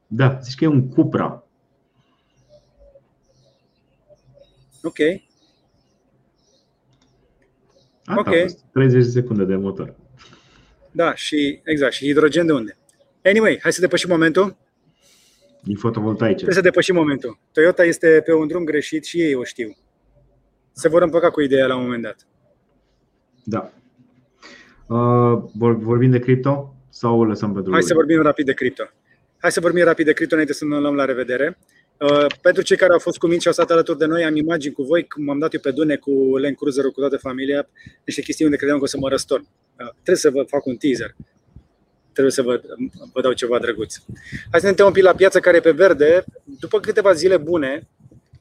[0.06, 1.44] Da, zici că e un Cupra.
[4.82, 4.98] Ok.
[8.05, 8.70] Asta ok.
[8.73, 9.94] 30 de secunde de motor.
[10.90, 11.93] Da, și exact.
[11.93, 12.78] Și hidrogen de unde?
[13.24, 14.56] Anyway, hai să depășim momentul.
[15.62, 16.35] Din fotovoltaice.
[16.35, 17.39] Trebuie să depășim momentul.
[17.52, 19.77] Toyota este pe un drum greșit și ei o știu
[20.78, 22.26] se vor împăca cu ideea la un moment dat.
[23.44, 23.72] Da.
[24.86, 25.42] Uh,
[25.78, 28.84] vorbim de cripto sau o lăsăm pentru Hai să vorbim rapid de cripto.
[29.38, 31.59] Hai să vorbim rapid de cripto înainte să ne luăm la revedere.
[32.00, 34.36] Uh, pentru cei care au fost cu mine și au stat alături de noi, am
[34.36, 37.68] imagini cu voi cum am dat eu pe Dune cu Land cruiser cu toată familia,
[38.05, 39.42] niște chestii unde credeam că o să mă răstorn.
[39.42, 41.14] Uh, trebuie să vă fac un teaser.
[42.12, 42.60] Trebuie să vă,
[43.12, 43.96] vă dau ceva drăguț.
[44.50, 46.24] Hai să ne uităm un pic la piața care e pe verde.
[46.44, 47.88] După câteva zile bune,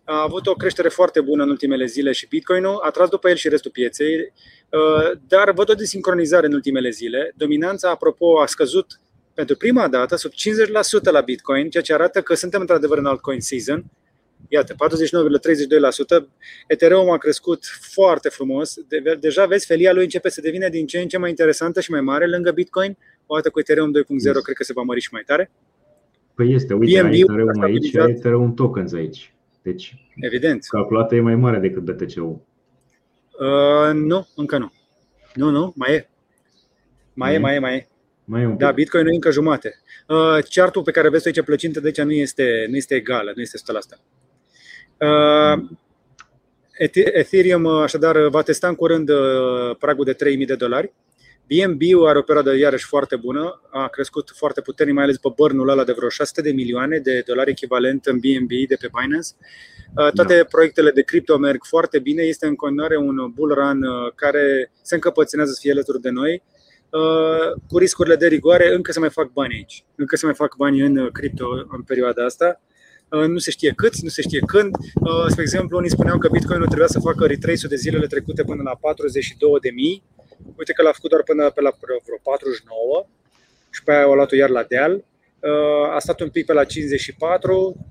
[0.10, 3.36] a avut o creștere foarte bună în ultimele zile și Bitcoin-ul a tras după el
[3.36, 4.34] și restul pieței,
[4.70, 7.34] uh, dar văd o desincronizare în ultimele zile.
[7.36, 9.00] Dominanța, apropo, a scăzut
[9.34, 13.40] pentru prima dată sub 50% la Bitcoin, ceea ce arată că suntem într-adevăr în altcoin
[13.42, 13.86] season.
[14.48, 16.28] Iată, 49,32%.
[16.68, 18.76] Ethereum a crescut foarte frumos.
[19.20, 22.02] deja vezi, felia lui începe să devină din ce în ce mai interesantă și mai
[22.02, 22.98] mare lângă Bitcoin.
[23.26, 24.24] O dată cu Ethereum 2.0 yes.
[24.24, 25.52] cred că se va mări și mai tare.
[26.36, 29.32] Păi este, uite, BNB, ai Ethereum aici, ai Ethereum tokens aici.
[29.68, 30.66] Deci, Evident.
[30.70, 32.42] calculația e mai mare decât BTC-ul.
[33.40, 34.72] Uh, nu, încă nu.
[35.34, 36.10] Nu, nu, mai e.
[37.14, 37.60] Mai e, Mai e?
[37.60, 37.88] mai e, mai e.
[38.26, 38.60] Mai e un pic.
[38.60, 39.80] Da, Bitcoin e încă jumate.
[40.08, 43.42] Uh, chartul pe care vezi aici plăcintă de aici nu este, nu este egală, nu
[43.42, 44.00] este 100%.
[45.00, 45.70] Uh,
[46.84, 50.94] Eth- Ethereum uh, așadar va testa în curând uh, pragul de 3000 de dolari.
[51.48, 55.70] BNB-ul are o perioadă iarăși foarte bună, a crescut foarte puternic, mai ales pe burnul
[55.70, 59.28] ăla de vreo 600 de milioane de dolari echivalent în BNB de pe Binance.
[59.96, 60.44] Uh, Toate Da.
[60.44, 64.96] proiectele de cripto merg foarte bine, este în continuare un bull run uh, care se
[64.96, 66.44] încăpățânează să fie alături de noi.
[66.90, 69.84] Uh, cu riscurile de rigoare, încă se mai fac bani aici.
[69.96, 72.62] Încă se mai fac bani în uh, cripto în perioada asta.
[73.10, 74.76] Uh, Nu se știe câți, nu se știe când.
[74.76, 78.62] Uh, Spre exemplu, unii spuneau că Bitcoin trebuia să facă retrace-ul de zilele trecute până
[78.64, 80.04] la 42.000.
[80.58, 81.72] Uite că l-a făcut doar până pe la
[82.06, 83.06] vreo 49
[83.70, 84.94] și pe aia o luat iar la deal.
[84.94, 87.86] Uh, A stat un pic pe la 54,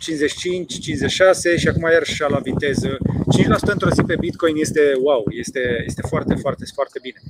[0.00, 2.96] 55, 56 și acum iar și la viteză.
[2.96, 2.96] 5%
[3.60, 7.20] într-o zi pe Bitcoin este wow, este, este foarte, foarte, foarte bine.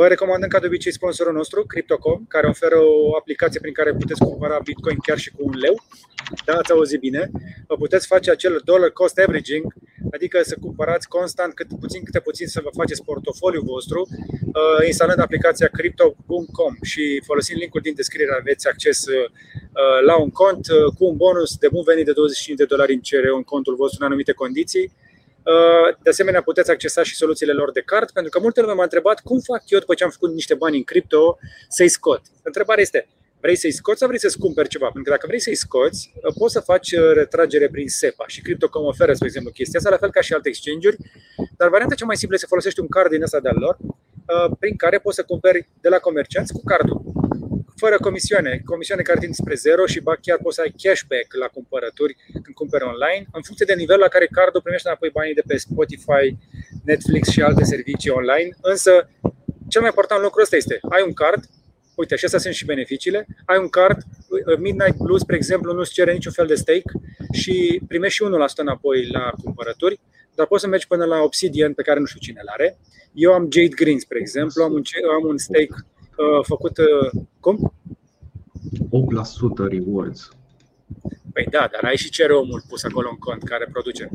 [0.00, 3.92] Uh, Vă recomandăm ca de obicei sponsorul nostru, Crypto.com, care oferă o aplicație prin care
[3.92, 5.74] puteți cumpăra Bitcoin chiar și cu un leu.
[6.44, 7.30] Da, ați auzit bine.
[7.66, 9.72] Vă puteți face acel dollar cost averaging,
[10.12, 15.20] adică să cumpărați constant cât puțin câte puțin să vă faceți portofoliul vostru, uh, instalând
[15.20, 19.26] aplicația Crypto.com și folosind linkul din descriere aveți acces uh,
[20.04, 23.00] la un cont uh, cu un bonus de bun venit de 25 de dolari în
[23.00, 24.92] CRO în contul vostru în anumite condiții.
[25.44, 28.82] Uh, De asemenea, puteți accesa și soluțiile lor de card, pentru că multe lume m-a
[28.82, 31.38] întrebat cum fac eu după ce am făcut niște bani în cripto
[31.68, 32.22] să-i scot.
[32.42, 33.08] Întrebarea este,
[33.40, 34.84] vrei să-i scoți sau vrei să-ți cumperi ceva?
[34.84, 38.40] Pentru că dacă vrei să-i scoți, uh, poți să faci uh, retragere prin SEPA și
[38.40, 40.96] Crypto.com oferă, spre exemplu, chestia asta, la fel ca și alte exchange-uri,
[41.56, 44.56] dar varianta cea mai simplă este să folosești un card din ăsta de-al lor, uh,
[44.58, 47.02] prin care poți să cumperi de la comercianți cu cardul
[47.82, 51.48] fără comisioane, comisioane care tind spre zero și ba chiar poți să ai cashback la
[51.56, 55.44] cumpărături când cumperi online, în funcție de nivelul la care cardul primește înapoi banii de
[55.46, 56.26] pe Spotify,
[56.90, 58.50] Netflix și alte servicii online.
[58.72, 58.92] Însă,
[59.72, 61.42] cel mai important lucru ăsta este, ai un card,
[62.00, 63.20] uite, și astea sunt și beneficiile,
[63.50, 63.98] ai un card,
[64.66, 66.90] Midnight Plus, spre exemplu, nu-ți cere niciun fel de stake
[67.40, 67.54] și
[67.88, 70.00] primești și 1% înapoi la cumpărături,
[70.34, 72.78] dar poți să mergi până la Obsidian, pe care nu știu cine l-are.
[73.14, 74.82] Eu am Jade Green, spre exemplu, am un,
[75.18, 75.99] am un stake uh,
[76.42, 77.72] făcut, uh, cum?
[78.90, 80.28] 8% rewards.
[81.32, 84.10] Păi da, dar ai și CRO mult pus acolo în cont care produce.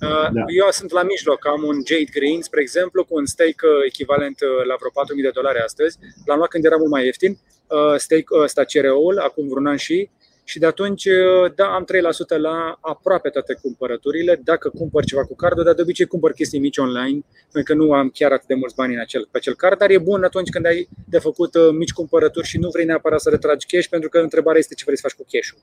[0.00, 0.44] Uh, Da.
[0.60, 4.40] Eu sunt la mijloc, am un Jade Green, spre exemplu, cu un stake uh, echivalent
[4.40, 5.98] uh, la vreo 4.000 de dolari astăzi.
[6.24, 10.10] L-am luat când era mult mai ieftin, uh, stake ăsta CRO-ul, acum vreun an și
[10.44, 15.34] și de atunci, uh, da, am 3% la aproape toate cumpărăturile, dacă cumpăr ceva cu
[15.34, 17.20] cardul, dar de obicei cumpăr chestii mici online,
[17.52, 19.90] pentru că nu am chiar atât de mulți bani în acel, pe acel card, dar
[19.90, 23.30] e bun atunci când ai de făcut uh, mici cumpărături și nu vrei neapărat să
[23.30, 25.58] retragi cash, pentru că întrebarea este ce vrei să faci cu cash-ul.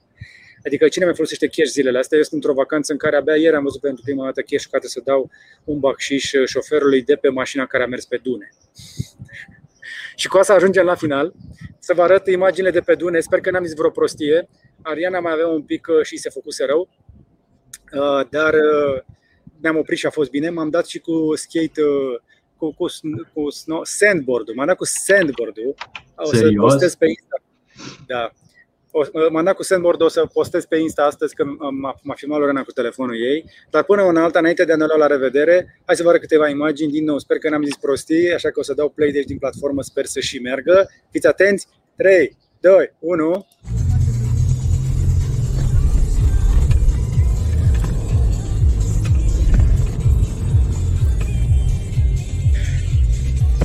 [0.66, 2.18] Adică cine mai folosește cash zilele astea?
[2.18, 4.80] Eu sunt într-o vacanță în care abia ieri am văzut pentru prima dată cash ca
[4.82, 5.30] să dau
[5.64, 8.54] un bacșiș șoferului de pe mașina care a mers pe dune.
[10.20, 11.34] Și cu asta ajungem la final.
[11.80, 13.20] Să vă arăt imaginile de pe dune.
[13.20, 14.48] Sper că n-am zis vreo prostie.
[14.82, 16.90] Ariana mai avea un pic uh, și se făcuse rău.
[17.94, 19.02] Uh, Dar uh,
[19.62, 20.50] ne-am oprit și a fost bine.
[20.50, 22.20] M-am dat și cu skate, uh,
[22.58, 24.56] cu, cu, sn- cu snow, sandboard-ul.
[24.56, 25.76] M-am dat cu sandboard-ul.
[26.16, 26.72] O să Serios?
[26.72, 27.38] postez pe Insta.
[28.08, 28.32] Da.
[28.92, 32.40] O, m-am dat cu sandboard, o să postez pe Insta astăzi că m-a, m-a filmat
[32.40, 33.46] Lorena cu telefonul ei.
[33.70, 36.22] Dar până una alta, înainte de a ne lua la revedere, hai să vă arăt
[36.22, 36.92] câteva imagini.
[36.92, 39.28] Din nou, sper că n-am zis prostii, așa că o să dau play de aici
[39.28, 40.90] din platformă, sper să și meargă.
[41.12, 41.68] Fiți atenți!
[41.96, 43.48] 3, 2, 1...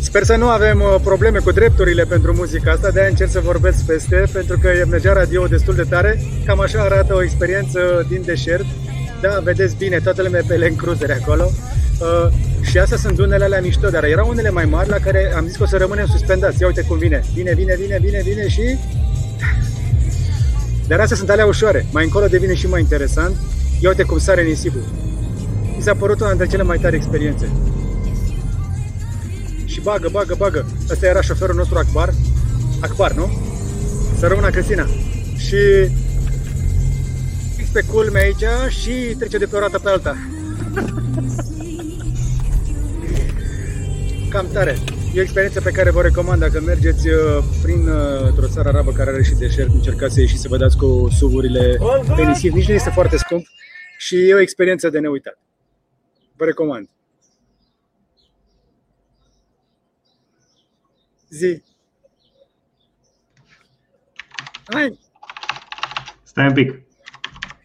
[0.01, 3.85] Sper să nu avem uh, probleme cu drepturile pentru muzica asta, de-aia încerc să vorbesc
[3.85, 6.23] peste, pentru că mergea radio destul de tare.
[6.45, 8.65] Cam așa arată o experiență din deșert.
[9.21, 11.51] Da, vedeți bine, toată lumea pe Land Cruiser acolo.
[12.01, 15.47] Uh, și astea sunt dunele alea mișto, dar erau unele mai mari la care am
[15.47, 16.61] zis că o să rămânem suspendați.
[16.61, 17.23] Ia uite cum vine.
[17.35, 18.79] Vine, vine, vine, vine, vine și...
[20.87, 21.87] Dar astea sunt alea ușoare.
[21.91, 23.35] Mai încolo devine și mai interesant.
[23.81, 24.85] Ia uite cum sare nisipul.
[25.77, 27.49] Mi s-a părut una dintre cele mai tari experiențe
[29.65, 30.67] și bagă, bagă, bagă.
[30.91, 32.15] Ăsta era șoferul nostru Akbar.
[32.81, 33.31] Akbar, nu?
[34.19, 34.87] Să rămână Cristina.
[35.37, 35.57] Și
[37.57, 40.17] fix pe culme aici și trece de pe o rată pe alta.
[44.31, 44.79] Cam tare.
[45.15, 48.93] E o experiență pe care vă recomand dacă mergeți uh, prin uh, o țară arabă
[48.93, 51.79] care are și deșert, încercați să ieșiți să vă dați cu suvurile
[52.17, 52.53] pe nisip.
[52.53, 53.47] Nici nu este foarte scump
[53.99, 55.39] și e o experiență de neuitat.
[56.37, 56.89] Vă recomand.
[61.35, 61.63] Zi.
[64.73, 64.99] Hai,
[66.23, 66.83] Stai un pic.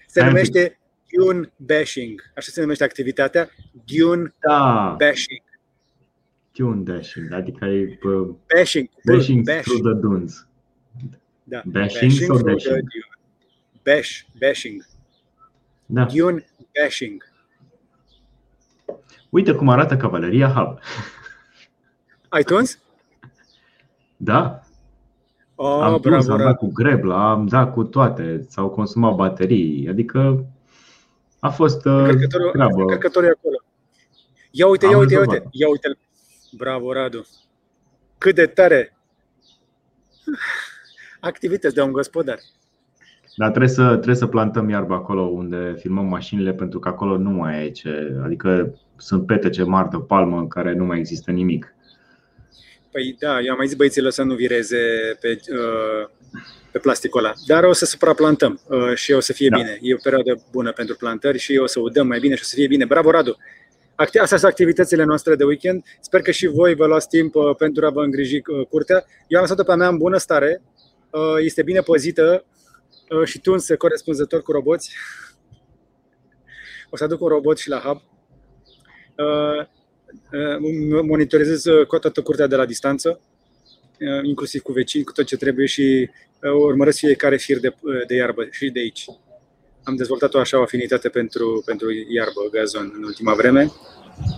[0.07, 0.79] Se numește
[1.17, 2.31] Dune bashing.
[2.35, 3.49] Așa se numește activitatea.
[3.85, 5.41] Dune Da, bashing.
[6.51, 8.89] tune dashing, adică e uh, Bashing.
[9.03, 9.61] dashing Bash.
[9.63, 10.47] through the dunes.
[11.43, 11.61] Da.
[11.65, 12.73] Bashing sau through the dashing?
[12.89, 13.07] dune.
[13.83, 14.25] Bash.
[14.39, 14.85] Bashing.
[15.85, 16.05] Da.
[16.05, 16.45] Dune
[16.81, 17.23] bashing.
[19.29, 20.79] Uite cum arată cavaleria Hub.
[22.41, 22.79] iTunes?
[24.21, 24.59] Da?
[25.55, 26.55] Oh, am bravo, pus, am dat bravo.
[26.55, 30.45] cu grebla, am dat cu toate, s-au consumat baterii, adică
[31.39, 32.81] a fost uh, Încărcătorul, treabă.
[32.81, 33.55] încărcătorul e acolo.
[34.51, 35.43] Ia uite, Am ia uite, ia rezolvat.
[35.43, 35.57] uite.
[35.57, 35.97] Ia uite.
[36.57, 37.25] Bravo, Radu.
[38.17, 38.97] Cât de tare.
[41.19, 42.37] Activități de un gospodar.
[43.35, 47.29] Dar trebuie să, trebuie să plantăm iarbă acolo unde filmăm mașinile pentru că acolo nu
[47.29, 51.73] mai e ce, adică sunt petece mari de palmă în care nu mai există nimic.
[52.91, 54.77] Păi da, eu am mai zis băieților să nu vireze
[55.21, 56.09] pe, uh,
[56.71, 57.33] pe plasticul ăla.
[57.47, 59.57] Dar o să supraplantăm uh, și o să fie Da.
[59.57, 59.77] bine.
[59.81, 62.55] E o perioadă bună pentru plantări și o să udăm mai bine și o să
[62.55, 62.85] fie bine.
[62.85, 63.37] Bravo, Radu!
[63.95, 65.83] Acti- Astea sunt activitățile noastre de weekend.
[66.01, 69.05] Sper că și voi vă luați timp uh, pentru a vă îngriji uh, curtea.
[69.27, 70.61] Eu am lăsat-o pe a mea în bună stare.
[71.09, 72.45] Uh, Este bine păzită
[73.09, 74.95] uh, și tunsă corespunzător cu roboți.
[76.91, 78.01] O să aduc un robot și la hub.
[80.31, 80.57] Uh,
[80.91, 83.19] uh, monitorizez uh, cu toată curtea de la distanță,
[83.99, 86.09] uh, inclusiv cu vecini, cu tot ce trebuie și
[86.43, 89.05] uh, urmăresc fiecare fir de, uh, de iarbă și de aici.
[89.83, 93.71] Am dezvoltat o așa o afinitate pentru, pentru iarbă, gazon în ultima vreme,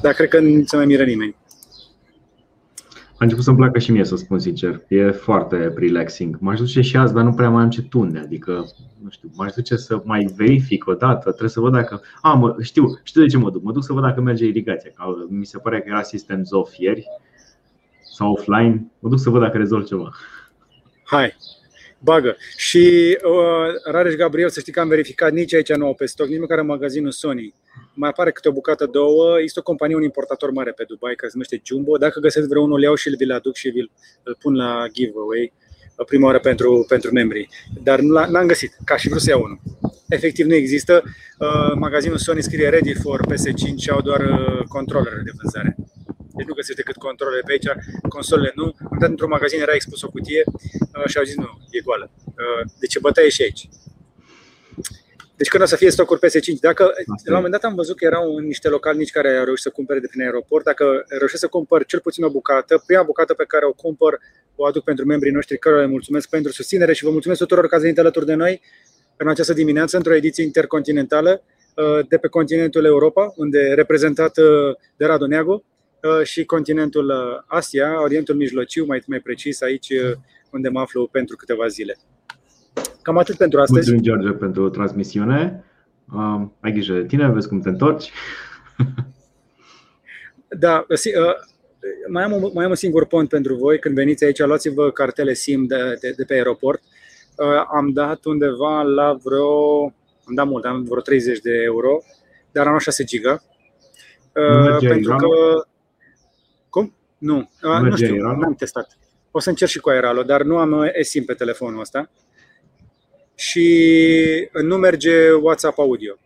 [0.01, 1.35] dar cred că nu se mai miră nimeni.
[3.21, 4.83] A început să-mi placă și mie, să spun sincer.
[4.87, 6.37] E foarte relaxing.
[6.39, 8.19] M-aș duce și azi, dar nu prea mai am ce tunde.
[8.19, 8.51] Adică,
[9.03, 11.29] nu știu, m-aș duce să mai verific o dată.
[11.29, 12.01] Trebuie să văd dacă...
[12.21, 13.63] A, mă, știu, știu de ce mă duc.
[13.63, 14.91] Mă duc să văd dacă merge irigația.
[14.95, 17.05] Că mi se părea că era sistem ZOF ieri
[18.13, 18.91] sau offline.
[18.99, 20.11] Mă duc să văd dacă rezolv ceva.
[21.03, 21.35] Hai,
[21.99, 22.35] bagă.
[22.57, 26.27] Și uh, Rareș Gabriel, să știi că am verificat, nici aici nu au pe stoc,
[26.27, 27.53] nici măcar în magazinul Sony.
[27.93, 29.41] Mai apare câte o bucată, două.
[29.41, 31.97] Este o companie, un importator mare pe Dubai, care se numește Jumbo.
[31.97, 33.91] Dacă găsesc vreunul, îl iau și vi-l aduc și vi-l
[34.23, 35.53] îl pun la giveaway
[35.97, 37.49] uh, prima oară pentru, pentru membrii.
[37.83, 39.59] Dar nu l- n-am găsit, ca și vreau să iau unul.
[40.09, 41.03] Efectiv nu există.
[41.39, 45.75] Uh, Magazinul Sony scrie ready for PS5 și au doar uh, controlere de vânzare.
[46.35, 47.67] Deci nu găsești decât controlele pe aici,
[48.09, 48.63] consolele nu.
[48.91, 52.11] Am dat într-un magazin, era expus o cutie uh, și au zis nu, e goală.
[52.25, 53.69] Uh, Deci e bătaie și aici.
[55.41, 58.05] Deci când o să fie stocuri PS5, dacă la un moment dat am văzut că
[58.05, 61.47] erau în niște localnici care au reușit să cumpere de prin aeroport, dacă reușesc să
[61.47, 64.19] cumpăr cel puțin o bucată, prima bucată pe care o cumpăr
[64.55, 67.75] o aduc pentru membrii noștri, cărora le mulțumesc pentru susținere și vă mulțumesc tuturor că
[67.75, 68.61] ați venit alături de noi
[69.17, 71.43] în această dimineață într-o ediție intercontinentală
[71.75, 75.65] uh, de pe continentul Europa, unde e reprezentat uh, de Radu Neagu
[76.03, 80.11] uh, și continentul uh, Asia, Orientul Mijlociu, mai, mai precis aici uh,
[80.51, 81.97] unde mă aflu pentru câteva zile.
[83.01, 83.91] Cam atât pentru astăzi.
[83.91, 85.63] Mulțumim, George, pentru transmisiune.
[86.13, 88.11] Uh, ai grijă de tine, vezi cum te întorci.
[90.59, 91.33] Da, si- uh,
[92.09, 93.79] mai am, un, mai am un singur pont pentru voi.
[93.79, 96.81] Când veniți aici, luați-vă cartele SIM de, de, de pe aeroport.
[97.37, 99.81] Uh, Am dat undeva la vreo,
[100.25, 102.01] am dat mult, am vreo 30 de euro,
[102.51, 103.43] dar am luat 6 giga.
[104.35, 105.29] Uh, Nu merge pentru Airalo?
[105.29, 105.65] că...
[106.69, 106.95] Cum?
[107.17, 108.37] Nu, uh, nu merge știu, Airalo?
[108.39, 108.97] n-am testat.
[109.31, 112.09] O să încerc și cu Airalo, dar nu am uh, eSIM pe telefonul ăsta.
[113.41, 116.17] Și nu merge WhatsApp audio.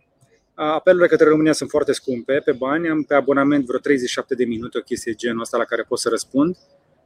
[0.53, 2.89] Apelurile către România sunt foarte scumpe pe bani.
[2.89, 6.09] Am pe abonament vreo 37 de minute, o chestie genul ăsta la care pot să
[6.09, 6.57] răspund.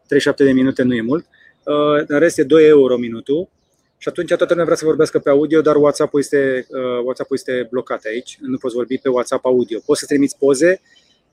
[0.08, 1.26] 37 de minute nu e mult.
[1.64, 3.50] Uh, În rest e 2 euro minutul.
[3.98, 7.68] Și atunci toată lumea vrea să vorbească pe audio, dar WhatsApp-ul este, uh, WhatsApp-ul este
[7.72, 8.38] blocat aici.
[8.42, 9.80] Nu poți vorbi pe WhatsApp audio.
[9.86, 10.82] Poți să trimiți poze,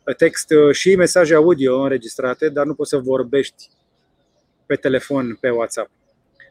[0.06, 3.68] uh, text uh, și mesaje audio înregistrate, dar nu poți să vorbești
[4.66, 5.90] pe telefon pe WhatsApp.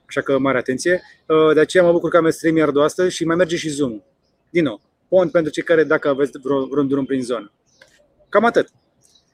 [0.08, 1.02] Așa că mare atenție.
[1.28, 4.02] Uh, De aceea mă bucur că am StreamYard-ul astăzi și mai merge și Zoom.
[4.50, 7.52] Din nou, pont pentru cei care dacă aveți vreo- vreun drum prin zonă.
[8.30, 8.70] Cam atât.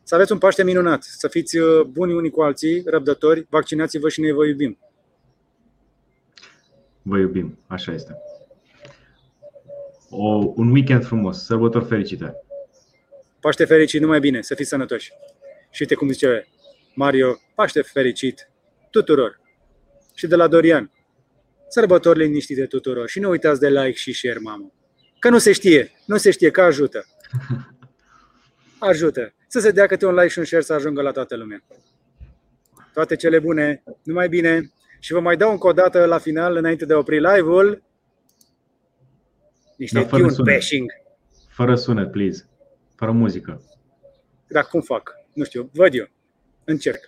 [0.03, 4.21] Să aveți un Paște minunat, să fiți uh, buni unii cu alții, răbdători, vaccinați-vă și
[4.21, 4.77] noi vă iubim.
[7.01, 8.17] Vă iubim, așa este.
[10.09, 12.35] O, un weekend frumos, sărbători fericite.
[13.39, 15.11] Paște fericit, numai bine, să fiți sănătoși.
[15.71, 16.47] Și uite cum zice
[16.95, 18.49] Mario, Paște fericit
[18.89, 19.40] tuturor.
[20.13, 20.91] Și de la Dorian,
[21.67, 23.09] sărbători liniștite tuturor.
[23.09, 24.71] Și nu uitați de like și share, mamă.
[25.19, 27.05] Că nu se știe, nu se știe, că ajută.
[28.79, 29.33] Ajută.
[29.47, 31.63] Să se dea câte un like și un share să ajungă la toată lumea.
[32.93, 34.71] Toate cele bune, numai bine.
[34.99, 37.83] Și vă mai dau încă o dată la final, înainte de a opri live-ul,
[39.77, 40.53] niște Dar fără tune sunet.
[40.53, 40.91] bashing.
[41.49, 42.45] Fără sunet, please.
[42.95, 43.61] Fără muzică.
[44.47, 45.11] Dar cum fac?
[45.33, 46.09] Nu știu, văd eu.
[46.63, 47.05] Încerc.